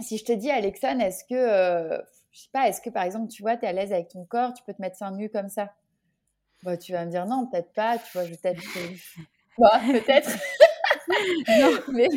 si 0.00 0.18
je 0.18 0.24
te 0.24 0.32
dis, 0.32 0.50
Alexandre, 0.50 1.02
est-ce 1.02 1.24
que, 1.24 1.34
euh, 1.34 1.98
je 2.32 2.40
sais 2.40 2.50
pas, 2.52 2.68
est-ce 2.68 2.80
que 2.80 2.90
par 2.90 3.04
exemple, 3.04 3.28
tu 3.28 3.42
vois, 3.42 3.56
tu 3.56 3.64
es 3.64 3.68
à 3.68 3.72
l'aise 3.72 3.92
avec 3.92 4.08
ton 4.08 4.24
corps, 4.24 4.52
tu 4.52 4.62
peux 4.64 4.74
te 4.74 4.82
mettre 4.82 4.96
seins 4.96 5.12
nus 5.12 5.30
comme 5.30 5.48
ça? 5.48 5.72
Bah, 6.62 6.76
Tu 6.76 6.92
vas 6.92 7.04
me 7.04 7.10
dire 7.10 7.26
non, 7.26 7.46
peut-être 7.46 7.72
pas, 7.72 7.98
tu 7.98 8.04
vois, 8.12 8.24
je 8.24 8.30
vais 8.30 8.36
peut-être. 8.36 8.60
bah, 9.58 9.80
peut-être. 9.86 10.30
non, 11.60 11.78
mais. 11.92 12.08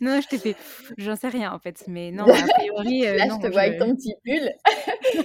Non, 0.00 0.20
je 0.20 0.28
t'ai 0.28 0.38
fait. 0.38 0.56
J'en 0.98 1.16
sais 1.16 1.28
rien 1.28 1.52
en 1.52 1.58
fait, 1.58 1.84
mais 1.88 2.10
non, 2.10 2.24
a 2.24 2.42
priori. 2.58 3.06
Euh, 3.06 3.16
là, 3.16 3.26
je 3.26 3.46
te 3.46 3.52
vois 3.52 3.62
avec 3.62 3.78
ton 3.78 3.94
petit 3.94 4.14
pull. 4.24 4.50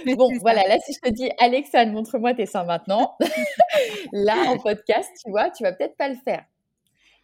bon, 0.16 0.30
voilà, 0.40 0.66
là, 0.68 0.78
si 0.84 0.92
je 0.92 1.00
te 1.00 1.14
dis, 1.14 1.30
Alexandre, 1.38 1.92
montre-moi 1.92 2.34
tes 2.34 2.46
seins 2.46 2.64
maintenant, 2.64 3.16
là, 4.12 4.36
en 4.48 4.58
podcast, 4.58 5.10
tu 5.24 5.30
vois, 5.30 5.50
tu 5.50 5.62
vas 5.62 5.72
peut-être 5.72 5.96
pas 5.96 6.08
le 6.08 6.16
faire. 6.16 6.44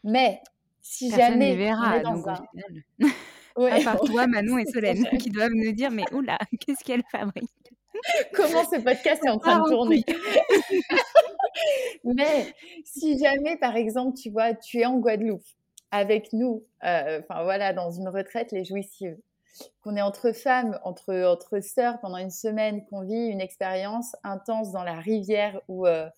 Mais 0.03 0.41
si 0.81 1.11
jamais. 1.11 1.57
Verra, 1.57 2.01
dans 2.01 2.29
un... 2.29 2.39
À 3.57 3.81
part 3.83 4.01
toi, 4.01 4.27
Manon 4.27 4.59
et 4.59 4.67
Solène, 4.67 5.07
qui 5.19 5.31
doivent 5.31 5.53
nous 5.55 5.73
dire 5.73 5.91
mais 5.91 6.05
oula, 6.13 6.39
qu'est-ce 6.61 6.83
qu'elle 6.83 7.05
fabrique? 7.11 7.49
Comment 8.35 8.65
ce 8.65 8.81
podcast 8.81 9.23
est 9.25 9.31
en 9.31 9.39
train 9.39 9.63
de 9.63 9.71
tourner? 9.71 10.05
Mais 12.05 12.53
si 12.85 13.17
jamais, 13.19 13.57
par 13.57 13.77
exemple, 13.77 14.19
tu 14.19 14.31
vois, 14.31 14.55
tu 14.55 14.81
es 14.81 14.87
en 14.87 14.99
Guadeloupe 14.99 15.45
avec 15.95 16.33
nous, 16.33 16.65
euh, 16.85 17.21
enfin 17.21 17.45
voilà, 17.45 17.73
dans 17.73 17.91
une 17.91 18.09
retraite, 18.09 18.53
les 18.53 18.65
jouissives, 18.65 19.17
qu'on 19.83 19.97
est 19.97 20.03
entre 20.03 20.33
femmes, 20.33 20.79
entre, 20.83 21.15
entre 21.25 21.61
sœurs 21.61 22.01
pendant 22.01 22.19
une 22.19 22.31
semaine, 22.31 22.85
qu'on 22.87 23.03
vit 23.03 23.27
une 23.29 23.41
expérience 23.41 24.17
intense 24.25 24.73
dans 24.73 24.83
la 24.83 24.99
rivière 24.99 25.61
où, 25.69 25.87
euh, 25.87 26.09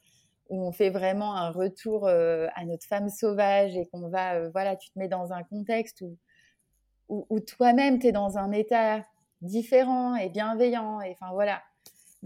où 0.48 0.66
on 0.66 0.72
fait 0.72 0.90
vraiment 0.90 1.34
un 1.34 1.50
retour 1.50 2.06
euh, 2.06 2.46
à 2.54 2.64
notre 2.64 2.86
femme 2.86 3.10
sauvage 3.10 3.76
et 3.76 3.86
qu'on 3.86 4.08
va, 4.08 4.48
voilà, 4.50 4.76
tu 4.76 4.90
te 4.90 4.98
mets 4.98 5.08
dans 5.08 5.32
un 5.32 5.42
contexte 5.42 6.00
où 6.00 6.16
où, 7.08 7.40
toi-même, 7.40 7.98
tu 7.98 8.08
es 8.08 8.12
dans 8.12 8.36
un 8.36 8.50
état 8.52 9.04
différent 9.40 10.16
et 10.16 10.28
bienveillant. 10.28 11.00
Et 11.00 11.12
enfin, 11.12 11.32
voilà. 11.32 11.62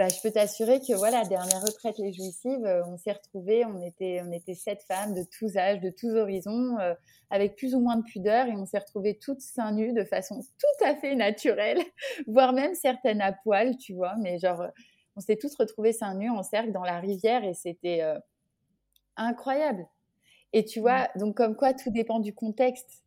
Bah, 0.00 0.08
je 0.08 0.18
peux 0.22 0.30
t'assurer 0.30 0.80
que 0.80 0.94
voilà, 0.94 1.26
dernière 1.26 1.60
retraite 1.60 1.98
les 1.98 2.10
jouissives, 2.10 2.64
euh, 2.64 2.82
on 2.86 2.96
s'est 2.96 3.12
retrouvés, 3.12 3.66
on 3.66 3.82
était, 3.82 4.22
on 4.26 4.32
était 4.32 4.54
sept 4.54 4.82
femmes 4.84 5.12
de 5.12 5.24
tous 5.30 5.58
âges, 5.58 5.82
de 5.82 5.90
tous 5.90 6.16
horizons, 6.16 6.78
euh, 6.78 6.94
avec 7.28 7.54
plus 7.54 7.74
ou 7.74 7.80
moins 7.80 7.96
de 7.96 8.04
pudeur, 8.04 8.46
et 8.46 8.52
on 8.52 8.64
s'est 8.64 8.78
retrouvés 8.78 9.18
toutes 9.18 9.42
seins 9.42 9.72
nus 9.72 9.92
de 9.92 10.02
façon 10.04 10.40
tout 10.40 10.84
à 10.86 10.96
fait 10.96 11.14
naturelle, 11.14 11.80
voire 12.26 12.54
même 12.54 12.74
certaines 12.74 13.20
à 13.20 13.34
poil, 13.34 13.76
tu 13.76 13.92
vois, 13.92 14.14
mais 14.16 14.38
genre, 14.38 14.64
on 15.16 15.20
s'est 15.20 15.36
toutes 15.36 15.54
retrouvées 15.56 15.92
seins 15.92 16.14
nus 16.14 16.30
en 16.30 16.42
cercle 16.42 16.72
dans 16.72 16.84
la 16.84 16.98
rivière, 16.98 17.44
et 17.44 17.52
c'était 17.52 18.00
euh, 18.00 18.18
incroyable. 19.18 19.86
Et 20.54 20.64
tu 20.64 20.80
vois, 20.80 21.10
donc 21.16 21.36
comme 21.36 21.54
quoi 21.54 21.74
tout 21.74 21.90
dépend 21.90 22.20
du 22.20 22.32
contexte. 22.32 23.04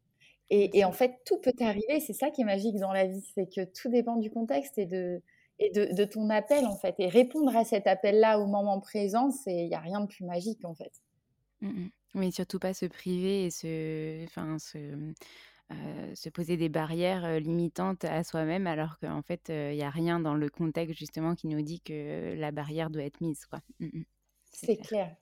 Et, 0.51 0.85
en 0.85 0.91
fait, 0.91 1.15
tout 1.25 1.39
peut 1.39 1.53
arriver. 1.61 1.99
C'est 1.99 2.13
ça 2.13 2.29
qui 2.29 2.41
est 2.41 2.45
magique 2.45 2.75
dans 2.75 2.93
la 2.93 3.07
vie, 3.07 3.27
c'est 3.33 3.47
que 3.47 3.63
tout 3.63 3.89
dépend 3.89 4.17
du 4.17 4.29
contexte 4.29 4.77
et 4.77 4.85
de, 4.85 5.23
et 5.64 5.70
de, 5.72 6.05
ton 6.05 6.30
appel, 6.30 6.66
en 6.66 6.76
fait. 6.76 6.95
Et 6.99 7.07
répondre 7.07 7.55
à 7.55 7.64
cet 7.64 7.88
appel-là 7.88 8.39
au 8.39 8.45
moment 8.45 8.80
présent, 8.80 9.30
il 9.47 9.68
n'y 9.68 9.76
a 9.76 9.80
rien 9.80 10.01
de 10.01 10.07
plus 10.07 10.26
magique, 10.26 10.66
en 10.66 10.74
fait. 10.74 10.91
Mmh 11.61 11.88
oui, 12.16 12.32
surtout 12.32 12.59
pas 12.59 12.76
se 12.76 12.86
priver 12.86 13.45
et 13.45 13.49
se, 13.49 14.24
enfin, 14.26 14.59
se, 14.59 14.78
euh, 15.72 16.16
se 16.16 16.30
poser 16.30 16.57
des 16.57 16.70
barrières 16.70 17.26
euh, 17.26 17.39
limitantes 17.39 18.03
à 18.05 18.24
soi-même, 18.24 18.68
alors 18.68 18.99
qu'en 18.99 19.22
fait, 19.22 19.45
il 19.49 19.53
euh, 19.53 19.74
n'y 19.74 19.84
a 19.84 19.89
rien 19.89 20.20
dans 20.20 20.36
le 20.36 20.49
contexte, 20.49 20.97
justement, 20.97 21.36
qui 21.36 21.47
nous 21.47 21.61
dit 21.61 21.82
que 21.82 22.36
la 22.36 22.51
barrière 22.51 22.89
doit 22.89 23.03
être 23.03 23.22
mise. 23.22 23.45
Quoi. 23.45 23.59
Mmh 23.80 24.03
c'est 24.55 24.78
clair. 24.78 25.16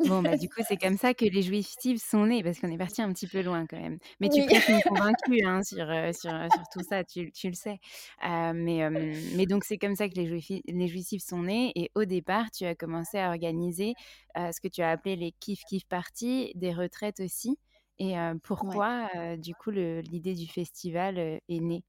Bon, 0.00 0.22
bah, 0.22 0.36
du 0.36 0.48
coup, 0.50 0.62
c'est 0.66 0.76
comme 0.76 0.96
ça 0.96 1.14
que 1.14 1.24
les 1.24 1.42
jouissives 1.42 1.98
sont 1.98 2.26
nées, 2.26 2.42
parce 2.42 2.58
qu'on 2.58 2.70
est 2.70 2.78
parti 2.78 3.02
un 3.02 3.12
petit 3.12 3.26
peu 3.26 3.42
loin 3.42 3.66
quand 3.66 3.80
même. 3.80 3.98
Mais 4.20 4.28
tu 4.28 4.44
peux 4.44 4.52
être 4.54 4.88
convaincue 4.88 5.44
hein, 5.44 5.62
sur, 5.62 5.86
sur, 6.14 6.30
sur, 6.30 6.62
tout 6.72 6.82
ça, 6.88 7.04
tu, 7.04 7.30
tu 7.32 7.48
le 7.48 7.54
sais. 7.54 7.78
mais, 8.22 8.88
mais 9.34 9.46
donc, 9.46 9.64
c'est 9.64 9.78
comme 9.78 9.96
ça 9.96 10.08
que 10.08 10.14
les, 10.14 10.62
les 10.66 10.88
jouissives 10.88 11.20
sont 11.20 11.42
nées. 11.42 11.72
Et 11.74 11.90
au 11.94 12.04
départ, 12.04 12.50
tu 12.50 12.64
as 12.64 12.74
commencé 12.74 13.18
à 13.18 13.30
organiser 13.30 13.94
ce 14.36 14.60
que 14.60 14.68
tu 14.68 14.82
as 14.82 14.90
appelé 14.90 15.16
les 15.16 15.32
kiff-kiff 15.40 15.86
parties, 15.88 16.52
des 16.54 16.72
retraites 16.72 17.20
aussi. 17.20 17.58
Et 17.98 18.14
pourquoi, 18.42 19.08
du 19.36 19.54
coup, 19.54 19.70
l'idée 19.70 20.34
du 20.34 20.46
festival 20.46 21.18
est 21.18 21.40
née? 21.48 21.84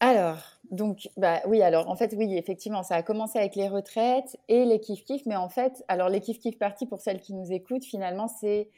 Alors, 0.00 0.38
donc, 0.70 1.08
bah 1.16 1.40
oui, 1.46 1.62
alors 1.62 1.88
en 1.88 1.96
fait, 1.96 2.14
oui, 2.16 2.36
effectivement, 2.36 2.82
ça 2.82 2.96
a 2.96 3.02
commencé 3.02 3.38
avec 3.38 3.56
les 3.56 3.68
retraites 3.68 4.36
et 4.48 4.64
les 4.64 4.78
kiff-kiff, 4.78 5.22
mais 5.26 5.36
en 5.36 5.48
fait, 5.48 5.84
alors 5.88 6.08
les 6.08 6.20
kiff-kiff 6.20 6.58
parties, 6.58 6.86
pour 6.86 7.00
celles 7.00 7.20
qui 7.20 7.32
nous 7.32 7.50
écoutent, 7.52 7.84
finalement, 7.84 8.28
c'est 8.28 8.68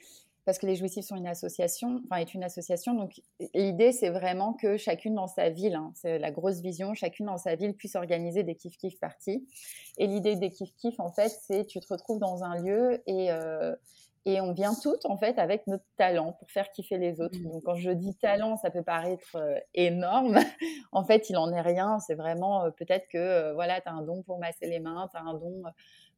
parce 0.44 0.58
que 0.58 0.66
les 0.66 0.76
jouissifs 0.76 1.04
sont 1.04 1.16
une 1.16 1.26
association, 1.26 2.00
enfin, 2.04 2.20
est 2.20 2.32
une 2.32 2.44
association, 2.44 2.94
donc 2.94 3.20
l'idée, 3.54 3.92
c'est 3.92 4.10
vraiment 4.10 4.54
que 4.54 4.76
chacune 4.76 5.14
dans 5.14 5.26
sa 5.26 5.50
ville, 5.50 5.74
hein, 5.74 5.90
c'est 5.94 6.18
la 6.18 6.30
grosse 6.30 6.60
vision, 6.60 6.94
chacune 6.94 7.26
dans 7.26 7.36
sa 7.36 7.54
ville 7.54 7.74
puisse 7.74 7.96
organiser 7.96 8.44
des 8.44 8.54
kiff-kiff 8.54 8.98
parties. 8.98 9.46
Et 9.98 10.06
l'idée 10.06 10.36
des 10.36 10.50
kiff-kiff, 10.50 10.94
en 11.00 11.10
fait, 11.10 11.36
c'est 11.46 11.66
tu 11.66 11.80
te 11.80 11.92
retrouves 11.92 12.18
dans 12.18 12.44
un 12.44 12.62
lieu 12.62 13.02
et. 13.06 13.32
Euh, 13.32 13.74
et 14.28 14.42
on 14.42 14.52
vient 14.52 14.74
toutes 14.74 15.06
en 15.06 15.16
fait 15.16 15.38
avec 15.38 15.66
notre 15.66 15.86
talent 15.96 16.32
pour 16.32 16.50
faire 16.50 16.70
kiffer 16.70 16.98
les 16.98 17.18
autres. 17.18 17.38
Mmh. 17.38 17.44
Donc 17.44 17.62
quand 17.64 17.76
je 17.76 17.90
dis 17.90 18.14
talent, 18.14 18.58
ça 18.58 18.70
peut 18.70 18.82
paraître 18.82 19.36
euh, 19.36 19.58
énorme. 19.72 20.38
en 20.92 21.02
fait, 21.02 21.30
il 21.30 21.38
en 21.38 21.50
est 21.50 21.62
rien. 21.62 21.98
C'est 22.00 22.14
vraiment 22.14 22.64
euh, 22.64 22.70
peut-être 22.70 23.08
que 23.08 23.16
euh, 23.16 23.54
voilà, 23.54 23.80
tu 23.80 23.88
as 23.88 23.92
un 23.92 24.02
don 24.02 24.22
pour 24.22 24.38
masser 24.38 24.66
les 24.66 24.80
mains, 24.80 25.08
tu 25.10 25.16
as 25.16 25.22
un 25.22 25.32
don 25.32 25.62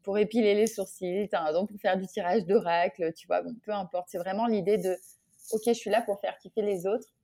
pour 0.02 0.18
épiler 0.18 0.54
les 0.54 0.66
sourcils, 0.66 1.28
tu 1.30 1.36
as 1.36 1.42
un 1.42 1.52
don 1.52 1.66
pour 1.66 1.78
faire 1.80 1.96
du 1.96 2.06
tirage 2.08 2.44
d'oracle, 2.46 3.12
tu 3.12 3.28
vois, 3.28 3.42
bon, 3.42 3.54
peu 3.64 3.72
importe. 3.72 4.08
C'est 4.08 4.18
vraiment 4.18 4.46
l'idée 4.46 4.78
de 4.78 4.96
OK, 5.52 5.62
je 5.66 5.72
suis 5.72 5.90
là 5.90 6.02
pour 6.02 6.18
faire 6.18 6.36
kiffer 6.38 6.62
les 6.62 6.88
autres 6.88 7.14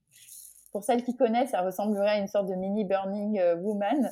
pour 0.76 0.84
celles 0.84 1.02
qui 1.02 1.16
connaissent, 1.16 1.52
ça 1.52 1.62
ressemblerait 1.62 2.10
à 2.10 2.18
une 2.18 2.28
sorte 2.28 2.50
de 2.50 2.54
mini 2.54 2.84
Burning 2.84 3.38
euh, 3.38 3.56
Woman. 3.56 4.10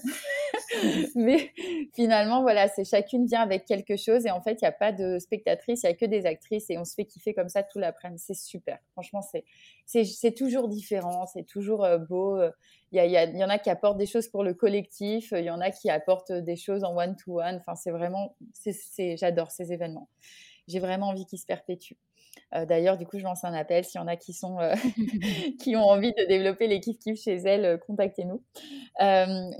Mais 1.14 1.50
finalement, 1.92 2.40
voilà, 2.40 2.68
c'est 2.68 2.84
chacune 2.84 3.26
vient 3.26 3.42
avec 3.42 3.66
quelque 3.66 3.98
chose 3.98 4.24
et 4.24 4.30
en 4.30 4.40
fait, 4.40 4.52
il 4.52 4.64
n'y 4.64 4.68
a 4.68 4.72
pas 4.72 4.90
de 4.90 5.18
spectatrice, 5.18 5.82
il 5.82 5.88
n'y 5.88 5.92
a 5.92 5.94
que 5.94 6.06
des 6.06 6.24
actrices 6.24 6.70
et 6.70 6.78
on 6.78 6.86
se 6.86 6.94
fait 6.94 7.04
kiffer 7.04 7.34
comme 7.34 7.50
ça 7.50 7.64
tout 7.64 7.78
l'après-midi. 7.78 8.22
C'est 8.26 8.32
super. 8.32 8.78
Franchement, 8.92 9.20
c'est 9.84 10.34
toujours 10.34 10.70
différent, 10.70 11.26
c'est 11.26 11.44
toujours 11.44 11.84
euh, 11.84 11.98
beau. 11.98 12.40
Il 12.92 13.04
y, 13.04 13.10
y, 13.10 13.44
en 13.44 13.50
a 13.50 13.58
qui 13.58 13.68
apportent 13.68 13.98
des 13.98 14.06
choses 14.06 14.28
pour 14.28 14.42
le 14.42 14.54
collectif, 14.54 15.34
il 15.36 15.44
y 15.44 15.50
en 15.50 15.60
a 15.60 15.70
qui 15.70 15.90
apportent 15.90 16.32
des 16.32 16.56
choses 16.56 16.82
en 16.82 16.96
one-to-one. 16.96 17.56
Enfin, 17.56 17.74
c'est 17.74 17.90
vraiment, 17.90 18.36
j'adore 19.18 19.50
ces 19.50 19.70
événements. 19.70 20.08
J'ai 20.66 20.78
vraiment 20.78 21.08
envie 21.08 21.26
qu'ils 21.26 21.40
se 21.40 21.44
perpétuent. 21.44 21.98
Euh, 22.54 22.66
d'ailleurs, 22.66 22.96
du 22.96 23.06
coup, 23.06 23.18
je 23.18 23.24
lance 23.24 23.44
un 23.44 23.52
appel. 23.52 23.84
S'il 23.84 24.00
y 24.00 24.04
en 24.04 24.06
a 24.06 24.16
qui, 24.16 24.32
sont, 24.32 24.58
euh, 24.60 24.74
qui 25.60 25.76
ont 25.76 25.84
envie 25.84 26.12
de 26.12 26.24
développer 26.26 26.66
les 26.66 26.80
kiff-kiff 26.80 27.22
chez 27.22 27.36
elles, 27.36 27.64
euh, 27.64 27.78
contactez-nous. 27.78 28.42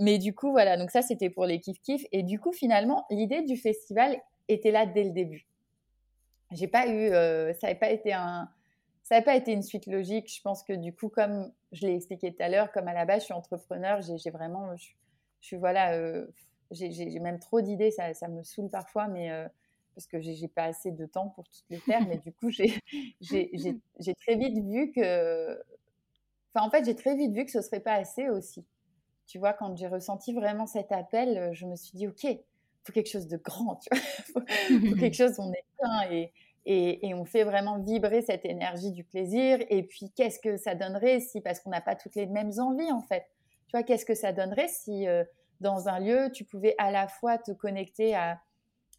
mais 0.00 0.18
du 0.18 0.34
coup, 0.34 0.50
voilà, 0.50 0.76
donc 0.76 0.90
ça, 0.90 1.02
c'était 1.02 1.30
pour 1.30 1.46
les 1.46 1.58
kiff-kiff. 1.58 2.06
Et 2.12 2.22
du 2.22 2.38
coup, 2.38 2.52
finalement, 2.52 3.06
l'idée 3.10 3.42
du 3.42 3.56
festival 3.56 4.16
était 4.48 4.70
là 4.70 4.86
dès 4.86 5.04
le 5.04 5.10
début. 5.10 5.46
J'ai 6.52 6.68
pas 6.68 6.86
eu, 6.86 7.08
ça 7.08 7.66
n'avait 7.66 7.78
pas 7.78 7.90
été 7.90 8.12
un, 8.12 8.48
ça 9.02 9.16
n'a 9.16 9.22
pas 9.22 9.34
été 9.34 9.52
une 9.52 9.62
suite 9.62 9.86
logique. 9.86 10.32
Je 10.32 10.40
pense 10.42 10.62
que 10.62 10.72
du 10.72 10.94
coup, 10.94 11.08
comme 11.08 11.50
je 11.72 11.86
l'ai 11.86 11.96
expliqué 11.96 12.32
tout 12.32 12.42
à 12.42 12.48
l'heure, 12.48 12.70
comme 12.70 12.86
à 12.86 12.92
la 12.92 13.06
base, 13.06 13.20
je 13.20 13.24
suis 13.24 13.34
entrepreneur, 13.34 14.00
j'ai 14.02 14.30
vraiment, 14.30 14.76
je, 14.76 14.86
suis 15.40 15.56
voilà, 15.56 15.98
j'ai 16.70 17.18
même 17.18 17.40
trop 17.40 17.60
d'idées, 17.60 17.90
ça, 17.90 18.14
ça, 18.14 18.28
me 18.28 18.42
saoule 18.44 18.70
parfois, 18.70 19.08
mais 19.08 19.30
parce 19.94 20.06
que 20.06 20.20
j'ai 20.20 20.48
pas 20.48 20.64
assez 20.64 20.90
de 20.90 21.06
temps 21.06 21.28
pour 21.28 21.44
toutes 21.48 21.64
les 21.70 21.78
faire, 21.78 22.06
mais 22.06 22.18
du 22.18 22.32
coup, 22.32 22.50
j'ai 23.20 24.14
très 24.14 24.36
vite 24.36 24.58
vu 24.64 24.92
que. 24.92 25.62
Enfin, 26.54 26.66
en 26.66 26.70
fait, 26.70 26.84
j'ai 26.84 26.94
très 26.94 27.16
vite 27.16 27.32
vu 27.32 27.44
que 27.44 27.50
ce 27.50 27.60
serait 27.60 27.80
pas 27.80 27.94
assez 27.94 28.28
aussi. 28.28 28.64
Tu 29.26 29.38
vois, 29.38 29.52
quand 29.52 29.76
j'ai 29.76 29.88
ressenti 29.88 30.32
vraiment 30.32 30.66
cet 30.66 30.92
appel, 30.92 31.52
je 31.54 31.66
me 31.66 31.76
suis 31.76 31.96
dit, 31.96 32.06
OK, 32.06 32.26
faut 32.84 32.92
quelque 32.92 33.10
chose 33.10 33.26
de 33.26 33.36
grand, 33.36 33.76
tu 33.76 33.88
vois. 33.90 34.44
Il 34.70 34.90
faut, 34.90 34.96
quelque 34.96 35.16
chose 35.16 35.38
où 35.38 35.42
on 35.42 35.52
est 35.52 35.64
plein 35.78 36.10
et, 36.10 36.32
et, 36.66 37.08
et, 37.08 37.14
on 37.14 37.24
fait 37.24 37.44
vraiment 37.44 37.78
vibrer 37.78 38.22
cette 38.22 38.44
énergie 38.44 38.92
du 38.92 39.04
plaisir. 39.04 39.58
Et 39.70 39.82
puis, 39.82 40.10
qu'est-ce 40.14 40.38
que 40.38 40.56
ça 40.56 40.74
donnerait 40.74 41.20
si, 41.20 41.40
parce 41.40 41.60
qu'on 41.60 41.70
n'a 41.70 41.80
pas 41.80 41.96
toutes 41.96 42.14
les 42.14 42.26
mêmes 42.26 42.52
envies, 42.58 42.92
en 42.92 43.02
fait. 43.02 43.26
Tu 43.68 43.76
vois, 43.76 43.82
qu'est-ce 43.82 44.04
que 44.04 44.14
ça 44.14 44.32
donnerait 44.32 44.68
si, 44.68 45.08
euh, 45.08 45.24
dans 45.60 45.88
un 45.88 45.98
lieu, 45.98 46.30
tu 46.32 46.44
pouvais 46.44 46.74
à 46.78 46.90
la 46.90 47.08
fois 47.08 47.38
te 47.38 47.52
connecter 47.52 48.14
à 48.14 48.40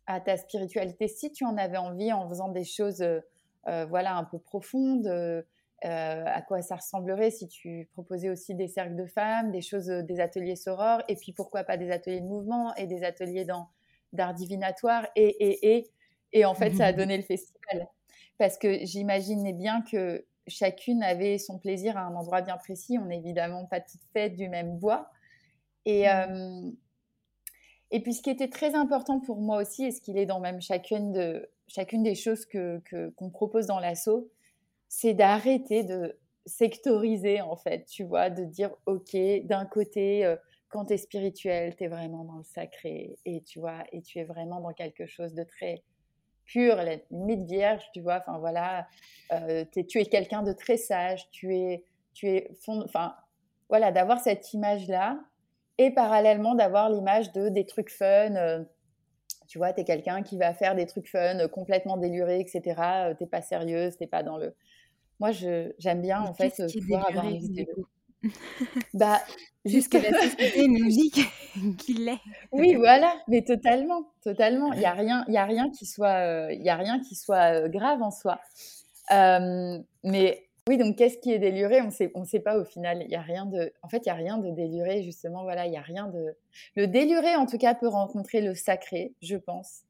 à 0.07 0.19
ta 0.19 0.37
spiritualité 0.37 1.07
si 1.07 1.31
tu 1.31 1.45
en 1.45 1.57
avais 1.57 1.77
envie 1.77 2.11
en 2.13 2.27
faisant 2.29 2.49
des 2.49 2.63
choses 2.63 3.01
euh, 3.01 3.19
euh, 3.67 3.85
voilà 3.85 4.15
un 4.15 4.23
peu 4.23 4.37
profondes 4.39 5.07
euh, 5.07 5.41
à 5.81 6.41
quoi 6.41 6.61
ça 6.61 6.75
ressemblerait 6.75 7.31
si 7.31 7.47
tu 7.47 7.89
proposais 7.93 8.29
aussi 8.29 8.55
des 8.55 8.67
cercles 8.67 8.95
de 8.95 9.05
femmes 9.05 9.51
des 9.51 9.61
choses 9.61 9.87
des 9.87 10.19
ateliers 10.19 10.55
sorores 10.55 11.01
et 11.07 11.15
puis 11.15 11.33
pourquoi 11.33 11.63
pas 11.63 11.77
des 11.77 11.91
ateliers 11.91 12.21
de 12.21 12.27
mouvement 12.27 12.73
et 12.75 12.87
des 12.87 13.03
ateliers 13.03 13.45
dans 13.45 13.67
d'art 14.13 14.33
divinatoire 14.33 15.07
et 15.15 15.27
et 15.27 15.75
et 15.75 15.91
et 16.33 16.45
en 16.45 16.55
fait 16.55 16.73
ça 16.73 16.87
a 16.87 16.93
donné 16.93 17.17
le 17.17 17.23
festival 17.23 17.87
parce 18.37 18.57
que 18.57 18.85
j'imaginais 18.85 19.53
bien 19.53 19.81
que 19.81 20.25
chacune 20.47 21.03
avait 21.03 21.37
son 21.37 21.59
plaisir 21.59 21.97
à 21.97 22.01
un 22.01 22.15
endroit 22.15 22.41
bien 22.41 22.57
précis 22.57 22.97
on 22.99 23.05
n'est 23.05 23.17
évidemment 23.17 23.65
pas 23.65 23.81
toutes 23.81 24.01
faites 24.13 24.35
du 24.35 24.49
même 24.49 24.77
bois 24.77 25.11
et, 25.85 26.07
mmh. 26.07 26.73
Et 27.95 28.01
puis, 28.01 28.13
ce 28.13 28.21
qui 28.21 28.29
était 28.29 28.49
très 28.49 28.75
important 28.75 29.21
pour 29.21 29.37
moi 29.37 29.61
aussi, 29.61 29.85
et 29.85 29.91
ce 29.91 30.01
qu'il 30.01 30.17
est 30.17 30.25
dans 30.25 30.41
même 30.41 30.59
chacune, 30.59 31.13
de, 31.13 31.49
chacune 31.69 32.03
des 32.03 32.13
choses 32.13 32.45
qu'on 32.45 32.81
que, 32.83 33.09
qu'on 33.11 33.29
propose 33.29 33.67
dans 33.67 33.79
l'assaut, 33.79 34.29
c'est 34.89 35.13
d'arrêter 35.13 35.85
de 35.85 36.19
sectoriser, 36.45 37.39
en 37.39 37.55
fait, 37.55 37.85
tu 37.85 38.03
vois, 38.03 38.29
de 38.29 38.43
dire, 38.43 38.71
OK, 38.85 39.15
d'un 39.45 39.65
côté, 39.65 40.25
euh, 40.25 40.35
quand 40.67 40.87
tu 40.87 40.95
es 40.95 40.97
spirituel, 40.97 41.73
tu 41.77 41.85
es 41.85 41.87
vraiment 41.87 42.25
dans 42.25 42.35
le 42.35 42.43
sacré, 42.43 43.15
et 43.23 43.41
tu 43.43 43.59
vois, 43.59 43.85
et 43.93 44.01
tu 44.01 44.19
es 44.19 44.25
vraiment 44.25 44.59
dans 44.59 44.73
quelque 44.73 45.05
chose 45.05 45.33
de 45.33 45.43
très 45.43 45.81
pur, 46.43 46.75
la 46.75 46.97
limite 47.11 47.47
vierge, 47.47 47.89
tu 47.93 48.01
vois, 48.01 48.17
enfin 48.17 48.39
voilà, 48.39 48.89
euh, 49.31 49.63
tu 49.87 49.99
es 49.99 50.05
quelqu'un 50.05 50.43
de 50.43 50.51
très 50.51 50.75
sage, 50.75 51.29
tu 51.31 51.55
es, 51.55 51.85
tu 52.13 52.27
es, 52.27 52.51
enfin, 52.67 53.15
voilà, 53.69 53.93
d'avoir 53.93 54.19
cette 54.19 54.51
image-là, 54.51 55.17
et 55.77 55.91
parallèlement 55.91 56.55
d'avoir 56.55 56.89
l'image 56.89 57.31
de 57.33 57.49
des 57.49 57.65
trucs 57.65 57.89
fun. 57.89 58.35
Euh, 58.35 58.63
tu 59.47 59.57
vois, 59.57 59.73
tu 59.73 59.81
es 59.81 59.83
quelqu'un 59.83 60.23
qui 60.23 60.37
va 60.37 60.53
faire 60.53 60.75
des 60.75 60.85
trucs 60.85 61.09
fun, 61.09 61.39
euh, 61.39 61.47
complètement 61.47 61.97
délurés, 61.97 62.39
etc. 62.39 62.81
Euh, 62.81 63.13
t'es 63.13 63.27
pas 63.27 63.41
sérieuse, 63.41 63.97
t'es 63.97 64.07
pas 64.07 64.23
dans 64.23 64.37
le. 64.37 64.55
Moi, 65.19 65.31
j'aime 65.31 66.01
bien 66.01 66.21
en 66.21 66.33
fait 66.33 66.61
pouvoir 66.73 67.07
avoir 67.07 67.29
une 67.29 67.43
idée. 67.43 67.67
bah, 68.93 69.21
jusque 69.65 69.93
la 69.93 70.11
société 70.21 70.67
nous 70.67 70.87
dit 70.89 71.11
qu'il 71.77 72.05
l'est. 72.05 72.19
Oui, 72.51 72.75
voilà, 72.75 73.13
mais 73.27 73.43
totalement, 73.43 74.11
totalement. 74.23 74.73
Il 74.73 74.81
y 74.81 74.85
a 74.85 74.93
rien, 74.93 75.23
il 75.27 75.33
y 75.33 75.37
a 75.37 75.45
rien 75.45 75.69
qui 75.69 75.85
soit, 75.85 76.51
il 76.51 76.63
y 76.63 76.69
a 76.69 76.75
rien 76.75 76.99
qui 76.99 77.15
soit 77.15 77.69
grave 77.69 78.01
en 78.01 78.11
soi. 78.11 78.39
mais 80.03 80.45
oui, 80.67 80.77
donc 80.77 80.95
qu'est-ce 80.97 81.19
qui 81.19 81.31
est 81.31 81.39
déluré? 81.39 81.81
On 81.81 81.91
sait, 81.91 82.11
on 82.15 82.23
sait 82.25 82.39
pas 82.39 82.57
au 82.57 82.65
final. 82.65 83.03
Il 83.03 83.11
y 83.11 83.15
a 83.15 83.21
rien 83.21 83.45
de, 83.45 83.71
en 83.83 83.89
fait, 83.89 84.05
il 84.05 84.07
y 84.07 84.11
a 84.11 84.15
rien 84.15 84.39
de 84.39 84.49
déluré 84.49 85.03
justement. 85.03 85.43
Voilà, 85.43 85.67
il 85.67 85.73
y 85.73 85.77
a 85.77 85.81
rien 85.81 86.07
de. 86.07 86.35
Le 86.75 86.87
déluré, 86.87 87.35
en 87.35 87.45
tout 87.45 87.57
cas, 87.57 87.75
peut 87.75 87.87
rencontrer 87.87 88.41
le 88.41 88.55
sacré, 88.55 89.13
je 89.21 89.37
pense. 89.37 89.83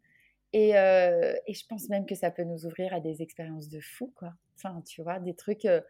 Et, 0.54 0.78
euh, 0.78 1.34
et 1.48 1.54
je 1.54 1.66
pense 1.68 1.90
même 1.90 2.06
que 2.06 2.16
ça 2.16 2.30
peut 2.32 2.44
nous 2.44 2.66
ouvrir 2.66 2.94
à 2.94 3.00
des 3.00 3.22
expériences 3.22 3.70
de 3.70 3.80
fou, 3.80 4.12
quoi. 4.16 4.34
Enfin, 4.58 4.82
tu 4.86 5.02
vois, 5.02 5.20
des 5.20 5.34
trucs. 5.34 5.66
Euh, 5.66 5.82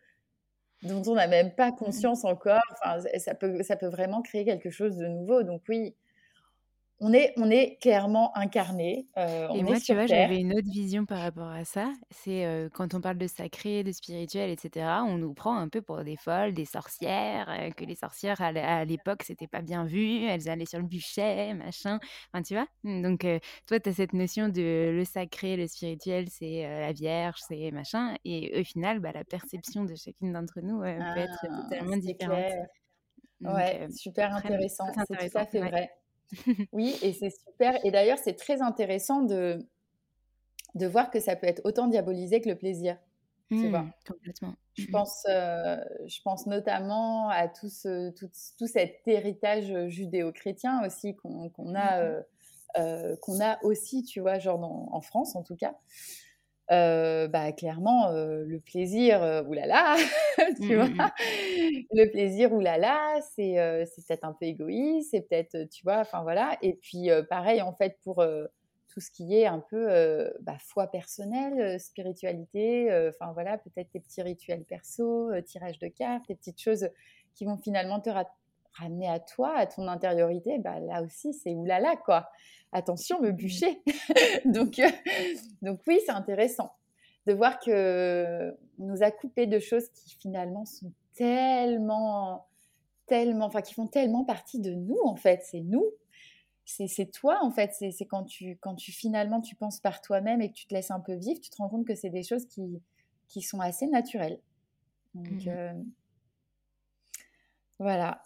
dont 0.84 1.02
on 1.08 1.16
n'a 1.16 1.28
même 1.28 1.54
pas 1.54 1.72
conscience 1.72 2.26
encore. 2.26 2.62
Enfin, 2.74 3.00
ça 3.18 3.34
peut, 3.34 3.64
ça 3.64 3.76
peut 3.76 3.88
vraiment 3.88 4.22
créer 4.22 4.46
quelque 4.46 4.70
chose 4.70 4.98
de 4.98 5.08
nouveau. 5.08 5.44
Donc 5.44 5.64
oui, 5.70 5.96
on 7.02 7.12
est, 7.12 7.34
on 7.36 7.50
est 7.50 7.78
clairement 7.82 8.36
incarné. 8.38 9.08
Euh, 9.18 9.50
et 9.50 9.64
moi, 9.64 9.80
tu 9.80 9.94
vois, 9.94 10.08
j'avais 10.08 10.40
une 10.40 10.54
autre 10.54 10.70
vision 10.72 11.06
par 11.06 11.20
rapport 11.20 11.50
à 11.50 11.66
ça. 11.66 11.92
C'est 12.10 12.46
euh, 12.46 12.70
quand 12.74 12.94
on 12.94 13.02
parle 13.02 13.18
de 13.18 13.28
sacré, 13.28 13.84
de 13.84 13.92
spirituel, 13.92 14.50
etc., 14.50 14.86
on 15.06 15.18
nous 15.18 15.34
prend 15.34 15.58
un 15.58 15.68
peu 15.68 15.82
pour 15.82 16.04
des 16.06 16.16
folles, 16.16 16.54
des 16.54 16.64
sorcières, 16.64 17.50
euh, 17.50 17.72
que 17.72 17.84
les 17.84 17.96
sorcières, 17.96 18.40
à 18.40 18.86
l'époque, 18.86 19.24
c'était 19.24 19.48
pas 19.48 19.62
bien 19.62 19.84
vu, 19.84 20.24
elles 20.24 20.48
allaient 20.48 20.66
sur 20.66 20.80
le 20.80 20.86
bûcher, 20.86 21.54
machin. 21.54 22.00
Enfin, 22.32 22.44
tu 22.44 22.54
vois? 22.54 22.68
Donc, 22.84 23.28
toi, 23.68 23.80
tu 23.80 23.90
as 23.90 23.94
cette 23.94 24.14
notion 24.14 24.48
de 24.48 24.92
le 24.94 25.04
sacré, 25.04 25.58
le 25.58 25.68
spirituel, 25.68 26.28
c'est 26.30 26.64
la 26.64 26.94
Vierge, 26.94 27.40
c'est 27.46 27.72
machin. 27.72 28.16
Et 28.24 28.58
au 28.62 28.64
final, 28.64 29.00
bah, 29.00 29.12
la 29.14 29.26
perception 29.26 29.84
de 29.84 29.96
chacune 29.96 30.32
d'entre 30.32 30.62
nous 30.62 30.80
peut 30.80 31.20
être 31.20 31.46
ah, 31.50 31.62
totalement 31.64 31.98
différente. 31.98 32.54
ouais, 33.42 33.88
super 33.92 34.34
intéressant. 34.34 34.86
C'est 35.10 35.30
tout 35.30 35.38
à 35.38 35.46
fait 35.46 35.60
vrai. 35.60 35.90
oui, 36.72 36.96
et 37.02 37.14
c'est 37.14 37.30
super. 37.30 37.84
Et 37.86 37.92
d'ailleurs, 37.92 38.18
c'est 38.18 38.36
très 38.36 38.62
intéressant 38.62 39.22
de, 39.22 39.66
de 40.76 40.88
voir 40.88 41.10
que 41.12 41.20
ça 41.20 41.36
peut 41.36 41.48
être 41.48 41.62
autant 41.64 41.88
diabolisé 41.88 42.42
que 42.42 42.50
le 42.50 42.58
plaisir. 42.58 42.98
tu 43.56 43.70
vois. 43.70 43.84
Mmh, 43.84 43.92
complètement. 44.08 44.56
Je, 44.74 44.88
mmh 44.88 44.92
pense, 44.92 45.24
euh, 45.30 45.78
je 46.08 46.22
pense 46.22 46.48
notamment 46.48 47.30
à 47.30 47.48
tout, 47.48 47.70
ce, 47.70 48.12
tout, 48.12 48.30
tout 48.58 48.68
cet 48.68 49.08
héritage 49.08 49.88
judéo-chrétien 49.88 50.86
aussi 50.86 51.16
qu'on 51.16 51.50
a, 51.76 52.02
mmh 52.02 52.04
euh, 52.04 52.22
euh, 52.78 53.16
qu'on 53.22 53.42
a 53.42 53.64
aussi, 53.64 54.04
tu 54.04 54.20
vois, 54.20 54.40
genre 54.40 54.64
en 54.64 55.02
France 55.02 55.36
en 55.36 55.44
tout 55.44 55.56
cas. 55.56 55.76
Euh, 56.72 57.28
bah, 57.28 57.52
clairement, 57.52 58.08
euh, 58.10 58.44
le 58.44 58.60
plaisir, 58.60 59.22
euh, 59.22 59.44
oulala, 59.44 59.96
tu 60.60 60.74
mmh, 60.74 60.76
vois, 60.76 60.88
mmh, 60.90 60.94
mmh. 60.96 61.84
le 61.94 62.10
plaisir, 62.10 62.52
oulala, 62.54 63.20
c'est 63.36 63.86
c'est 63.86 64.08
peut-être 64.08 64.24
un 64.24 64.34
peu 64.34 64.46
égoïste, 64.46 65.12
c'est 65.12 65.22
peut-être, 65.22 65.70
tu 65.70 65.84
vois, 65.84 66.00
enfin 66.00 66.24
voilà. 66.24 66.58
Et 66.64 66.74
puis, 66.74 67.10
pareil, 67.30 67.62
en 67.62 67.74
fait, 67.74 68.00
pour 68.04 68.26
tout 68.88 69.00
ce 69.00 69.12
qui 69.12 69.38
est 69.38 69.46
un 69.46 69.60
peu 69.60 69.88
bah, 70.42 70.58
foi 70.60 70.88
personnelle, 70.88 71.80
spiritualité, 71.80 72.90
enfin 73.10 73.32
voilà, 73.34 73.58
peut-être 73.60 73.92
tes 73.92 74.00
petits 74.00 74.24
rituels 74.24 74.64
perso, 74.64 75.30
tirage 75.42 75.78
de 75.80 75.88
cartes, 75.88 76.28
des 76.28 76.36
petites 76.36 76.62
choses 76.62 76.90
qui 77.36 77.46
vont 77.46 77.58
finalement 77.58 78.00
te 78.00 78.10
ramener 78.78 79.10
à 79.10 79.20
toi, 79.20 79.54
à 79.56 79.66
ton 79.66 79.88
intériorité, 79.88 80.60
bah, 80.60 80.80
là 80.80 81.02
aussi, 81.02 81.34
c'est 81.34 81.54
oulala, 81.54 81.96
quoi 81.96 82.30
attention, 82.76 83.22
le 83.22 83.32
bûcher. 83.32 83.82
donc, 84.46 84.80
euh, 84.80 84.90
donc 85.62 85.80
oui, 85.88 86.00
c'est 86.06 86.12
intéressant 86.12 86.74
de 87.26 87.34
voir 87.34 87.60
que 87.60 88.56
nous 88.78 89.02
a 89.02 89.10
coupé 89.12 89.48
de 89.48 89.60
choses 89.60 89.90
qui 89.90 90.16
finalement 90.20 90.66
sont 90.66 90.92
tellement, 91.16 92.48
tellement, 93.08 93.46
enfin 93.46 93.62
qui 93.62 93.74
font 93.74 93.88
tellement 93.88 94.26
partie 94.26 94.60
de 94.60 94.72
nous 94.72 95.00
en 95.04 95.16
fait. 95.16 95.42
C'est 95.44 95.62
nous, 95.62 95.86
c'est 96.66 97.12
toi 97.12 97.40
en 97.42 97.52
fait. 97.52 97.72
C'est 97.74 98.06
quand 98.06 98.26
tu, 98.26 98.58
quand 98.58 98.76
tu 98.76 98.92
finalement 98.92 99.42
tu 99.42 99.56
penses 99.56 99.80
par 99.80 100.02
toi-même 100.02 100.42
et 100.42 100.50
que 100.50 100.56
tu 100.56 100.68
te 100.68 100.74
laisses 100.74 100.92
un 100.92 101.00
peu 101.00 101.16
vivre, 101.16 101.40
tu 101.42 101.50
te 101.50 101.58
rends 101.58 101.70
compte 101.70 101.88
que 101.88 101.96
c'est 101.96 102.10
des 102.10 102.24
choses 102.24 102.46
qui, 102.46 102.82
qui 103.28 103.42
sont 103.42 103.60
assez 103.60 103.88
naturelles. 103.88 104.40
Donc, 105.16 105.46
mmh 105.46 105.50
euh, 105.50 105.74
voilà. 107.78 108.22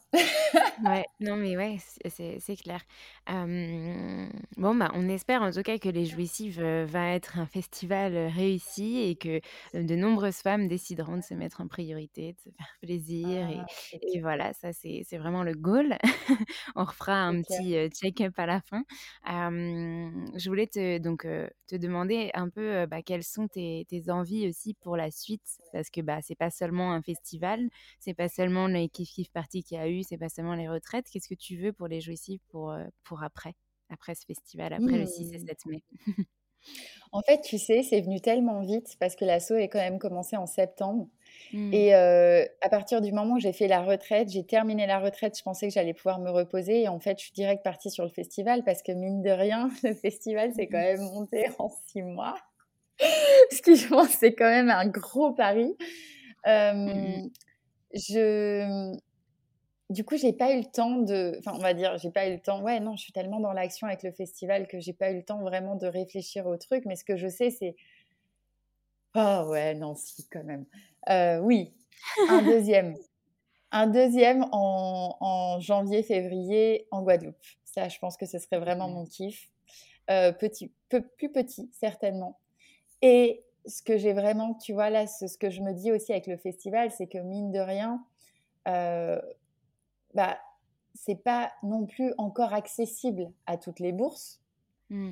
ouais, 0.83 1.05
non 1.19 1.35
mais 1.35 1.55
ouais, 1.57 1.77
c'est 2.09 2.55
clair. 2.55 2.81
bon, 3.27 4.75
bah, 4.75 4.91
on 4.93 5.07
espère 5.09 5.41
en 5.41 5.51
tout 5.51 5.61
cas 5.61 5.77
que 5.77 5.89
Les 5.89 6.05
Jouissives 6.05 6.61
va 6.61 7.13
être 7.13 7.37
un 7.37 7.45
festival 7.45 8.15
réussi 8.27 8.97
et 8.99 9.15
que 9.15 9.39
de 9.73 9.95
nombreuses 9.95 10.37
femmes 10.37 10.67
décideront 10.67 11.17
de 11.17 11.23
se 11.23 11.33
mettre 11.33 11.61
en 11.61 11.67
priorité, 11.67 12.33
de 12.33 12.39
se 12.39 12.49
faire 12.55 12.77
plaisir. 12.81 13.49
et, 13.49 13.59
ah, 13.59 14.19
voilà, 14.21 14.53
ça 14.53 14.71
c'est 14.73 15.17
vraiment 15.17 15.43
le 15.43 15.53
goal. 15.53 15.97
on 16.75 16.83
refera 16.83 17.13
un 17.13 17.41
petit 17.41 17.89
check-up 17.89 18.33
à 18.37 18.45
la 18.45 18.61
fin. 18.61 18.83
je 19.25 20.47
voulais 20.47 20.67
te, 20.67 20.99
donc, 20.99 21.27
te 21.67 21.75
demander 21.75 22.29
un 22.33 22.49
peu 22.49 22.85
bah, 22.85 23.01
quelles 23.01 23.23
sont 23.23 23.47
tes, 23.47 23.85
tes, 23.89 24.09
envies 24.09 24.47
aussi 24.47 24.75
pour 24.75 24.95
la 24.97 25.11
suite, 25.11 25.59
parce 25.71 25.89
que 25.89 26.01
bah, 26.01 26.19
c'est 26.21 26.35
pas 26.35 26.49
seulement 26.49 26.93
un 26.93 27.01
festival, 27.01 27.67
c'est 27.99 28.13
pas 28.13 28.29
seulement 28.29 28.67
les 28.67 28.89
kiff 28.89 29.09
kiff 29.09 29.29
party 29.39 29.63
qu'il 29.63 29.77
y 29.77 29.79
a 29.79 29.87
eu, 29.87 30.03
c'est 30.03 30.17
pas 30.17 30.27
seulement 30.27 30.55
les 30.55 30.67
retraite, 30.67 31.05
qu'est-ce 31.09 31.29
que 31.29 31.35
tu 31.35 31.55
veux 31.55 31.71
pour 31.71 31.87
les 31.87 32.01
jouissifs 32.01 32.41
pour, 32.49 32.71
euh, 32.71 32.83
pour 33.03 33.23
après, 33.23 33.53
après 33.89 34.13
ce 34.13 34.25
festival, 34.25 34.73
après 34.73 34.97
le 34.97 35.05
6 35.05 35.33
et 35.33 35.39
7 35.39 35.65
mmh. 35.65 35.69
mai? 35.69 35.83
En 37.13 37.21
fait, 37.21 37.39
tu 37.41 37.57
sais, 37.57 37.83
c'est 37.83 38.01
venu 38.01 38.19
tellement 38.19 38.61
vite 38.61 38.97
parce 38.99 39.15
que 39.15 39.23
l'assaut 39.23 39.55
est 39.55 39.69
quand 39.69 39.79
même 39.79 39.97
commencé 39.97 40.35
en 40.35 40.45
septembre. 40.45 41.07
Mmh. 41.53 41.73
Et 41.73 41.95
euh, 41.95 42.45
à 42.61 42.69
partir 42.69 42.99
du 43.01 43.13
moment 43.13 43.35
où 43.35 43.39
j'ai 43.39 43.53
fait 43.53 43.69
la 43.69 43.81
retraite, 43.81 44.29
j'ai 44.29 44.43
terminé 44.43 44.85
la 44.85 44.99
retraite, 44.99 45.37
je 45.37 45.41
pensais 45.41 45.69
que 45.69 45.73
j'allais 45.73 45.93
pouvoir 45.93 46.19
me 46.19 46.29
reposer. 46.29 46.81
Et 46.81 46.87
en 46.89 46.99
fait, 46.99 47.17
je 47.17 47.23
suis 47.23 47.31
direct 47.31 47.63
partie 47.63 47.89
sur 47.89 48.03
le 48.03 48.11
festival 48.11 48.63
parce 48.65 48.83
que 48.83 48.91
mine 48.91 49.21
de 49.21 49.29
rien, 49.29 49.69
le 49.83 49.93
festival, 49.93 50.51
c'est 50.53 50.67
quand 50.67 50.77
mmh. 50.77 50.97
même 50.97 51.01
monté 51.01 51.47
en 51.57 51.69
six 51.87 52.01
mois. 52.01 52.35
Ce 53.51 53.61
qui, 53.61 53.77
je 53.77 53.87
pense, 53.87 54.09
c'est 54.09 54.33
quand 54.33 54.49
même 54.49 54.69
un 54.69 54.85
gros 54.85 55.31
pari. 55.31 55.73
Je 57.93 58.93
du 59.89 60.03
coup, 60.03 60.17
j'ai 60.17 60.33
pas 60.33 60.53
eu 60.53 60.59
le 60.59 60.65
temps 60.65 60.97
de. 60.97 61.35
Enfin, 61.39 61.53
on 61.55 61.59
va 61.59 61.73
dire, 61.73 61.97
j'ai 61.97 62.11
pas 62.11 62.27
eu 62.27 62.33
le 62.33 62.39
temps. 62.39 62.61
Ouais, 62.61 62.79
non, 62.79 62.95
je 62.95 63.01
suis 63.01 63.13
tellement 63.13 63.39
dans 63.39 63.53
l'action 63.53 63.87
avec 63.87 64.03
le 64.03 64.11
festival 64.11 64.67
que 64.67 64.79
j'ai 64.79 64.93
pas 64.93 65.11
eu 65.11 65.17
le 65.17 65.23
temps 65.23 65.41
vraiment 65.41 65.75
de 65.75 65.87
réfléchir 65.87 66.45
au 66.45 66.57
truc. 66.57 66.85
Mais 66.85 66.95
ce 66.95 67.03
que 67.03 67.17
je 67.17 67.27
sais, 67.27 67.49
c'est. 67.49 67.75
Oh, 69.15 69.45
ouais, 69.49 69.73
non, 69.73 69.95
si, 69.95 70.27
quand 70.27 70.43
même. 70.43 70.65
Euh, 71.09 71.39
oui, 71.39 71.73
un 72.29 72.41
deuxième. 72.43 72.95
un 73.71 73.87
deuxième 73.87 74.45
en, 74.51 75.59
janvier, 75.59 76.03
février 76.03 76.87
en 76.91 77.01
Guadeloupe. 77.01 77.35
Ça, 77.65 77.89
je 77.89 77.97
pense 77.97 78.15
que 78.15 78.27
ce 78.27 78.37
serait 78.37 78.59
vraiment 78.59 78.89
mon 78.89 79.05
kiff. 79.05 79.49
Euh, 80.11 80.31
petit, 80.31 80.71
peu, 80.89 81.01
plus 81.01 81.31
petit, 81.31 81.69
certainement. 81.73 82.39
Et 83.01 83.43
ce 83.65 83.81
que 83.81 83.97
j'ai 83.97 84.13
vraiment, 84.13 84.53
tu 84.53 84.73
vois, 84.73 84.91
là, 84.91 85.07
ce, 85.07 85.37
que 85.37 85.49
je 85.49 85.61
me 85.61 85.73
dis 85.73 85.91
aussi 85.91 86.11
avec 86.11 86.27
le 86.27 86.37
festival, 86.37 86.91
c'est 86.91 87.07
que 87.07 87.17
mine 87.17 87.51
de 87.51 87.59
rien, 87.59 88.03
euh, 88.67 89.19
bah, 90.13 90.37
c'est 90.95 91.21
pas 91.23 91.51
non 91.63 91.85
plus 91.85 92.13
encore 92.17 92.53
accessible 92.53 93.31
à 93.45 93.57
toutes 93.57 93.79
les 93.79 93.91
bourses. 93.91 94.39
Mmh. 94.91 95.11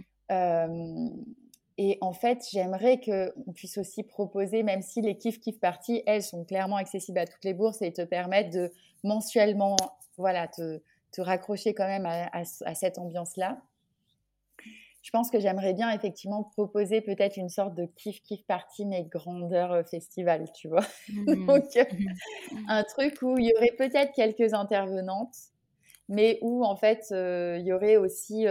et 1.78 2.00
en 2.02 2.12
fait, 2.12 2.44
j'aimerais 2.52 3.00
qu'on 3.00 3.54
puisse 3.54 3.78
aussi 3.78 4.02
proposer, 4.02 4.64
même 4.64 4.82
si 4.82 5.02
les 5.02 5.20
kiff 5.20 5.40
kiff 5.40 5.60
parties, 5.60 6.02
elles 6.08 6.24
sont 6.24 6.44
clairement 6.46 6.78
accessibles 6.78 7.20
à 7.20 7.28
toutes 7.28 7.44
les 7.46 7.54
bourses 7.54 7.84
et 7.84 7.94
te 7.94 8.02
permettent 8.02 8.52
de 8.52 8.72
mensuellement, 9.04 9.76
voilà, 10.18 10.48
te, 10.48 10.82
te 11.12 11.22
raccrocher 11.22 11.74
quand 11.74 11.88
même 11.88 12.06
à, 12.06 12.44
cette 12.46 12.98
ambiance-là. 12.98 13.62
Je 15.08 15.12
pense 15.14 15.32
que 15.32 15.40
j'aimerais 15.40 15.74
bien 15.74 15.90
effectivement 15.92 16.44
proposer 16.44 17.00
peut-être 17.00 17.38
une 17.38 17.48
sorte 17.48 17.74
de 17.76 17.86
kiff 17.86 18.22
kiff 18.24 18.46
party 18.46 18.86
mais 18.86 19.06
grandeur 19.06 19.72
euh, 19.72 19.84
festival, 19.84 20.52
tu 20.52 20.68
vois. 20.68 20.86
Mmh. 21.08 21.46
Donc 21.46 21.64
euh, 21.78 21.84
mmh. 22.52 22.66
un 22.68 22.84
truc 22.84 23.22
où 23.22 23.38
il 23.38 23.46
y 23.46 23.54
aurait 23.56 23.74
peut-être 23.78 24.12
quelques 24.14 24.54
intervenantes, 24.54 25.34
mais 26.10 26.40
où 26.42 26.66
en 26.66 26.76
fait 26.76 27.06
euh, 27.12 27.56
il 27.58 27.66
y 27.66 27.72
aurait 27.72 27.96
aussi 27.96 28.48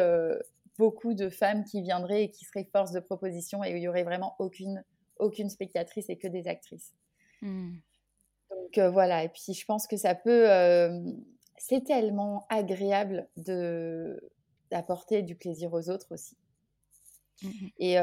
beaucoup 0.78 1.12
de 1.12 1.28
femmes 1.28 1.62
qui 1.64 1.82
viendraient 1.82 2.24
et 2.24 2.30
qui 2.30 2.46
seraient 2.46 2.66
force 2.72 2.92
de 2.92 3.00
proposition 3.00 3.62
et 3.62 3.74
où 3.74 3.76
il 3.76 3.82
y 3.82 3.88
aurait 3.88 4.04
vraiment 4.04 4.34
aucune 4.38 4.82
aucune 5.18 5.50
spectatrice 5.50 6.08
et 6.08 6.16
que 6.16 6.26
des 6.26 6.48
actrices. 6.48 6.94
Mmh. 7.42 7.74
Donc 8.50 8.78
voilà, 8.94 9.24
et 9.24 9.28
puis 9.28 9.52
je 9.52 9.64
pense 9.66 9.86
que 9.86 9.98
ça 9.98 10.14
peut 10.14 10.46
c'est 11.58 11.84
tellement 11.84 12.46
agréable 12.48 13.28
de 13.36 14.18
d'apporter 14.70 15.22
du 15.22 15.36
plaisir 15.36 15.74
aux 15.74 15.90
autres 15.90 16.14
aussi. 16.14 16.34
Mmh 17.42 17.68
et 17.78 17.96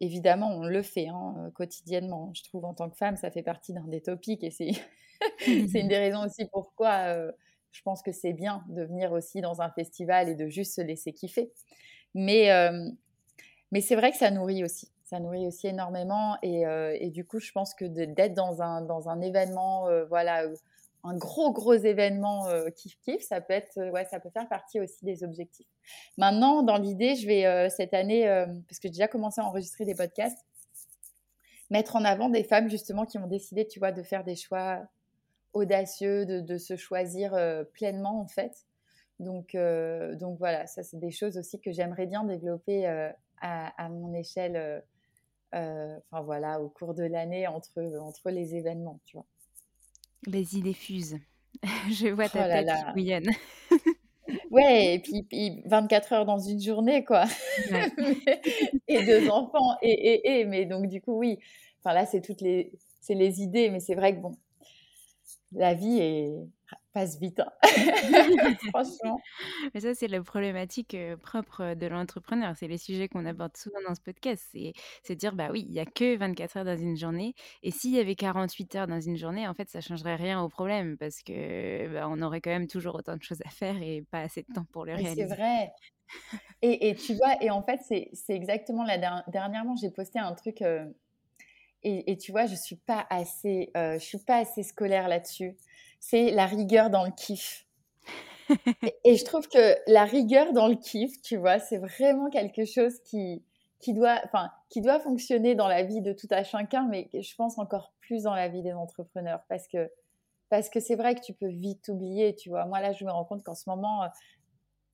évidemment, 0.00 0.48
on 0.56 0.64
le 0.64 0.82
fait 0.82 1.08
hein, 1.08 1.50
quotidiennement. 1.54 2.32
Je 2.34 2.42
trouve 2.44 2.64
en 2.64 2.74
tant 2.74 2.88
que 2.88 2.96
femme, 2.96 3.16
ça 3.16 3.30
fait 3.30 3.42
partie 3.42 3.72
d'un 3.72 3.84
des 3.88 4.00
topics 4.00 4.44
et 4.44 4.50
c'est 4.50 4.70
une 5.46 5.88
des 5.88 5.98
raisons 5.98 6.24
aussi 6.24 6.46
pourquoi 6.52 7.16
je 7.72 7.82
pense 7.82 8.02
que 8.02 8.12
c'est 8.12 8.32
bien 8.32 8.64
de 8.68 8.84
venir 8.84 9.10
aussi 9.12 9.40
dans 9.40 9.60
un 9.60 9.70
festival 9.70 10.28
et 10.28 10.36
de 10.36 10.48
juste 10.48 10.74
se 10.76 10.80
laisser 10.80 11.12
kiffer. 11.12 11.52
Mais, 12.14 12.50
mais 13.72 13.80
c'est 13.80 13.96
vrai 13.96 14.10
que 14.10 14.16
ça 14.16 14.30
nourrit 14.30 14.64
aussi. 14.64 14.90
Ça 15.04 15.20
nourrit 15.20 15.46
aussi 15.46 15.66
énormément 15.66 16.36
et, 16.42 16.62
et 17.00 17.10
du 17.10 17.24
coup, 17.24 17.38
je 17.38 17.52
pense 17.52 17.74
que 17.74 17.84
d'être 17.84 18.34
dans 18.34 18.62
un, 18.62 18.82
dans 18.82 19.08
un 19.08 19.20
événement 19.20 19.88
voilà, 20.08 20.46
un 21.04 21.16
gros 21.16 21.52
gros 21.52 21.74
événement 21.74 22.48
euh, 22.48 22.70
kiff 22.70 22.98
kiff, 23.02 23.22
ça 23.22 23.42
peut 23.42 23.52
être 23.52 23.76
euh, 23.76 23.90
ouais, 23.90 24.06
ça 24.06 24.20
peut 24.20 24.30
faire 24.30 24.48
partie 24.48 24.80
aussi 24.80 25.04
des 25.04 25.22
objectifs. 25.22 25.68
Maintenant, 26.16 26.62
dans 26.62 26.78
l'idée, 26.78 27.14
je 27.14 27.26
vais 27.26 27.44
euh, 27.44 27.68
cette 27.68 27.92
année 27.92 28.24
parce 28.66 28.78
que 28.78 28.88
j'ai 28.88 28.92
déjà 28.94 29.08
commencé 29.08 29.40
à 29.40 29.44
enregistrer 29.44 29.84
des 29.84 29.94
podcasts, 29.94 30.38
mettre 31.70 31.96
en 31.96 32.04
avant 32.04 32.30
des 32.30 32.42
femmes 32.42 32.70
justement 32.70 33.04
qui 33.04 33.18
ont 33.18 33.26
décidé, 33.26 33.66
tu 33.66 33.78
vois, 33.78 33.92
de 33.92 34.02
faire 34.02 34.24
des 34.24 34.34
choix 34.34 34.82
audacieux, 35.52 36.24
de, 36.24 36.58
se 36.58 36.76
choisir 36.76 37.36
pleinement 37.74 38.20
en 38.20 38.26
fait. 38.26 38.64
Donc 39.20 39.54
donc 40.18 40.38
voilà, 40.38 40.66
ça 40.66 40.82
c'est 40.82 40.98
des 40.98 41.10
choses 41.10 41.36
aussi 41.36 41.60
que 41.60 41.70
j'aimerais 41.70 42.06
bien 42.06 42.24
développer 42.24 42.86
à, 42.86 43.14
à, 43.40 43.88
mon 43.90 44.14
échelle. 44.14 44.82
Enfin 45.52 46.22
voilà, 46.22 46.60
au 46.62 46.70
cours 46.70 46.94
de 46.94 47.04
l'année 47.04 47.46
entre 47.46 47.98
entre 48.00 48.30
les 48.30 48.56
événements, 48.56 49.00
tu 49.04 49.18
vois. 49.18 49.26
Les 50.26 50.56
idées 50.56 50.74
fusent. 50.74 51.18
Je 51.90 52.08
vois 52.08 52.28
ta 52.28 52.46
oh 52.46 52.50
tête 52.50 52.66
qui 52.66 52.92
bouillonne. 52.92 53.30
Ouais, 54.50 54.94
et 54.94 54.98
puis, 55.00 55.62
24 55.66 56.12
heures 56.12 56.24
dans 56.24 56.38
une 56.38 56.60
journée, 56.60 57.04
quoi. 57.04 57.24
et 58.88 59.04
deux 59.04 59.28
enfants, 59.28 59.76
et, 59.82 59.90
et, 59.90 60.40
et. 60.40 60.44
Mais 60.44 60.64
donc, 60.64 60.86
du 60.86 61.00
coup, 61.00 61.18
oui. 61.18 61.38
Enfin, 61.80 61.94
là, 61.94 62.06
c'est 62.06 62.22
toutes 62.22 62.40
les, 62.40 62.72
c'est 63.00 63.14
les 63.14 63.42
idées, 63.42 63.68
mais 63.68 63.80
c'est 63.80 63.94
vrai 63.94 64.14
que, 64.14 64.20
bon, 64.20 64.32
la 65.52 65.74
vie 65.74 65.98
est, 65.98 66.32
passe 66.94 67.18
vite, 67.18 67.40
hein. 67.40 67.50
franchement. 68.72 69.20
Mais 69.74 69.80
ça, 69.80 69.94
c'est 69.94 70.06
la 70.06 70.22
problématique 70.22 70.96
propre 71.22 71.74
de 71.74 71.86
l'entrepreneur. 71.86 72.54
C'est 72.56 72.68
les 72.68 72.78
sujets 72.78 73.08
qu'on 73.08 73.26
aborde 73.26 73.56
souvent 73.56 73.80
dans 73.86 73.94
ce 73.94 74.00
podcast. 74.00 74.48
C'est 75.02 75.16
dire, 75.16 75.34
bah 75.34 75.48
oui, 75.50 75.64
il 75.68 75.72
n'y 75.72 75.80
a 75.80 75.84
que 75.84 76.16
24 76.16 76.58
heures 76.58 76.64
dans 76.64 76.76
une 76.76 76.96
journée. 76.96 77.34
Et 77.62 77.72
s'il 77.72 77.90
y 77.90 77.98
avait 77.98 78.14
48 78.14 78.74
heures 78.76 78.86
dans 78.86 79.00
une 79.00 79.16
journée, 79.16 79.46
en 79.46 79.54
fait, 79.54 79.68
ça 79.68 79.78
ne 79.78 79.82
changerait 79.82 80.14
rien 80.14 80.40
au 80.40 80.48
problème 80.48 80.96
parce 80.96 81.22
que 81.22 81.92
bah, 81.92 82.06
on 82.08 82.22
aurait 82.22 82.40
quand 82.40 82.50
même 82.50 82.68
toujours 82.68 82.94
autant 82.94 83.16
de 83.16 83.22
choses 83.22 83.42
à 83.44 83.50
faire 83.50 83.76
et 83.82 84.02
pas 84.10 84.20
assez 84.20 84.42
de 84.42 84.52
temps 84.54 84.66
pour 84.72 84.86
le 84.86 84.94
réaliser. 84.94 85.26
C'est 85.28 85.34
vrai. 85.34 85.72
Et, 86.62 86.90
et, 86.90 86.94
tu 86.94 87.14
vois, 87.14 87.42
et 87.42 87.50
en 87.50 87.62
fait, 87.62 87.80
c'est 87.82 88.34
exactement 88.34 88.84
la 88.84 89.24
dernièrement, 89.28 89.74
j'ai 89.74 89.90
posté 89.90 90.20
un 90.20 90.32
truc. 90.34 90.62
et, 90.62 92.12
et, 92.12 92.16
tu 92.16 92.30
vois, 92.30 92.46
je 92.46 92.54
suis 92.54 92.76
pas 92.76 93.04
assez, 93.10 93.72
je 93.74 93.98
suis 93.98 94.18
pas 94.18 94.36
assez 94.36 94.62
scolaire 94.62 95.08
là-dessus 95.08 95.56
c'est 96.08 96.30
la 96.30 96.46
rigueur 96.46 96.90
dans 96.90 97.04
le 97.04 97.10
kiff. 97.10 97.66
et, 99.04 99.16
je 99.16 99.24
trouve 99.24 99.48
que 99.48 99.76
la 99.86 100.04
rigueur 100.04 100.52
dans 100.52 100.68
le 100.68 100.74
kiff, 100.74 101.20
tu 101.22 101.36
vois, 101.36 101.58
c'est 101.58 101.78
vraiment 101.78 102.28
quelque 102.28 102.66
chose 102.66 103.00
qui, 103.00 103.42
qui, 103.80 103.94
doit, 103.94 104.20
qui 104.68 104.82
doit 104.82 105.00
fonctionner 105.00 105.54
dans 105.54 105.66
la 105.66 105.82
vie 105.82 106.02
de 106.02 106.12
tout 106.12 106.26
à 106.30 106.44
chacun, 106.44 106.86
mais 106.86 107.08
je 107.14 107.34
pense 107.36 107.58
encore 107.58 107.94
plus 108.00 108.24
dans 108.24 108.34
la 108.34 108.48
vie 108.48 108.62
des 108.62 108.74
entrepreneurs 108.74 109.40
parce 109.48 109.66
que 109.66 109.90
parce 110.50 110.68
que 110.68 110.78
c'est 110.78 110.94
vrai 110.94 111.14
que 111.14 111.20
tu 111.20 111.32
peux 111.32 111.48
vite 111.48 111.88
oublier, 111.88 112.36
tu 112.36 112.50
vois. 112.50 112.66
Moi, 112.66 112.80
là, 112.80 112.92
je 112.92 113.04
me 113.04 113.10
rends 113.10 113.24
compte 113.24 113.42
qu'en 113.42 113.54
ce 113.54 113.68
moment, 113.68 114.02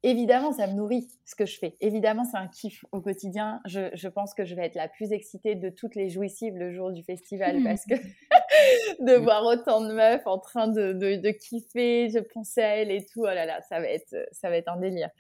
évidemment, 0.02 0.52
ça 0.52 0.66
me 0.68 0.74
nourrit 0.74 1.08
ce 1.24 1.34
que 1.34 1.44
je 1.44 1.58
fais. 1.58 1.76
Évidemment, 1.80 2.24
c'est 2.24 2.38
un 2.38 2.48
kiff 2.48 2.84
au 2.92 3.00
quotidien. 3.00 3.61
Je, 3.66 4.08
pense 4.08 4.32
que 4.32 4.44
je 4.44 4.54
vais 4.54 4.64
être 4.64 4.76
la 4.76 4.88
plus 4.88 5.12
excitée 5.12 5.56
de 5.56 5.68
toutes 5.68 5.96
les 5.96 6.08
jouissives 6.08 6.56
le 6.56 6.72
jour 6.72 6.92
du 6.92 7.02
festival 7.02 7.62
parce 7.64 7.84
que 7.84 7.94
de 9.00 9.14
voir 9.14 9.44
autant 9.44 9.80
de 9.80 9.92
meufs 9.92 10.26
en 10.26 10.38
train 10.38 10.68
de, 10.68 10.92
de, 10.92 11.30
kiffer, 11.30 12.11
je 12.11 12.18
pensais 12.18 12.62
à 12.62 12.76
elles 12.76 12.90
et 12.90 13.04
tout, 13.04 13.22
oh 13.22 13.26
là 13.26 13.46
là, 13.46 13.61
ça 13.62 13.80
va 13.80 13.88
être, 13.88 14.16
ça 14.32 14.50
va 14.50 14.56
être 14.56 14.68
un 14.68 14.78
délire. 14.78 15.11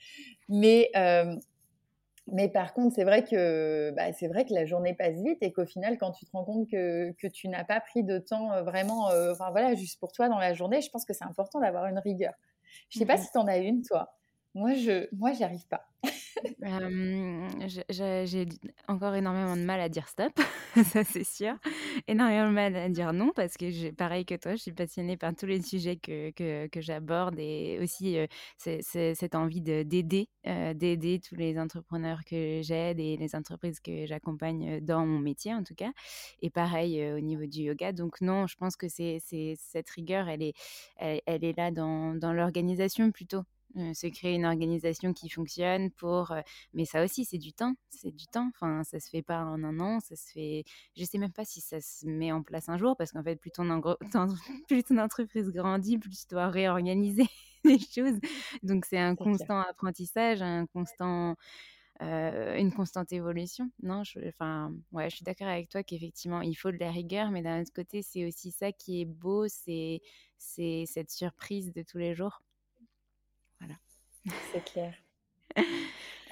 Mais, 0.48 0.90
euh, 0.96 1.36
mais 2.32 2.48
par 2.48 2.74
contre, 2.74 2.94
c'est 2.94 3.04
vrai 3.04 3.24
que 3.24 3.92
bah, 3.96 4.12
c'est 4.12 4.28
vrai 4.28 4.44
que 4.44 4.54
la 4.54 4.64
journée 4.64 4.94
passe 4.94 5.16
vite 5.16 5.38
et 5.40 5.52
qu'au 5.52 5.66
final, 5.66 5.98
quand 5.98 6.12
tu 6.12 6.26
te 6.26 6.32
rends 6.32 6.44
compte 6.44 6.68
que, 6.70 7.12
que 7.12 7.26
tu 7.26 7.48
n'as 7.48 7.64
pas 7.64 7.80
pris 7.80 8.04
de 8.04 8.18
temps 8.18 8.52
euh, 8.52 8.62
vraiment, 8.62 9.10
euh, 9.10 9.32
enfin 9.32 9.50
voilà, 9.50 9.74
juste 9.74 9.98
pour 9.98 10.12
toi 10.12 10.28
dans 10.28 10.38
la 10.38 10.54
journée, 10.54 10.80
je 10.80 10.90
pense 10.90 11.04
que 11.04 11.12
c'est 11.12 11.24
important 11.24 11.60
d'avoir 11.60 11.86
une 11.86 11.98
rigueur. 11.98 12.34
Je 12.88 12.98
sais 12.98 13.06
pas 13.06 13.16
si 13.16 13.30
tu 13.32 13.38
en 13.38 13.46
as 13.46 13.58
une, 13.58 13.82
toi. 13.82 14.19
Moi, 14.54 14.74
je, 14.74 15.06
moi, 15.14 15.32
j'y 15.32 15.44
arrive 15.44 15.66
pas. 15.68 15.86
j'ai 17.88 18.48
encore 18.88 19.14
énormément 19.14 19.56
de 19.56 19.62
mal 19.62 19.80
à 19.80 19.88
dire 19.88 20.08
stop, 20.08 20.32
ça 20.84 21.04
c'est 21.04 21.24
sûr. 21.24 21.54
Énormément 22.08 22.48
de 22.48 22.54
mal 22.54 22.76
à 22.76 22.88
dire 22.88 23.12
non 23.12 23.32
parce 23.34 23.56
que 23.56 23.90
pareil 23.92 24.24
que 24.24 24.34
toi, 24.34 24.52
je 24.52 24.62
suis 24.62 24.72
passionnée 24.72 25.16
par 25.16 25.34
tous 25.34 25.46
les 25.46 25.62
sujets 25.62 25.96
que, 25.96 26.30
que, 26.30 26.80
j'aborde 26.80 27.38
et 27.38 27.78
aussi 27.82 28.16
cette 28.58 29.34
envie 29.34 29.60
d'aider, 29.60 30.28
d'aider 30.44 31.20
tous 31.20 31.36
les 31.36 31.58
entrepreneurs 31.58 32.20
que 32.24 32.60
j'aide 32.62 32.98
et 32.98 33.16
les 33.16 33.34
entreprises 33.34 33.80
que 33.80 34.06
j'accompagne 34.06 34.80
dans 34.80 35.06
mon 35.06 35.18
métier 35.18 35.54
en 35.54 35.62
tout 35.62 35.74
cas. 35.74 35.92
Et 36.40 36.50
pareil 36.50 37.12
au 37.12 37.20
niveau 37.20 37.46
du 37.46 37.62
yoga. 37.62 37.92
Donc 37.92 38.20
non, 38.20 38.46
je 38.46 38.56
pense 38.56 38.76
que 38.76 38.88
c'est, 38.88 39.18
cette 39.56 39.90
rigueur, 39.90 40.28
elle 40.28 40.42
est, 40.42 40.54
elle 40.98 41.44
est 41.44 41.56
là 41.56 41.70
dans 41.70 42.32
l'organisation 42.32 43.10
plutôt 43.12 43.44
se 43.94 44.06
créer 44.08 44.34
une 44.34 44.44
organisation 44.44 45.12
qui 45.12 45.28
fonctionne 45.28 45.90
pour 45.92 46.34
mais 46.74 46.84
ça 46.84 47.04
aussi 47.04 47.24
c'est 47.24 47.38
du 47.38 47.52
temps 47.52 47.74
c'est 47.88 48.14
du 48.14 48.26
temps 48.26 48.48
enfin 48.54 48.82
ça 48.84 48.98
se 49.00 49.08
fait 49.08 49.22
pas 49.22 49.44
en 49.44 49.62
un 49.62 49.78
an 49.80 50.00
ça 50.00 50.16
se 50.16 50.30
fait 50.32 50.64
je 50.96 51.04
sais 51.04 51.18
même 51.18 51.32
pas 51.32 51.44
si 51.44 51.60
ça 51.60 51.80
se 51.80 52.06
met 52.06 52.32
en 52.32 52.42
place 52.42 52.68
un 52.68 52.78
jour 52.78 52.96
parce 52.96 53.12
qu'en 53.12 53.22
fait 53.22 53.36
plus 53.36 53.50
ton, 53.50 53.64
plus 54.68 54.82
ton 54.82 54.98
entreprise 54.98 55.50
grandit 55.50 55.98
plus 55.98 56.26
tu 56.26 56.34
dois 56.34 56.48
réorganiser 56.48 57.26
les 57.64 57.78
choses 57.78 58.18
donc 58.62 58.84
c'est 58.86 58.98
un 58.98 59.14
constant 59.14 59.60
apprentissage 59.60 60.42
un 60.42 60.66
constant 60.66 61.36
une 62.02 62.72
constante 62.72 63.12
évolution. 63.12 63.70
Non, 63.82 64.04
je, 64.04 64.20
enfin, 64.28 64.72
ouais, 64.92 65.10
je 65.10 65.16
suis 65.16 65.24
d'accord 65.24 65.48
avec 65.48 65.68
toi 65.68 65.82
qu'effectivement, 65.82 66.40
il 66.40 66.54
faut 66.54 66.70
de 66.72 66.78
la 66.78 66.90
rigueur, 66.90 67.30
mais 67.30 67.42
d'un 67.42 67.60
autre 67.60 67.72
côté, 67.74 68.02
c'est 68.02 68.26
aussi 68.26 68.50
ça 68.52 68.72
qui 68.72 69.02
est 69.02 69.04
beau, 69.04 69.48
c'est, 69.48 70.00
c'est 70.38 70.84
cette 70.86 71.10
surprise 71.10 71.72
de 71.72 71.82
tous 71.82 71.98
les 71.98 72.14
jours. 72.14 72.40
C'est 74.52 74.64
clair. 74.64 74.94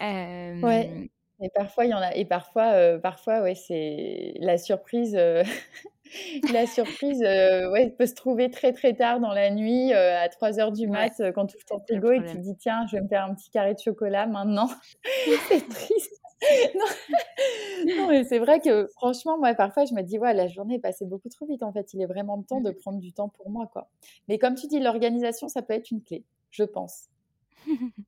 Ouais. 0.00 1.10
Et 1.40 1.48
parfois, 1.50 1.84
il 1.86 1.90
y 1.90 1.94
en 1.94 1.98
a. 1.98 2.14
Et 2.14 2.24
parfois, 2.24 2.98
parfois 2.98 3.42
ouais, 3.42 3.56
c'est 3.56 4.34
la 4.38 4.58
surprise. 4.58 5.14
la 6.52 6.66
surprise 6.68 7.20
ouais, 7.20 7.92
peut 7.98 8.06
se 8.06 8.14
trouver 8.14 8.48
très 8.48 8.72
très 8.72 8.94
tard 8.94 9.18
dans 9.18 9.32
la 9.32 9.50
nuit, 9.50 9.92
à 9.92 10.28
3 10.28 10.60
heures 10.60 10.70
du 10.70 10.86
mat, 10.86 11.20
quand 11.34 11.46
tu 11.46 11.56
ouvres 11.56 11.64
ton 11.64 11.80
frigo 11.80 12.12
et 12.12 12.20
que 12.20 12.30
tu 12.30 12.36
te 12.36 12.42
dis 12.42 12.56
tiens, 12.56 12.86
je 12.86 12.96
vais 12.96 13.02
me 13.02 13.08
faire 13.08 13.24
un 13.24 13.34
petit 13.34 13.50
carré 13.50 13.74
de 13.74 13.80
chocolat 13.80 14.28
maintenant. 14.28 14.70
c'est 15.48 15.68
triste. 15.68 16.20
non, 17.86 18.08
mais 18.08 18.24
c'est 18.24 18.38
vrai 18.38 18.60
que 18.60 18.86
franchement, 18.94 19.38
moi, 19.38 19.54
parfois, 19.54 19.84
je 19.84 19.94
me 19.94 20.02
dis, 20.02 20.18
ouais, 20.18 20.34
la 20.34 20.46
journée 20.46 20.76
est 20.76 20.80
passée 20.80 21.04
beaucoup 21.04 21.28
trop 21.28 21.46
vite. 21.46 21.62
En 21.62 21.72
fait, 21.72 21.92
il 21.94 22.00
est 22.00 22.06
vraiment 22.06 22.36
le 22.36 22.44
temps 22.44 22.60
de 22.60 22.70
prendre 22.70 22.98
du 22.98 23.12
temps 23.12 23.28
pour 23.28 23.50
moi, 23.50 23.66
quoi. 23.66 23.88
Mais 24.28 24.38
comme 24.38 24.54
tu 24.54 24.66
dis, 24.66 24.78
l'organisation, 24.78 25.48
ça 25.48 25.62
peut 25.62 25.74
être 25.74 25.90
une 25.90 26.02
clé, 26.02 26.24
je 26.50 26.62
pense. 26.62 27.08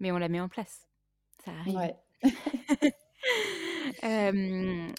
Mais 0.00 0.12
on 0.12 0.18
la 0.18 0.28
met 0.28 0.40
en 0.40 0.48
place. 0.48 0.86
Ça 1.44 1.52
arrive. 1.52 1.94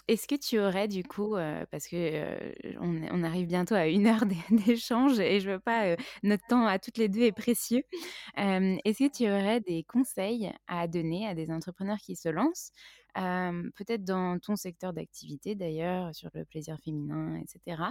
Est-ce 0.08 0.26
que 0.26 0.34
tu 0.34 0.58
aurais 0.58 0.88
du 0.88 1.02
coup, 1.04 1.36
parce 1.70 1.86
que 1.88 2.34
on, 2.80 3.22
arrive 3.22 3.46
bientôt 3.46 3.74
à 3.74 3.86
une 3.86 4.06
heure 4.06 4.24
d'échange 4.50 5.18
et 5.20 5.40
je 5.40 5.50
veux 5.50 5.60
pas, 5.60 5.96
notre 6.22 6.46
temps 6.46 6.66
à 6.66 6.78
toutes 6.78 6.98
les 6.98 7.08
deux 7.08 7.22
est 7.22 7.32
précieux. 7.32 7.82
Est-ce 8.36 8.98
que 8.98 9.10
tu 9.10 9.24
aurais 9.30 9.60
des 9.60 9.84
conseils 9.84 10.52
à 10.66 10.88
donner 10.88 11.26
à 11.26 11.34
des 11.34 11.50
entrepreneurs 11.50 11.98
qui 11.98 12.16
se 12.16 12.28
lancent, 12.28 12.72
peut-être 13.14 14.04
dans 14.04 14.38
ton 14.38 14.56
secteur 14.56 14.92
d'activité 14.92 15.54
d'ailleurs, 15.54 16.14
sur 16.14 16.30
le 16.34 16.44
plaisir 16.44 16.76
féminin, 16.82 17.36
etc 17.36 17.82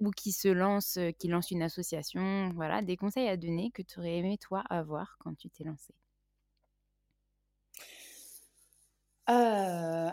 ou 0.00 0.10
qui 0.10 0.32
se 0.32 0.48
lance, 0.48 0.98
qui 1.18 1.28
lance 1.28 1.50
une 1.50 1.62
association, 1.62 2.50
voilà, 2.54 2.82
des 2.82 2.96
conseils 2.96 3.28
à 3.28 3.36
donner 3.36 3.70
que 3.70 3.82
tu 3.82 4.00
aurais 4.00 4.16
aimé 4.16 4.38
toi 4.38 4.62
avoir 4.70 5.16
quand 5.18 5.36
tu 5.36 5.50
t'es 5.50 5.64
lancé 5.64 5.94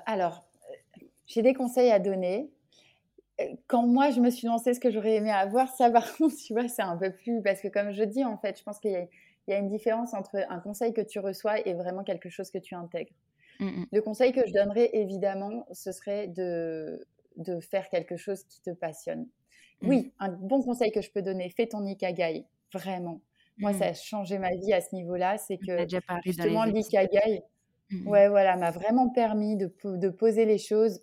Alors, 0.08 0.48
j'ai 1.28 1.42
des 1.42 1.54
conseils 1.54 1.92
à 1.92 2.00
donner. 2.00 2.50
Quand 3.68 3.86
moi 3.86 4.10
je 4.10 4.20
me 4.20 4.32
suis 4.32 4.48
lancée, 4.48 4.74
ce 4.74 4.80
que 4.80 4.90
j'aurais 4.90 5.16
aimé 5.16 5.30
avoir, 5.30 5.70
ça 5.70 5.92
par 5.92 6.16
contre, 6.18 6.36
tu 6.38 6.54
vois, 6.54 6.68
c'est 6.68 6.82
un 6.82 6.98
peu 6.98 7.12
plus 7.12 7.44
parce 7.44 7.62
que 7.62 7.68
comme 7.68 7.92
je 7.92 8.04
dis, 8.04 8.24
en 8.24 8.38
fait, 8.38 8.58
je 8.58 8.64
pense 8.64 8.80
qu'il 8.80 9.08
y, 9.48 9.54
a 9.54 9.58
une 9.58 9.70
différence 9.70 10.14
entre 10.14 10.38
un 10.50 10.60
conseil 10.60 10.94
que 10.94 11.02
tu 11.02 11.20
reçois 11.20 11.60
et 11.68 11.74
vraiment 11.74 12.04
quelque 12.04 12.30
chose 12.30 12.50
que 12.50 12.58
tu 12.58 12.74
intègres. 12.74 13.14
Mmh 13.60 13.84
Le 13.92 14.02
conseil 14.02 14.32
que 14.32 14.48
je 14.48 14.54
donnerais, 14.54 14.90
évidemment, 14.94 15.68
ce 15.72 15.92
serait 15.92 16.28
de, 16.28 17.06
de 17.36 17.60
faire 17.60 17.90
quelque 17.90 18.18
chose 18.18 18.44
qui 18.46 18.62
te 18.62 18.72
passionne. 18.72 19.28
Mmh. 19.82 19.90
Oui, 19.90 20.14
un 20.20 20.30
bon 20.30 20.62
conseil 20.64 20.92
que 20.92 21.02
je 21.02 21.12
peux 21.12 21.22
donner, 21.22 21.50
fais 21.50 21.68
ton 21.68 21.86
Ikagai, 21.86 22.46
vraiment. 22.74 23.22
Moi, 23.58 23.74
ça 23.74 23.88
mmh. 23.88 23.90
a 23.90 23.94
changé 23.94 24.38
ma 24.40 24.56
vie 24.56 24.74
à 24.74 24.82
ce 24.82 24.94
niveau-là. 24.94 25.38
C'est 25.38 25.58
que 25.58 25.88
justement, 26.24 26.64
l'Ikagai, 26.66 27.44
mmh. 27.92 28.08
ouais, 28.08 28.30
voilà, 28.30 28.56
m'a 28.56 28.72
vraiment 28.72 29.10
permis 29.10 29.58
de, 29.58 29.72
de, 29.84 30.10
poser 30.10 30.46
les 30.46 30.58
choses 30.58 31.02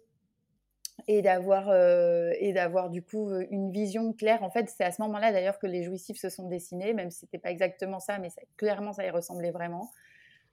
et 1.09 1.23
d'avoir 1.23 1.69
euh, 1.69 2.31
et 2.39 2.53
d'avoir 2.53 2.91
du 2.91 3.03
coup 3.03 3.29
euh, 3.29 3.45
une 3.51 3.71
vision 3.73 4.13
claire. 4.13 4.43
En 4.43 4.51
fait, 4.51 4.69
c'est 4.69 4.85
à 4.85 4.93
ce 4.93 5.03
moment-là 5.03 5.33
d'ailleurs 5.33 5.59
que 5.59 5.67
les 5.67 5.83
jouissifs 5.83 6.19
se 6.19 6.29
sont 6.29 6.49
dessinés, 6.49 6.95
même 6.95 7.11
si 7.11 7.21
c'était 7.21 7.39
pas 7.39 7.51
exactement 7.51 7.99
ça, 7.99 8.19
mais 8.19 8.29
clairement 8.57 8.93
ça 8.93 9.05
y 9.05 9.11
ressemblait 9.11 9.51
vraiment. 9.51 9.91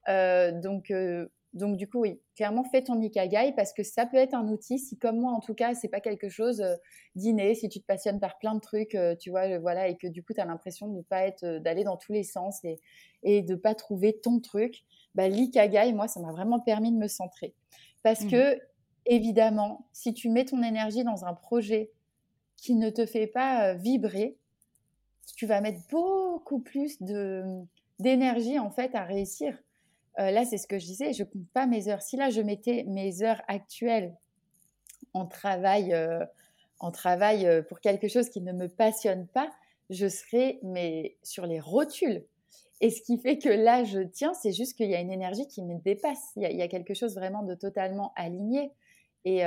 Euh, 0.09 0.51
donc 0.51 0.91
donc 1.54 1.76
du 1.76 1.88
coup, 1.88 1.99
oui, 1.99 2.22
clairement, 2.36 2.64
fais 2.64 2.82
ton 2.82 2.99
Ikagai 3.02 3.54
parce 3.56 3.74
que 3.74 3.84
ça 3.84 4.06
peut 4.06 4.18
être 4.18 4.34
un 4.34 4.47
outil. 4.47 4.80
Si 4.80 4.97
comme 4.97 5.20
moi, 5.20 5.34
en 5.34 5.41
tout 5.41 5.54
cas, 5.54 5.74
c'est 5.74 5.89
pas 5.89 5.99
quelque 5.99 6.30
chose 6.30 6.62
euh, 6.62 6.76
d'inné, 7.16 7.56
si 7.56 7.68
tu 7.68 7.82
te 7.82 7.86
passionnes 7.86 8.22
par 8.22 8.38
plein 8.38 8.56
de 8.56 8.62
trucs, 8.62 8.95
euh, 8.95 9.16
tu 9.16 9.32
vois, 9.32 9.60
voilà, 9.60 9.89
et 9.89 9.97
que 9.97 10.08
du 10.08 10.24
coup, 10.24 10.34
tu 10.34 10.39
as 10.39 10.45
l'impression 10.45 10.88
de 10.88 11.02
pas 11.02 11.26
être, 11.26 11.43
euh, 11.43 11.60
d'aller 11.60 11.84
dans 11.84 11.97
tous 11.97 12.14
les 12.14 12.24
sens 12.24 12.64
et, 12.64 12.80
et 13.24 13.41
de 13.41 13.56
pas 13.56 13.76
trouver 13.76 14.18
ton 14.18 14.39
truc, 14.39 14.84
bah, 15.14 15.28
l'Ikagai, 15.28 15.91
moi, 15.91 16.08
ça 16.08 16.22
m'a 16.22 16.32
vraiment 16.32 16.62
permis 16.62 16.91
de 16.91 16.97
me 16.97 17.08
centrer. 17.08 17.54
Parce 18.02 18.24
mmh. 18.24 18.32
que, 18.32 18.60
évidemment, 19.06 19.88
si 19.91 20.14
tu 20.14 20.30
mets 20.30 20.45
ton 20.45 20.64
énergie 20.64 21.04
dans 21.04 21.26
un 21.26 21.34
projet 21.34 21.91
qui 22.56 22.76
ne 22.76 22.89
te 22.89 23.06
fait 23.06 23.28
pas 23.28 23.74
vibrer, 23.74 24.38
tu 25.36 25.45
vas 25.47 25.60
mettre 25.60 25.80
beaucoup 25.89 26.60
plus 26.60 27.02
de 27.02 27.43
d'énergie 27.99 28.58
en 28.58 28.72
fait 28.72 28.95
à 28.95 29.04
réussir. 29.04 29.58
Euh, 30.22 30.32
là, 30.32 30.45
c'est 30.45 30.57
ce 30.57 30.67
que 30.67 30.78
je 30.78 30.86
disais, 30.86 31.13
je 31.13 31.24
compte 31.24 31.47
pas 31.53 31.65
mes 31.65 31.88
heures. 31.88 32.01
Si 32.01 32.15
là, 32.15 32.30
je 32.30 32.41
mettais 32.41 32.86
mes 32.88 33.24
heures 33.24 33.41
actuelles 33.47 34.15
en 35.13 35.26
travail, 35.26 35.93
euh, 35.93 36.24
en 36.80 36.91
travail 36.91 37.63
pour 37.67 37.80
quelque 37.80 38.07
chose 38.07 38.30
qui 38.30 38.41
ne 38.41 38.53
me 38.53 38.67
passionne 38.67 39.28
pas, 39.28 39.49
je 39.89 40.07
serai 40.07 40.59
mais 40.63 41.17
sur 41.24 41.45
les 41.45 41.59
rotules. 41.59 42.24
Et 42.82 42.89
ce 42.89 43.01
qui 43.01 43.17
fait 43.17 43.38
que 43.38 43.49
là, 43.49 43.84
je 43.84 43.99
tiens, 43.99 44.34
c'est 44.34 44.51
juste 44.51 44.76
qu'il 44.76 44.89
y 44.89 44.95
a 44.95 44.99
une 44.99 45.11
énergie 45.11 45.47
qui 45.47 45.63
me 45.63 45.78
dépasse. 45.80 46.32
Il 46.36 46.43
y 46.43 46.61
a, 46.61 46.67
quelque 46.67 46.93
chose 46.93 47.15
vraiment 47.15 47.43
de 47.43 47.53
totalement 47.53 48.11
aligné. 48.15 48.72
Et, 49.24 49.43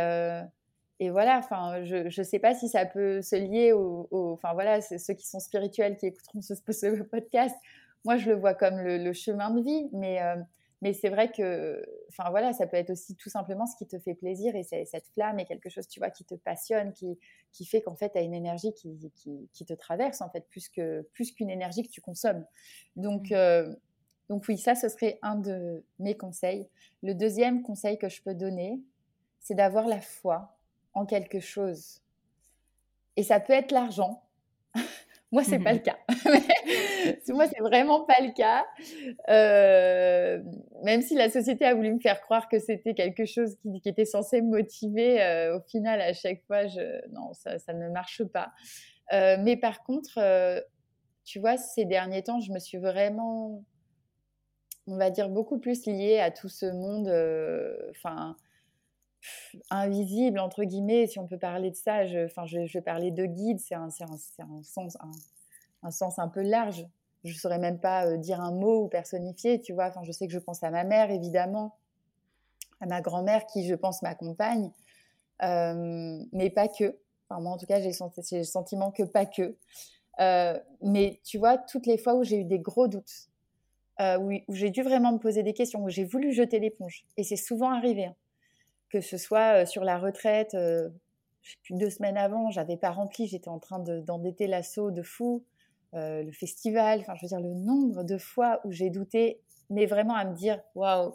et 1.01 1.11
voilà, 1.11 1.41
je 1.83 2.07
ne 2.07 2.25
sais 2.25 2.39
pas 2.39 2.55
si 2.55 2.69
ça 2.69 2.87
peut 2.87 3.21
se 3.23 3.35
lier 3.35 3.73
aux, 3.73 4.09
enfin 4.13 4.53
voilà, 4.53 4.81
ceux 4.81 5.15
qui 5.15 5.27
sont 5.27 5.41
spirituels 5.41 5.97
qui 5.97 6.07
écouteront 6.07 6.41
ce, 6.43 7.03
podcast. 7.03 7.57
Moi, 8.05 8.17
je 8.17 8.31
le 8.31 8.37
vois 8.37 8.55
comme 8.55 8.79
le, 8.79 9.13
chemin 9.13 9.51
de 9.51 9.63
vie, 9.63 9.89
mais 9.93 10.21
mais 10.85 10.93
c'est 10.93 11.09
vrai 11.09 11.33
que, 11.33 11.83
enfin 12.11 12.29
voilà, 12.29 12.53
ça 12.53 12.67
peut 12.67 12.77
être 12.77 12.91
aussi 12.91 13.17
tout 13.17 13.31
simplement 13.31 13.65
ce 13.65 13.75
qui 13.75 13.87
te 13.87 13.99
fait 13.99 14.13
plaisir 14.13 14.55
et 14.55 14.63
cette 14.63 15.07
flamme 15.15 15.39
est 15.39 15.47
quelque 15.47 15.71
chose, 15.71 15.89
tu 15.89 15.99
vois, 15.99 16.11
qui 16.11 16.27
te 16.27 16.35
passionne, 16.35 16.93
qui, 16.93 17.19
qui 17.53 17.65
fait 17.65 17.81
qu'en 17.81 17.97
fait, 17.97 18.11
tu 18.11 18.19
as 18.19 18.21
une 18.21 18.35
énergie 18.35 18.75
qui, 18.75 19.11
qui, 19.51 19.65
te 19.65 19.73
traverse, 19.73 20.21
en 20.21 20.29
fait, 20.29 20.47
plus 20.51 20.69
que 20.69 21.01
plus 21.15 21.33
qu'une 21.33 21.49
énergie 21.49 21.85
que 21.85 21.91
tu 21.91 22.03
consommes. 22.03 22.45
Donc, 22.97 23.31
mmh. 23.31 23.35
euh, 23.35 23.75
donc 24.29 24.45
oui, 24.47 24.59
ça, 24.59 24.75
ce 24.75 24.91
serait 24.91 25.19
un 25.23 25.37
de 25.37 25.83
mes 25.99 26.19
conseils. 26.19 26.69
Le 27.03 27.15
deuxième 27.15 27.63
conseil 27.63 27.97
que 27.97 28.11
je 28.11 28.21
peux 28.21 28.35
donner, 28.35 28.79
c'est 29.41 29.55
d'avoir 29.55 29.89
la 29.89 30.03
foi 30.03 30.55
en 30.93 31.07
quelque 31.07 31.41
chose. 31.41 32.03
Et 33.17 33.23
ça 33.23 33.41
peut 33.41 33.55
être 33.55 33.73
l'argent. 33.73 34.23
Moi, 35.35 35.43
c'est 35.43 35.59
pas 35.59 35.73
le 35.73 35.79
cas. 35.81 35.99
Moi, 37.29 37.49
c'est 37.49 37.61
vraiment 37.61 38.05
pas 38.05 38.21
le 38.21 38.33
cas. 38.33 38.65
Euh, 39.29 40.41
même 40.85 41.03
si 41.03 41.17
la 41.17 41.29
société 41.29 41.65
a 41.65 41.75
voulu 41.75 41.93
me 41.93 41.99
faire 41.99 42.21
croire 42.21 42.49
que 42.49 42.61
c'était 42.61 42.95
quelque 42.95 43.25
chose 43.25 43.57
qui, 43.61 43.89
était 43.89 44.05
censé 44.05 44.41
me 44.43 44.51
motiver, 44.51 45.21
euh, 45.21 45.59
au 45.59 45.61
final, 45.63 46.01
à 46.01 46.13
chaque 46.13 46.41
fois, 46.47 46.69
je... 46.69 47.05
non, 47.11 47.33
ça, 47.33 47.59
ça 47.59 47.73
ne 47.73 47.89
marche 47.89 48.23
pas. 48.23 48.53
Euh, 49.13 49.37
mais 49.41 49.57
par 49.57 49.83
contre, 49.83 50.21
tu 51.25 51.41
vois, 51.41 51.57
ces 51.57 51.85
derniers 51.85 52.23
temps, 52.23 52.39
je 52.39 52.53
me 52.53 52.61
suis 52.61 52.79
vraiment, 52.79 53.65
on 54.87 54.97
va 54.97 55.11
dire, 55.11 55.31
beaucoup 55.31 55.59
plus 55.59 55.85
liée 55.87 56.21
à 56.21 56.31
tout 56.31 56.49
ce 56.49 56.67
monde, 56.67 57.09
enfin, 57.91 58.37
invisible, 59.71 60.39
entre 60.39 60.65
guillemets, 60.65 61.07
si 61.07 61.19
on 61.19 61.27
peut 61.27 61.39
parler 61.39 61.71
de 61.71 61.77
ça. 61.77 62.07
Je, 62.07 62.27
enfin, 62.27 62.47
je, 62.47 62.61
vais 62.73 62.83
parler 62.83 63.11
de 63.11 63.25
guide, 63.27 63.61
c'est 63.61 63.75
un, 63.75 63.89
un, 63.89 64.45
un, 64.45 64.63
sens, 64.63 64.97
un 65.83 65.91
sens 65.91 66.19
un 66.19 66.29
peu 66.29 66.43
large. 66.43 66.87
Je 67.25 67.33
ne 67.33 67.39
saurais 67.39 67.59
même 67.59 67.79
pas 67.79 68.07
euh, 68.07 68.17
dire 68.19 68.41
un 68.41 68.53
mot 68.53 68.85
ou 68.85 68.89
personnifier, 68.89 69.61
tu 69.61 69.73
vois. 69.73 69.87
Enfin, 69.87 70.03
je 70.05 70.13
sais 70.13 70.27
que 70.27 70.33
je 70.33 70.39
pense 70.39 70.63
à 70.63 70.71
ma 70.71 70.85
mère, 70.85 71.11
évidemment, 71.11 71.77
à 72.81 72.87
ma 72.87 73.01
grand-mère 73.01 73.47
qui, 73.47 73.67
je 73.67 73.75
pense, 73.75 74.03
m'accompagne, 74.03 74.71
euh, 75.43 76.23
mais 76.33 76.51
pas 76.51 76.69
que. 76.69 76.99
Enfin, 77.29 77.41
moi, 77.41 77.53
en 77.53 77.57
tout 77.57 77.67
cas, 77.67 77.81
j'ai 77.81 77.93
le 78.39 78.45
sentiment 78.45 78.91
que 78.91 79.03
pas 79.03 79.25
que. 79.25 79.57
Euh, 80.21 80.59
mais 80.83 81.21
tu 81.25 81.39
vois, 81.39 81.57
toutes 81.57 81.87
les 81.87 81.97
fois 81.97 82.15
où 82.15 82.25
j'ai 82.25 82.41
eu 82.41 82.45
des 82.45 82.59
gros 82.59 82.89
doutes, 82.89 83.31
où, 83.99 84.31
j'ai 84.51 84.71
dû 84.71 84.83
vraiment 84.83 85.13
me 85.13 85.19
poser 85.19 85.43
des 85.43 85.55
questions, 85.55 85.83
où 85.83 85.89
j'ai 85.89 86.05
voulu 86.05 86.33
jeter 86.33 86.59
l'éponge, 86.59 87.05
et 87.17 87.25
c'est 87.25 87.37
souvent 87.37 87.71
arrivé, 87.71 88.07
hein, 88.07 88.15
que 88.91 89.01
ce 89.01 89.17
soit 89.17 89.67
sur 89.67 89.85
la 89.85 89.99
retraite, 89.99 90.57
plus, 91.63 91.75
deux 91.75 91.91
semaines 91.91 92.17
avant, 92.17 92.51
j'avais 92.51 92.77
pas 92.77 92.91
rempli, 92.91 93.27
j'étais 93.27 93.49
en 93.49 93.59
train 93.59 93.79
d'endetter 93.79 94.47
l'assaut 94.47 94.91
de 94.91 95.03
fou. 95.03 95.45
Euh, 95.95 96.23
le 96.23 96.33
festival, 96.33 97.01
enfin, 97.01 97.15
je 97.15 97.23
veux 97.23 97.29
dire, 97.29 97.41
le 97.41 97.55
nombre 97.55 98.03
de 98.03 98.19
fois 98.19 98.61
où 98.65 98.73
j'ai 98.73 98.91
douté, 98.91 99.41
mais 99.71 99.87
vraiment 99.87 100.15
à 100.15 100.25
me 100.25 100.35
dire, 100.35 100.61
waouh, 100.75 101.15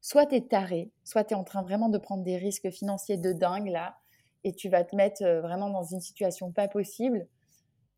soit 0.00 0.26
tu 0.26 0.36
es 0.36 0.40
taré, 0.40 0.90
soit 1.04 1.24
tu 1.24 1.34
es 1.34 1.36
en 1.36 1.44
train 1.44 1.62
vraiment 1.62 1.90
de 1.90 1.98
prendre 1.98 2.22
des 2.22 2.38
risques 2.38 2.70
financiers 2.70 3.18
de 3.18 3.32
dingue 3.32 3.68
là, 3.68 3.98
et 4.44 4.52
tu 4.52 4.68
vas 4.68 4.84
te 4.84 4.96
mettre 4.96 5.22
euh, 5.22 5.40
vraiment 5.42 5.68
dans 5.68 5.82
une 5.82 6.00
situation 6.00 6.50
pas 6.50 6.68
possible. 6.68 7.26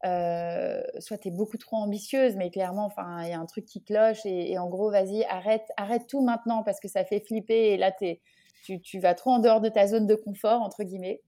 Euh, 0.04 0.80
soit 0.98 1.18
tu 1.18 1.28
es 1.28 1.30
beaucoup 1.30 1.58
trop 1.58 1.76
ambitieuse, 1.76 2.34
mais 2.36 2.50
clairement, 2.50 2.86
enfin, 2.86 3.22
il 3.24 3.30
y 3.30 3.32
a 3.32 3.38
un 3.38 3.46
truc 3.46 3.64
qui 3.64 3.84
cloche, 3.84 4.24
et, 4.24 4.58
en 4.58 4.68
gros, 4.68 4.90
vas-y, 4.90 5.24
arrête, 5.24 5.68
arrête 5.76 6.08
tout 6.08 6.22
maintenant 6.22 6.64
parce 6.64 6.80
que 6.80 6.88
ça 6.88 7.04
fait 7.04 7.20
flipper, 7.20 7.74
et 7.74 7.76
là, 7.76 7.92
tu, 7.92 8.18
tu 8.62 8.98
vas 9.00 9.14
trop 9.14 9.30
en 9.30 9.38
dehors 9.38 9.60
de 9.60 9.68
ta 9.68 9.86
zone 9.86 10.06
de 10.06 10.14
confort, 10.14 10.62
entre 10.62 10.84
guillemets 10.84 11.22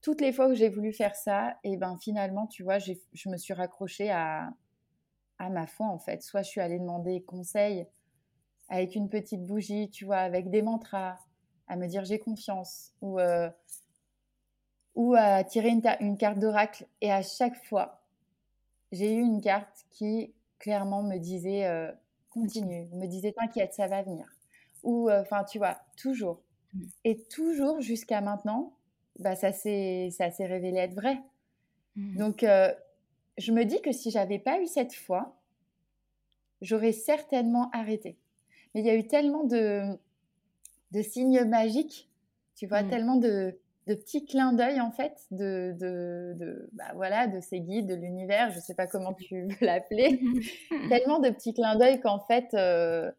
toutes 0.00 0.20
les 0.20 0.32
fois 0.32 0.48
où 0.48 0.54
j'ai 0.54 0.68
voulu 0.68 0.92
faire 0.92 1.16
ça, 1.16 1.56
et 1.64 1.76
ben 1.76 1.98
finalement, 2.00 2.46
tu 2.46 2.62
vois, 2.62 2.78
je 2.78 2.94
me 3.28 3.36
suis 3.36 3.52
raccrochée 3.54 4.10
à, 4.10 4.50
à 5.38 5.48
ma 5.50 5.66
foi 5.66 5.86
en 5.86 5.98
fait. 5.98 6.22
Soit 6.22 6.42
je 6.42 6.50
suis 6.50 6.60
allée 6.60 6.78
demander 6.78 7.22
conseil 7.22 7.86
avec 8.68 8.94
une 8.94 9.08
petite 9.08 9.44
bougie, 9.46 9.90
tu 9.90 10.04
vois, 10.04 10.18
avec 10.18 10.50
des 10.50 10.62
mantras, 10.62 11.18
à 11.68 11.76
me 11.76 11.86
dire 11.86 12.04
j'ai 12.04 12.18
confiance, 12.18 12.92
ou, 13.00 13.18
euh, 13.18 13.50
ou 14.94 15.14
à 15.14 15.44
tirer 15.44 15.70
une, 15.70 15.82
une 16.00 16.16
carte 16.16 16.38
d'oracle. 16.38 16.86
Et 17.00 17.10
à 17.12 17.22
chaque 17.22 17.56
fois, 17.66 18.02
j'ai 18.92 19.14
eu 19.14 19.20
une 19.20 19.40
carte 19.40 19.86
qui 19.90 20.34
clairement 20.58 21.02
me 21.02 21.18
disait 21.18 21.66
euh, 21.66 21.90
continue, 22.30 22.88
me 22.92 23.06
disait 23.06 23.32
t'inquiète, 23.32 23.74
ça 23.74 23.86
va 23.86 24.02
venir. 24.02 24.26
Ou 24.82 25.08
euh, 25.08 25.22
enfin, 25.22 25.44
tu 25.44 25.58
vois, 25.58 25.78
toujours. 25.96 26.40
Mmh. 26.74 26.82
Et 27.04 27.22
toujours 27.24 27.80
jusqu'à 27.80 28.20
maintenant, 28.20 28.74
bah, 29.18 29.36
ça 29.36 29.52
s'est 29.52 30.10
révélé 30.40 30.78
être 30.78 30.94
vrai. 30.94 31.18
Mmh. 31.96 32.16
Donc, 32.18 32.42
euh, 32.42 32.72
je 33.36 33.52
me 33.52 33.64
dis 33.64 33.80
que 33.80 33.92
si 33.92 34.10
j'avais 34.10 34.38
pas 34.38 34.60
eu 34.60 34.66
cette 34.66 34.94
foi, 34.94 35.36
j'aurais 36.60 36.92
certainement 36.92 37.70
arrêté. 37.72 38.16
Mais 38.74 38.80
il 38.80 38.86
y 38.86 38.90
a 38.90 38.96
eu 38.96 39.06
tellement 39.06 39.44
de, 39.44 39.98
de 40.92 41.02
signes 41.02 41.44
magiques, 41.44 42.08
tu 42.56 42.66
vois, 42.66 42.82
mmh. 42.82 42.90
tellement 42.90 43.16
de, 43.16 43.58
de, 43.86 43.94
petits 43.94 44.26
clins 44.26 44.52
d'œil 44.52 44.80
en 44.80 44.90
fait, 44.90 45.26
de, 45.30 45.74
de, 45.78 46.68
bah, 46.72 46.92
voilà, 46.94 47.26
de 47.26 47.40
ces 47.40 47.60
guides, 47.60 47.86
de 47.86 47.94
l'univers, 47.94 48.50
je 48.50 48.56
ne 48.56 48.60
sais 48.60 48.74
pas 48.74 48.86
comment 48.86 49.14
tu 49.14 49.42
veux 49.42 49.48
l'appeler, 49.60 50.20
tellement 50.88 51.20
de 51.20 51.30
petits 51.30 51.54
clins 51.54 51.76
d'œil 51.76 52.00
qu'en 52.00 52.20
fait, 52.20 52.52
euh, 52.54 53.10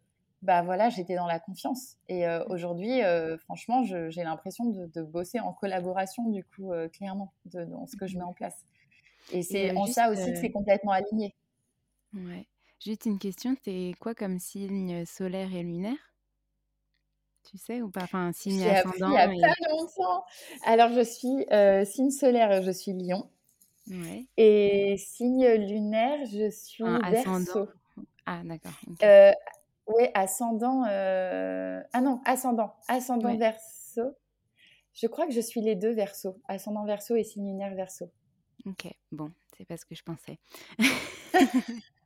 bah 0.42 0.62
voilà, 0.62 0.90
j'étais 0.90 1.16
dans 1.16 1.28
la 1.28 1.40
confiance. 1.40 1.98
Et 2.08 2.26
euh, 2.26 2.40
mmh. 2.40 2.52
aujourd'hui, 2.52 3.04
euh, 3.04 3.38
franchement, 3.38 3.84
j'ai 3.84 4.24
l'impression 4.24 4.66
de, 4.66 5.02
bosser 5.02 5.40
en 5.40 5.54
collaboration, 5.54 6.30
du 6.30 6.44
coup, 6.44 6.72
euh, 6.72 6.88
clairement, 6.88 7.34
dans 7.46 7.86
ce 7.88 7.98
que 7.98 8.08
je 8.08 8.18
mets 8.18 8.24
en 8.24 8.34
place. 8.34 8.66
Et 9.32 9.44
c'est 9.44 9.76
en 9.76 9.86
ça 9.86 10.10
aussi 10.10 10.32
que 10.32 10.40
c'est 10.40 10.52
complètement 10.52 10.92
aligné. 10.92 11.36
Ouais. 12.14 12.48
Juste 12.84 13.06
une 13.06 13.20
question, 13.20 13.56
c'est 13.64 13.92
quoi 14.00 14.16
comme 14.16 14.40
signe 14.40 15.06
solaire 15.06 15.54
et 15.54 15.62
lunaire? 15.62 15.98
Tu 17.50 17.58
sais 17.58 17.82
ou 17.82 17.90
pas? 17.90 18.04
Enfin, 18.04 18.32
signe 18.32 18.64
ascendant. 18.64 19.10
Il 19.10 19.38
y 19.38 19.44
a 19.44 19.48
pas 19.48 19.70
longtemps. 19.70 20.24
Alors, 20.66 20.92
je 20.94 21.02
suis 21.02 21.46
signe 21.86 22.12
solaire, 22.12 22.62
je 22.62 22.72
suis 22.72 22.94
lion. 22.94 23.30
Ouais. 23.90 24.26
Et 24.38 24.96
signe 24.98 25.48
lunaire, 25.48 26.26
je 26.26 26.50
suis 26.50 26.84
verso. 26.84 27.68
Ah, 28.26 28.42
d'accord. 28.46 28.72
Oui, 29.90 30.06
ascendant. 30.14 30.86
Euh, 30.86 31.82
ah 31.94 32.02
non, 32.02 32.22
ascendant. 32.26 32.76
Ascendant 32.88 33.36
verso. 33.36 34.16
Je 34.94 35.08
crois 35.08 35.26
que 35.26 35.34
je 35.34 35.42
suis 35.42 35.62
les 35.62 35.76
deux 35.76 35.92
verso. 35.92 36.40
Ascendant 36.48 36.86
verso 36.86 37.16
et 37.16 37.24
signe 37.24 37.48
lunaire 37.48 37.76
verso. 37.76 38.12
Ok, 38.66 38.88
bon, 39.12 39.32
c'est 39.58 39.66
pas 39.66 39.78
ce 39.78 39.86
que 39.86 39.96
je 39.96 40.04
pensais. 40.04 40.38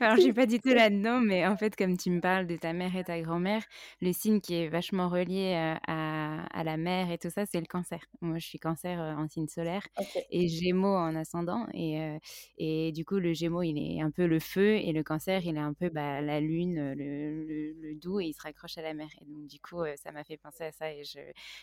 Alors, 0.00 0.16
je 0.16 0.22
suis 0.22 0.32
pas 0.32 0.46
du 0.46 0.60
tout 0.60 0.68
là-dedans, 0.74 1.20
mais 1.20 1.46
en 1.46 1.56
fait, 1.56 1.74
comme 1.74 1.96
tu 1.96 2.10
me 2.10 2.20
parles 2.20 2.46
de 2.46 2.56
ta 2.56 2.72
mère 2.72 2.94
et 2.96 3.04
ta 3.04 3.20
grand-mère, 3.20 3.64
le 4.00 4.12
signe 4.12 4.40
qui 4.40 4.54
est 4.54 4.68
vachement 4.68 5.08
relié 5.08 5.54
à, 5.86 6.44
à, 6.44 6.64
la 6.64 6.76
mère 6.76 7.10
et 7.10 7.18
tout 7.18 7.30
ça, 7.30 7.46
c'est 7.46 7.60
le 7.60 7.66
cancer. 7.66 8.00
Moi, 8.20 8.38
je 8.38 8.46
suis 8.46 8.58
cancer 8.58 9.00
en 9.00 9.28
signe 9.28 9.48
solaire 9.48 9.82
et 10.30 10.48
gémeaux 10.48 10.94
en 10.94 11.14
ascendant. 11.16 11.66
Et, 11.74 12.18
et 12.58 12.92
du 12.92 13.04
coup, 13.04 13.18
le 13.18 13.32
gémeaux, 13.32 13.62
il 13.62 13.78
est 13.78 14.00
un 14.00 14.10
peu 14.10 14.26
le 14.26 14.38
feu 14.38 14.76
et 14.76 14.92
le 14.92 15.02
cancer, 15.02 15.44
il 15.44 15.56
est 15.56 15.60
un 15.60 15.74
peu 15.74 15.88
bah, 15.88 16.20
la 16.20 16.40
lune, 16.40 16.94
le, 16.94 17.74
le, 17.74 17.94
doux 17.96 18.20
et 18.20 18.26
il 18.26 18.34
se 18.34 18.42
raccroche 18.42 18.78
à 18.78 18.82
la 18.82 18.94
mer. 18.94 19.08
Et 19.20 19.24
donc, 19.24 19.46
du 19.46 19.58
coup, 19.60 19.82
ça 19.96 20.12
m'a 20.12 20.24
fait 20.24 20.36
penser 20.36 20.64
à 20.64 20.72
ça 20.72 20.92
et 20.92 21.02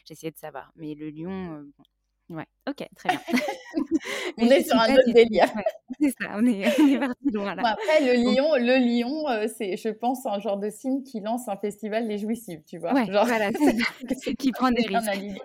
j'essayais 0.06 0.32
de 0.32 0.38
savoir. 0.38 0.72
Mais 0.76 0.96
le 0.96 1.10
lion, 1.10 1.64
bon, 1.78 1.84
Ouais, 2.30 2.46
ok, 2.68 2.88
très 2.96 3.10
bien. 3.10 3.20
on 4.38 4.50
est 4.50 4.64
sur 4.64 4.76
un 4.76 4.92
autre 4.92 5.14
délire. 5.14 5.48
c'est 6.00 6.10
ça, 6.20 6.32
on 6.36 6.44
est, 6.48 6.66
on 6.80 6.88
est 6.88 6.98
parti 6.98 7.30
loin 7.32 7.54
là. 7.54 7.62
après, 7.66 8.02
le 8.02 8.14
lion, 8.14 8.56
le 8.56 8.78
lion 8.78 9.30
euh, 9.30 9.48
c'est, 9.48 9.78
je 9.78 9.90
pense, 9.90 10.26
un 10.26 10.40
genre 10.40 10.58
de 10.58 10.72
signe 10.72 11.04
qui 11.04 11.20
lance 11.20 11.48
un 11.48 11.58
festival 11.58 12.08
des 12.08 12.18
jouissives, 12.18 12.64
tu 12.66 12.80
vois. 12.80 12.94
Ouais, 12.94 13.06
genre... 13.06 13.28
voilà, 13.28 13.52
c'est 14.24 14.34
qui 14.34 14.52
prend 14.52 14.72
des 14.72 14.88
risques. 14.88 15.40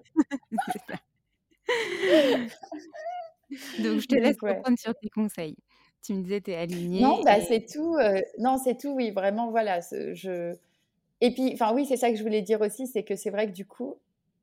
Donc, 3.81 4.01
je 4.01 4.07
te 4.07 4.14
laisse 4.14 4.41
reprendre 4.41 4.78
sur 4.78 4.95
tes 4.95 5.11
conseils. 5.11 5.57
Tu 6.03 6.14
me 6.14 6.22
disais, 6.22 6.41
tu 6.41 6.53
es 6.53 6.57
alignée. 6.57 7.03
Non, 7.03 7.20
bah, 7.22 7.43
c'est 7.43 7.66
tout. 7.66 7.97
Euh, 7.97 8.22
non, 8.39 8.57
c'est 8.57 8.78
tout, 8.78 8.95
oui, 8.95 9.11
vraiment, 9.11 9.51
voilà. 9.51 9.81
Je... 9.91 10.55
Et 11.20 11.35
puis, 11.35 11.51
enfin, 11.53 11.74
oui, 11.74 11.85
c'est 11.85 11.99
ça 11.99 12.11
que 12.11 12.16
je 12.16 12.22
voulais 12.22 12.41
dire 12.41 12.62
aussi, 12.62 12.87
c'est 12.87 13.03
que 13.03 13.16
c'est 13.16 13.28
vrai 13.28 13.49
que 13.49 13.53
du 13.53 13.66
coup, 13.66 13.99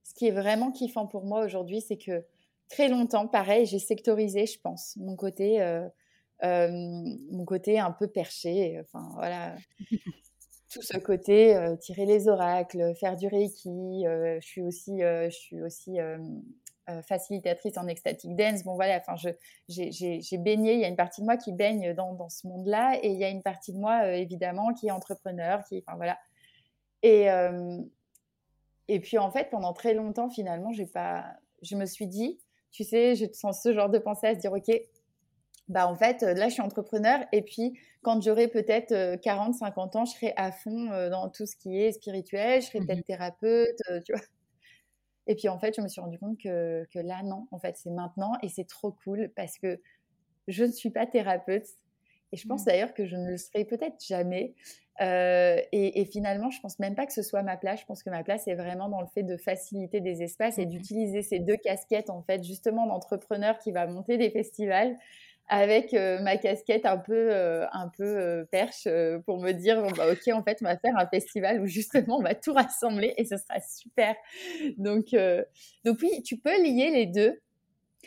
ce 0.08 0.14
qui 0.14 0.28
est 0.28 0.32
vraiment 0.32 0.72
kiffant 0.72 1.06
pour 1.06 1.26
moi 1.26 1.44
aujourd'hui, 1.44 1.82
c'est 1.82 1.98
que 1.98 2.24
très 2.70 2.88
longtemps, 2.88 3.28
pareil, 3.28 3.66
j'ai 3.66 3.80
sectorisé, 3.80 4.46
je 4.46 4.58
pense, 4.60 4.96
mon 4.96 5.18
côté, 5.18 5.62
euh, 5.62 5.88
euh, 6.44 6.70
mon 7.32 7.44
côté 7.44 7.78
un 7.78 7.92
peu 7.92 8.08
perché. 8.08 8.80
Enfin, 8.80 9.10
voilà. 9.16 9.56
Tout 10.72 10.82
ce 10.82 10.98
côté, 10.98 11.56
euh, 11.56 11.76
tirer 11.76 12.06
les 12.06 12.30
oracles, 12.30 12.94
faire 12.96 13.18
du 13.18 13.28
reiki. 13.28 14.04
je 14.06 14.40
suis 14.42 14.62
aussi, 14.62 15.00
je 15.00 15.30
suis 15.30 15.62
aussi 15.62 15.98
facilitatrice 17.06 17.78
en 17.78 17.88
ecstatic 17.88 18.34
dance. 18.36 18.64
Bon, 18.64 18.76
voilà, 18.76 19.02
enfin, 19.06 19.16
j'ai 19.68 20.38
baigné. 20.38 20.74
Il 20.74 20.80
y 20.80 20.86
a 20.86 20.88
une 20.88 20.96
partie 20.96 21.20
de 21.20 21.26
moi 21.26 21.36
qui 21.36 21.52
baigne 21.52 21.94
dans, 21.94 22.14
dans 22.14 22.30
ce 22.30 22.48
monde-là, 22.48 22.98
et 23.02 23.10
il 23.10 23.18
y 23.18 23.26
a 23.26 23.30
une 23.30 23.44
partie 23.44 23.74
de 23.74 23.78
moi, 23.78 24.14
évidemment, 24.16 24.74
qui 24.74 24.88
est 24.88 24.92
entrepreneur, 24.92 25.64
qui, 25.66 25.84
enfin, 25.86 25.98
voilà. 25.98 26.18
Et, 27.02 27.30
et 28.88 29.00
puis, 29.00 29.18
en 29.18 29.32
fait, 29.32 29.50
pendant 29.50 29.74
très 29.74 29.94
longtemps, 29.94 30.30
finalement, 30.30 30.72
j'ai 30.72 30.86
pas, 30.86 31.26
je 31.62 31.76
me 31.76 31.86
suis 31.86 32.08
dit, 32.08 32.40
tu 32.72 32.84
sais, 32.84 33.16
je 33.16 33.26
sens 33.34 33.62
ce 33.62 33.74
genre 33.74 33.90
de 33.90 34.00
pensée 34.00 34.28
à 34.28 34.36
se 34.36 34.40
dire, 34.40 34.54
OK, 34.54 34.72
bah 35.68 35.88
en 35.88 35.96
fait, 35.96 36.22
là, 36.22 36.48
je 36.48 36.54
suis 36.54 36.62
entrepreneur. 36.62 37.26
Et 37.34 37.42
puis, 37.42 37.78
quand 38.02 38.22
j'aurai 38.22 38.48
peut-être 38.48 39.20
40, 39.22 39.56
50 39.56 39.96
ans, 39.98 40.06
je 40.06 40.14
serai 40.14 40.34
à 40.38 40.52
fond 40.52 40.86
dans 41.10 41.30
tout 41.30 41.46
ce 41.46 41.58
qui 41.58 41.78
est 41.82 41.92
spirituel. 41.92 42.62
Je 42.62 42.68
serai 42.68 42.80
peut-être 42.80 43.00
mmh 43.00 43.04
thérapeute, 43.04 43.78
tu 44.06 44.14
vois. 44.14 44.22
Et 45.28 45.36
puis, 45.36 45.50
en 45.50 45.60
fait, 45.60 45.76
je 45.76 45.82
me 45.82 45.90
suis 45.90 46.00
rendu 46.00 46.18
compte 46.18 46.38
que, 46.42 46.86
que 46.94 47.00
là, 47.00 47.22
non, 47.22 47.48
en 47.52 47.60
fait, 47.60 47.76
c'est 47.78 47.90
maintenant. 47.90 48.32
Et 48.42 48.48
c'est 48.48 48.68
trop 48.68 48.94
cool 49.04 49.30
parce 49.36 49.58
que 49.60 49.80
je 50.48 50.64
ne 50.64 50.72
suis 50.72 50.90
pas 50.90 51.06
thérapeute. 51.06 51.68
Et 52.32 52.38
je 52.38 52.48
pense 52.48 52.64
mmh. 52.64 52.66
d'ailleurs 52.66 52.94
que 52.94 53.06
je 53.06 53.16
ne 53.18 53.32
le 53.32 53.38
serai 53.38 53.66
peut-être 53.66 53.98
jamais. 54.06 54.56
Euh, 55.02 55.62
et, 55.72 56.06
finalement, 56.06 56.50
je 56.50 56.60
pense 56.60 56.80
même 56.80 56.96
pas 56.96 57.06
que 57.06 57.14
ce 57.14 57.22
soit 57.22 57.44
ma 57.44 57.58
place. 57.58 57.82
Je 57.82 57.86
pense 57.86 58.04
que 58.04 58.10
ma 58.10 58.24
place 58.24 58.48
est 58.48 58.56
vraiment 58.56 58.90
dans 58.90 59.02
le 59.02 59.08
fait 59.08 59.24
de 59.24 59.38
faciliter 59.38 60.02
des 60.02 60.24
espaces 60.24 60.58
et 60.58 60.66
mmh 60.66 60.70
d'utiliser 60.70 61.22
ces 61.22 61.40
deux 61.40 61.58
casquettes, 61.58 62.10
en 62.10 62.22
fait, 62.24 62.44
justement 62.44 62.88
d'entrepreneur 62.88 63.58
qui 63.60 63.72
va 63.72 63.88
monter 63.88 64.18
des 64.18 64.30
festivals 64.30 64.96
avec 65.50 65.94
euh, 65.94 66.22
ma 66.22 66.36
casquette 66.36 66.86
un 66.86 66.98
peu, 66.98 67.14
euh, 67.32 67.66
un 67.72 67.88
peu 67.88 68.46
perche 68.52 68.88
pour 69.26 69.40
me 69.40 69.54
dire 69.54 69.82
bah, 69.96 70.12
ok 70.12 70.34
en 70.34 70.44
fait 70.44 70.58
on 70.62 70.66
va 70.66 70.78
faire 70.78 70.98
un 70.98 71.08
festival 71.08 71.62
où 71.62 71.68
justement 71.68 72.18
on 72.18 72.22
va 72.22 72.36
tout 72.36 72.52
rassembler 72.52 73.14
et 73.16 73.24
ce 73.24 73.38
sera 73.38 73.62
super. 73.62 74.14
Donc 74.78 75.16
donc 75.86 76.00
oui 76.02 76.22
tu 76.24 76.38
peux 76.38 76.62
lier 76.62 76.92
les 76.92 77.06
deux 77.06 77.40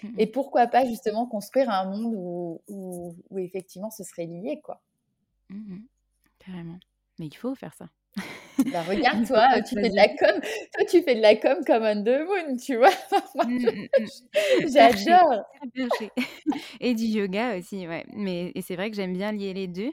mmh 0.03 0.09
et 0.19 0.27
pourquoi 0.27 0.67
pas 0.67 0.85
justement 0.85 1.27
construire 1.27 1.71
un 1.71 1.87
monde 1.87 2.13
où, 2.15 2.61
où, 2.69 3.39
effectivement 3.39 3.91
ce 3.91 4.05
serait 4.05 4.27
lié 4.27 4.61
quoi 4.63 4.83
Carrément. 6.51 6.79
Mais 7.19 7.27
il 7.27 7.37
faut 7.37 7.55
faire 7.55 7.75
ça. 7.75 7.87
Bah, 8.73 8.83
regarde, 8.83 9.25
toi, 9.27 9.63
tu 9.63 9.75
fais 9.75 9.89
de 9.89 9.95
la 9.95 10.09
com. 10.09 10.41
Toi, 10.75 10.85
tu 10.89 11.03
fais 11.03 11.15
de 11.15 11.21
la 11.21 11.37
com 11.37 11.59
comme 11.65 11.85
un 11.85 12.03
the 12.03 12.27
moon, 12.27 12.57
tu 12.57 12.77
vois. 12.77 12.91
Mmh, 13.47 13.59
mmh, 13.59 13.87
mmh. 13.99 14.69
J'adore. 14.73 15.45
Et 16.81 16.95
du 16.95 17.05
yoga 17.05 17.57
aussi, 17.59 17.87
ouais. 17.87 18.05
Mais 18.15 18.53
et 18.55 18.63
c'est 18.63 18.77
vrai 18.77 18.91
que 18.91 18.97
j'aime 18.97 19.13
bien 19.15 19.33
lier 19.33 19.55
les 19.55 19.69
deux, 19.69 19.93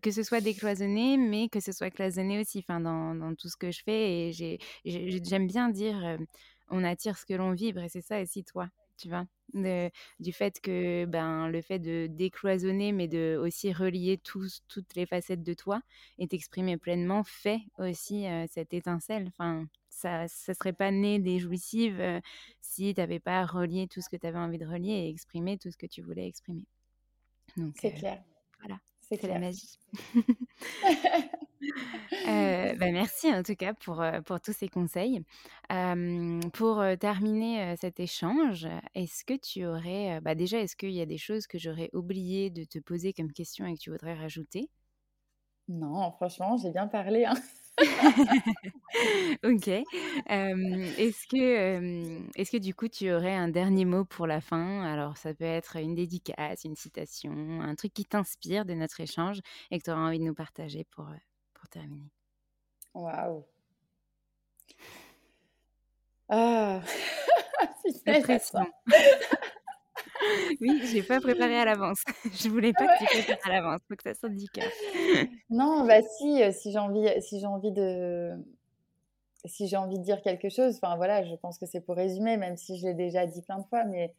que 0.00 0.10
ce 0.10 0.22
soit 0.22 0.40
décloisonné, 0.40 1.16
mais 1.16 1.48
que 1.48 1.60
ce 1.60 1.72
soit 1.72 1.90
cloisonné 1.90 2.40
aussi. 2.40 2.58
Enfin, 2.60 2.80
dans, 2.80 3.14
dans 3.14 3.34
tout 3.34 3.48
ce 3.48 3.56
que 3.56 3.70
je 3.70 3.82
fais, 3.84 4.30
et 4.30 4.58
j'aime 4.84 5.46
bien 5.46 5.68
dire, 5.68 6.18
on 6.70 6.84
attire 6.84 7.18
ce 7.18 7.26
que 7.26 7.34
l'on 7.34 7.52
vibre, 7.52 7.82
et 7.82 7.88
c'est 7.88 8.02
ça 8.02 8.20
aussi 8.22 8.44
toi 8.44 8.68
tu 8.98 9.08
vois? 9.08 9.26
Du 10.20 10.32
fait 10.32 10.60
que 10.60 11.06
ben 11.06 11.48
le 11.48 11.62
fait 11.62 11.78
de 11.78 12.06
décloisonner 12.06 12.92
mais 12.92 13.08
de 13.08 13.38
aussi 13.42 13.72
relier 13.72 14.18
tous, 14.18 14.60
toutes 14.68 14.94
les 14.94 15.06
facettes 15.06 15.42
de 15.42 15.54
toi 15.54 15.80
et 16.18 16.28
t'exprimer 16.28 16.76
pleinement 16.76 17.24
fait 17.24 17.60
aussi 17.78 18.26
cette 18.50 18.74
étincelle. 18.74 19.28
Enfin 19.28 19.66
ça 19.88 20.28
ça 20.28 20.52
serait 20.52 20.74
pas 20.74 20.90
né 20.90 21.18
des 21.18 21.38
jouissives 21.38 22.20
si 22.60 22.92
tu 22.94 23.00
n'avais 23.00 23.20
pas 23.20 23.46
relié 23.46 23.88
tout 23.88 24.02
ce 24.02 24.10
que 24.10 24.16
tu 24.16 24.26
avais 24.26 24.38
envie 24.38 24.58
de 24.58 24.66
relier 24.66 24.90
et 24.92 25.08
exprimer 25.08 25.56
tout 25.56 25.70
ce 25.70 25.78
que 25.78 25.86
tu 25.86 26.02
voulais 26.02 26.26
exprimer. 26.26 26.66
C'est 27.74 27.94
clair. 27.94 28.22
voilà 28.60 28.78
c'est 29.00 29.22
la 29.22 29.38
magie 29.38 29.78
Euh, 32.26 32.74
bah, 32.74 32.90
merci 32.92 33.32
en 33.32 33.42
tout 33.42 33.54
cas 33.54 33.72
pour, 33.74 34.02
euh, 34.02 34.20
pour 34.20 34.40
tous 34.40 34.52
ces 34.52 34.68
conseils. 34.68 35.22
pour 36.52 36.82
terminer 37.00 37.76
cet 37.76 38.00
échange, 38.00 38.66
est-ce 38.94 39.24
que 39.24 39.34
tu 39.34 39.64
aurais, 39.66 40.20
bah, 40.20 40.34
déjà, 40.34 40.58
est-ce 40.60 40.76
qu'il 40.76 40.90
y 40.92 41.00
a 41.00 41.06
des 41.06 41.18
choses 41.18 41.46
que 41.46 41.58
j'aurais 41.58 41.90
oublié 41.92 42.50
de 42.50 42.64
te 42.64 42.78
poser 42.78 43.12
comme 43.12 43.32
question 43.32 43.66
et 43.66 43.74
que 43.74 43.80
tu 43.80 43.90
voudrais 43.90 44.14
rajouter? 44.14 44.70
Non, 45.68 46.10
franchement, 46.12 46.56
j'ai 46.56 46.70
bien 46.72 46.88
parlé. 46.88 47.24
Hein. 47.24 47.34
ok. 49.44 49.68
est-ce 50.28 51.26
que, 51.28 52.28
est-ce 52.38 52.50
que 52.50 52.56
du 52.56 52.74
coup, 52.74 52.88
tu 52.88 53.12
aurais 53.12 53.34
un 53.34 53.48
dernier 53.48 53.84
mot 53.84 54.04
pour 54.04 54.26
la 54.26 54.40
fin? 54.40 54.82
Alors, 54.82 55.16
ça 55.16 55.34
peut 55.34 55.44
être 55.44 55.76
une 55.76 55.94
dédicace, 55.94 56.64
une 56.64 56.76
citation, 56.76 57.60
un 57.62 57.74
truc 57.74 57.92
qui 57.94 58.04
t'inspire 58.04 58.64
de 58.64 58.74
notre 58.74 59.00
échange 59.00 59.40
et 59.70 59.78
que 59.78 59.84
tu 59.84 59.90
auras 59.90 60.00
envie 60.00 60.18
de 60.18 60.24
nous 60.24 60.34
partager 60.34 60.84
pour, 60.90 61.08
pour 61.58 61.68
terminer. 61.68 62.10
Waouh. 62.94 63.44
Ah, 66.28 66.80
pression. 68.22 68.66
oui, 70.60 70.80
j'ai 70.84 71.02
pas 71.02 71.20
préparé 71.20 71.58
à 71.58 71.64
l'avance. 71.64 72.02
Je 72.32 72.48
voulais 72.48 72.72
pas 72.72 72.86
que 72.86 73.04
tu 73.04 73.22
prépares 73.22 73.46
à 73.46 73.48
l'avance, 73.50 73.80
faut 73.88 73.96
que 73.96 74.02
ça 74.02 74.14
sorte 74.14 74.34
du 74.34 74.48
cœur. 74.48 74.70
non, 75.50 75.86
bah 75.86 76.02
si, 76.02 76.42
euh, 76.42 76.52
si 76.52 76.72
j'ai 76.72 76.78
envie, 76.78 77.08
si 77.22 77.40
j'ai 77.40 77.46
envie 77.46 77.72
de, 77.72 78.34
si 79.44 79.68
j'ai 79.68 79.76
envie 79.76 79.98
de 79.98 80.04
dire 80.04 80.20
quelque 80.22 80.48
chose, 80.48 80.78
enfin 80.82 80.96
voilà, 80.96 81.24
je 81.24 81.34
pense 81.36 81.58
que 81.58 81.66
c'est 81.66 81.80
pour 81.80 81.96
résumer, 81.96 82.36
même 82.36 82.56
si 82.56 82.78
je 82.78 82.86
l'ai 82.86 82.94
déjà 82.94 83.26
dit 83.26 83.42
plein 83.42 83.58
de 83.58 83.66
fois, 83.66 83.84
mais, 83.84 84.14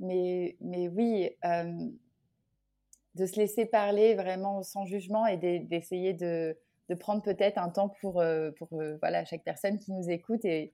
mais, 0.00 0.56
mais 0.60 0.88
oui, 0.88 1.30
euh, 1.44 1.88
de 3.14 3.26
se 3.26 3.36
laisser 3.36 3.66
parler 3.66 4.14
vraiment 4.14 4.62
sans 4.62 4.86
jugement 4.86 5.26
et 5.26 5.36
d'essayer 5.36 6.14
de, 6.14 6.56
de 6.88 6.94
prendre 6.94 7.22
peut-être 7.22 7.58
un 7.58 7.70
temps 7.70 7.88
pour, 8.00 8.20
euh, 8.20 8.50
pour 8.52 8.68
euh, 8.74 8.96
voilà, 9.00 9.24
chaque 9.24 9.44
personne 9.44 9.78
qui 9.78 9.92
nous 9.92 10.10
écoute 10.10 10.44
et, 10.44 10.72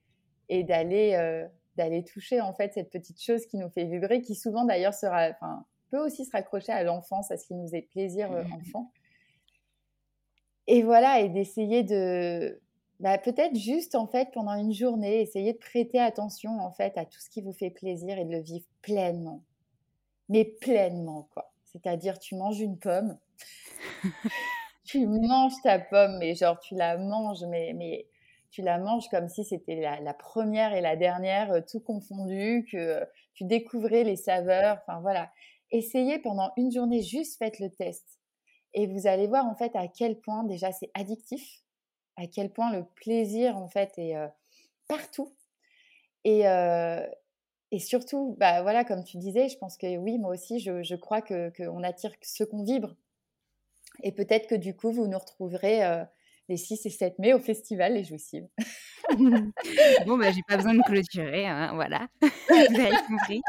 et 0.49 0.63
d'aller 0.63 1.13
euh, 1.15 1.47
d'aller 1.77 2.03
toucher 2.03 2.41
en 2.41 2.53
fait 2.53 2.73
cette 2.73 2.89
petite 2.89 3.21
chose 3.21 3.45
qui 3.45 3.57
nous 3.57 3.69
fait 3.69 3.85
vibrer, 3.85 4.21
qui 4.21 4.35
souvent 4.35 4.65
d'ailleurs 4.65 4.93
sera, 4.93 5.29
enfin, 5.29 5.65
peut 5.89 5.99
aussi 5.99 6.25
se 6.25 6.31
raccrocher 6.31 6.73
à 6.73 6.83
l'enfance, 6.83 7.31
à 7.31 7.37
ce 7.37 7.47
qui 7.47 7.55
nous 7.55 7.73
est 7.73 7.83
plaisir 7.83 8.29
mmh. 8.29 8.53
enfant. 8.53 8.91
Et 10.67 10.83
voilà, 10.83 11.21
et 11.21 11.29
d'essayer 11.29 11.83
de, 11.83 12.59
bah, 12.99 13.17
peut-être 13.17 13.55
juste 13.55 13.95
en 13.95 14.05
fait 14.05 14.29
pendant 14.33 14.53
une 14.53 14.73
journée, 14.73 15.21
essayer 15.21 15.53
de 15.53 15.57
prêter 15.57 15.97
attention 15.97 16.59
en 16.59 16.71
fait 16.71 16.97
à 16.97 17.05
tout 17.05 17.19
ce 17.21 17.29
qui 17.29 17.41
vous 17.41 17.53
fait 17.53 17.69
plaisir 17.69 18.17
et 18.17 18.25
de 18.25 18.31
le 18.31 18.41
vivre 18.41 18.65
pleinement, 18.81 19.43
mais 20.27 20.43
pleinement 20.43 21.29
quoi. 21.33 21.51
C'est-à-dire, 21.71 22.19
tu 22.19 22.35
manges 22.35 22.59
une 22.59 22.77
pomme. 22.77 23.17
tu 24.91 25.07
manges 25.07 25.53
ta 25.63 25.79
pomme, 25.79 26.17
mais 26.19 26.35
genre 26.35 26.59
tu 26.59 26.75
la 26.75 26.97
manges, 26.97 27.45
mais, 27.45 27.71
mais 27.73 28.07
tu 28.51 28.61
la 28.61 28.77
manges 28.77 29.07
comme 29.09 29.29
si 29.29 29.45
c'était 29.45 29.79
la, 30.01 30.13
première 30.13 30.73
et 30.73 30.81
la 30.81 30.97
dernière, 30.97 31.51
euh, 31.53 31.61
tout 31.61 31.79
confondu, 31.79 32.67
que 32.69 32.77
euh, 32.77 33.05
tu 33.33 33.45
découvrais 33.45 34.03
les 34.03 34.17
saveurs. 34.17 34.79
Enfin 34.81 34.99
voilà. 34.99 35.31
Essayez 35.71 36.19
pendant 36.19 36.51
une 36.57 36.71
journée, 36.71 37.01
juste 37.01 37.37
faites 37.37 37.59
le 37.59 37.69
test. 37.69 38.19
Et 38.73 38.87
vous 38.87 39.07
allez 39.07 39.27
voir 39.27 39.45
en 39.45 39.55
fait 39.55 39.73
à 39.75 39.87
quel 39.87 40.19
point 40.19 40.43
déjà 40.43 40.73
c'est 40.73 40.91
addictif, 40.93 41.61
à 42.17 42.27
quel 42.27 42.51
point 42.51 42.73
le 42.73 42.83
plaisir 42.95 43.55
en 43.57 43.69
fait 43.69 43.93
est 43.97 44.17
euh, 44.17 44.27
partout. 44.89 45.33
Et, 46.25 46.43
et 47.71 47.79
surtout, 47.79 48.35
bah 48.37 48.61
voilà, 48.61 48.83
comme 48.83 49.03
tu 49.03 49.17
disais, 49.17 49.49
je 49.49 49.57
pense 49.57 49.75
que 49.75 49.97
oui, 49.97 50.19
moi 50.19 50.31
aussi, 50.31 50.59
je, 50.59 50.83
je 50.83 50.95
crois 50.95 51.21
qu'on 51.21 51.49
que 51.49 51.83
attire 51.83 52.11
ce 52.21 52.43
qu'on 52.43 52.63
vibre. 52.63 52.95
Et 54.03 54.11
peut-être 54.11 54.47
que 54.47 54.55
du 54.55 54.75
coup, 54.75 54.91
vous 54.91 55.07
nous 55.07 55.17
retrouverez 55.17 55.83
euh, 55.85 56.03
les 56.49 56.57
6 56.57 56.85
et 56.85 56.89
7 56.89 57.19
mai 57.19 57.33
au 57.33 57.39
festival 57.39 57.93
Les 57.93 58.03
Jouissives. 58.03 58.47
bon, 60.05 60.17
bah, 60.17 60.31
j'ai 60.31 60.41
pas 60.47 60.57
besoin 60.57 60.73
de 60.73 60.81
clôturer, 60.83 61.47
hein, 61.47 61.71
voilà. 61.75 62.07
Vous 62.21 62.79
avez 62.79 62.95
compris. 63.07 63.41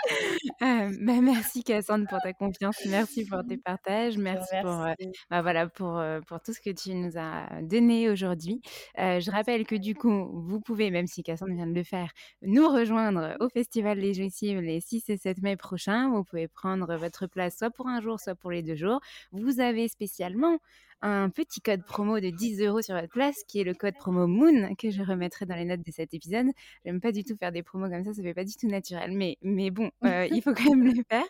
Euh, 0.63 0.91
bah, 1.01 1.21
merci 1.21 1.65
Cassandre 1.65 2.07
pour 2.09 2.21
ta 2.21 2.33
confiance, 2.33 2.77
merci 2.87 3.25
pour 3.25 3.45
tes 3.47 3.57
partages, 3.57 4.17
merci, 4.19 4.55
pour, 4.63 4.83
euh, 4.83 4.93
bah, 5.31 5.43
voilà, 5.43 5.69
pour, 5.69 5.99
euh, 5.99 6.21
pour 6.27 6.41
tout 6.41 6.53
ce 6.53 6.61
que 6.61 6.71
tu 6.71 6.95
nous 6.95 7.17
as 7.17 7.63
donné 7.63 8.09
aujourd'hui. 8.09 8.61
je 8.97 9.31
rappelle 9.31 9.67
que 9.67 9.77
du 9.77 9.95
coup, 9.95 10.31
vous 10.33 10.61
pouvez, 10.61 10.91
même 10.91 11.07
si 11.07 11.23
Cassandre 11.23 11.55
vient 11.55 11.67
de 11.67 11.75
le 11.75 11.85
faire, 11.85 12.11
nous 12.43 12.69
rejoindre 12.69 13.37
au 13.41 13.49
Festival 13.49 13.99
Les 13.99 14.15
Jouissives 14.15 14.61
les 14.61 14.81
6 14.81 15.09
et 15.09 15.17
7 15.17 15.43
mai 15.43 15.57
prochains. 15.57 16.11
Vous 16.11 16.25
pouvez 16.25 16.49
prendre 16.49 16.97
votre 16.97 17.27
place 17.27 17.59
soit 17.59 17.71
pour 17.71 17.89
un 17.89 18.01
jour, 18.01 18.21
soit 18.21 18.35
pour 18.35 18.51
les 18.51 18.63
deux 18.63 18.77
jours. 18.77 19.01
Vous 19.33 19.61
avez 19.61 19.89
spécialement 19.89 20.59
un 21.03 21.31
petit 21.31 21.61
code 21.61 21.85
promo 21.85 22.21
de 22.21 22.31
10 22.31 22.63
euros 22.63 22.81
sur 22.81 22.95
votre 22.95 23.09
place, 23.09 23.43
qui 23.49 23.61
est 23.61 23.65
le 23.65 23.75
code 23.75 23.95
promo 23.95 24.27
Moon, 24.27 24.75
que 24.77 24.91
je 24.91 25.03
remettrai 25.03 25.47
dans 25.47 25.52
les 25.57 25.65
notes 25.65 25.85
de 25.85 25.93
cet 25.93 26.15
épisode. 26.15 26.47
J'aime 26.85 27.01
pas 27.01 27.13
du 27.13 27.25
tout 27.25 27.37
faire 27.37 27.53
des 27.53 27.63
promos 27.63 27.89
comme 27.89 28.05
ça, 28.05 28.13
ça 28.13 28.23
fait 28.23 28.35
pas 28.35 28.45
du 28.45 28.55
tout 28.55 28.69
naturel, 28.69 29.13
mais, 29.13 29.37
mais 29.43 29.71
bon, 29.71 29.91
euh, 30.05 30.27
il 30.31 30.43
faut 30.43 30.55
quand 30.55 30.71
même 30.75 30.95
le 30.95 31.03
faire. 31.09 31.25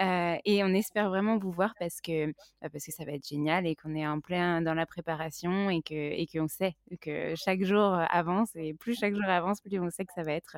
Euh, 0.00 0.38
et 0.44 0.62
on 0.64 0.68
espère 0.68 1.08
vraiment 1.08 1.38
vous 1.38 1.50
voir 1.50 1.74
parce 1.78 2.00
que, 2.00 2.26
bah, 2.60 2.68
parce 2.72 2.84
que 2.84 2.92
ça 2.92 3.04
va 3.04 3.12
être 3.12 3.26
génial 3.26 3.66
et 3.66 3.74
qu'on 3.74 3.94
est 3.94 4.06
en 4.06 4.20
plein 4.20 4.62
dans 4.62 4.74
la 4.74 4.86
préparation 4.86 5.70
et 5.70 5.82
qu'on 5.82 5.94
et 5.94 6.26
qu'on 6.26 6.48
sait 6.48 6.74
que 7.00 7.34
chaque 7.36 7.62
jour 7.64 7.98
avance 8.10 8.50
et 8.54 8.74
plus 8.74 8.94
chaque 8.98 9.14
jour 9.14 9.24
avance, 9.28 9.60
plus 9.60 9.78
on 9.78 9.90
sait 9.90 10.04
que 10.04 10.12
ça 10.14 10.22
va 10.22 10.32
être 10.32 10.56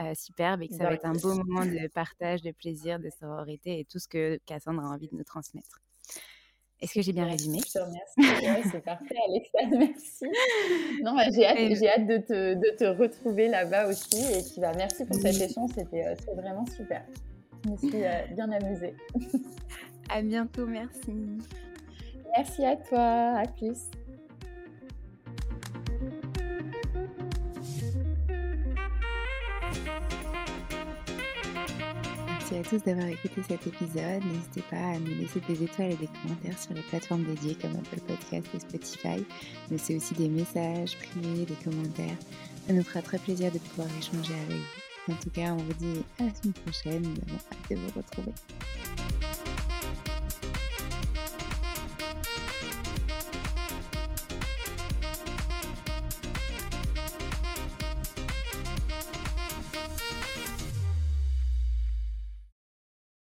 euh, 0.00 0.14
superbe 0.14 0.62
et 0.62 0.68
que 0.68 0.74
ça 0.74 0.84
va 0.84 0.94
être 0.94 1.06
un 1.06 1.12
beau 1.12 1.34
moment 1.34 1.64
de 1.64 1.88
partage, 1.88 2.42
de 2.42 2.52
plaisir, 2.52 2.98
de 2.98 3.10
sororité 3.10 3.80
et 3.80 3.84
tout 3.84 3.98
ce 3.98 4.08
que 4.08 4.38
Cassandre 4.46 4.82
a 4.82 4.88
envie 4.88 5.08
de 5.08 5.16
nous 5.16 5.24
transmettre. 5.24 5.80
Est-ce 6.80 6.94
que 6.94 7.02
j'ai 7.02 7.12
bien 7.12 7.26
résumé? 7.26 7.60
Je 7.66 7.72
te 7.72 7.78
remercie. 7.78 8.68
c'est 8.70 8.84
parfait, 8.84 9.16
Alexa. 9.28 9.58
Merci. 9.70 10.24
Non, 11.02 11.14
bah, 11.14 11.24
j'ai 11.34 11.46
hâte, 11.46 11.58
hâte 11.58 12.06
de, 12.06 12.18
te, 12.18 12.54
de, 12.54 12.76
te, 12.76 12.84
retrouver 12.84 13.48
là-bas 13.48 13.88
aussi. 13.88 14.20
Et 14.20 14.42
puis, 14.42 14.60
bah, 14.60 14.72
merci 14.76 15.04
pour 15.04 15.16
cette 15.16 15.40
échange. 15.40 15.70
C'était 15.74 16.04
vraiment 16.34 16.66
super. 16.66 17.04
Je 17.64 17.70
me 17.70 17.76
suis 17.76 18.34
bien 18.34 18.50
amusée. 18.50 18.94
à 20.10 20.20
bientôt. 20.20 20.66
Merci. 20.66 21.12
Merci 22.36 22.64
à 22.64 22.76
toi. 22.76 23.38
À 23.38 23.46
plus. 23.46 23.88
À 32.58 32.62
tous 32.62 32.82
d'avoir 32.84 33.08
écouté 33.08 33.42
cet 33.48 33.66
épisode. 33.66 34.24
N'hésitez 34.24 34.62
pas 34.70 34.76
à 34.76 34.98
nous 34.98 35.14
laisser 35.20 35.40
des 35.40 35.62
étoiles 35.64 35.92
et 35.92 35.96
des 35.96 36.08
commentaires 36.22 36.58
sur 36.58 36.74
les 36.74 36.82
plateformes 36.82 37.24
dédiées 37.24 37.56
comme 37.60 37.72
Apple 37.72 38.00
Podcast 38.06 38.46
et 38.54 38.60
Spotify, 38.60 39.24
mais 39.70 39.78
c'est 39.78 39.96
aussi 39.96 40.14
des 40.14 40.28
messages 40.28 40.96
privés, 40.98 41.46
des 41.46 41.64
commentaires. 41.64 42.16
Ça 42.66 42.72
nous 42.72 42.84
fera 42.84 43.02
très 43.02 43.18
plaisir 43.18 43.50
de 43.50 43.58
pouvoir 43.58 43.88
échanger 43.98 44.34
avec 44.34 44.56
vous. 44.56 45.12
En 45.12 45.16
tout 45.16 45.30
cas, 45.30 45.52
on 45.52 45.56
vous 45.56 45.74
dit 45.74 46.04
à 46.18 46.24
la 46.24 46.34
semaine 46.34 46.54
prochaine. 46.54 47.02
Nous 47.02 47.22
avons 47.28 47.40
hâte 47.50 47.70
de 47.70 47.76
vous 47.76 47.90
retrouver. 47.96 48.32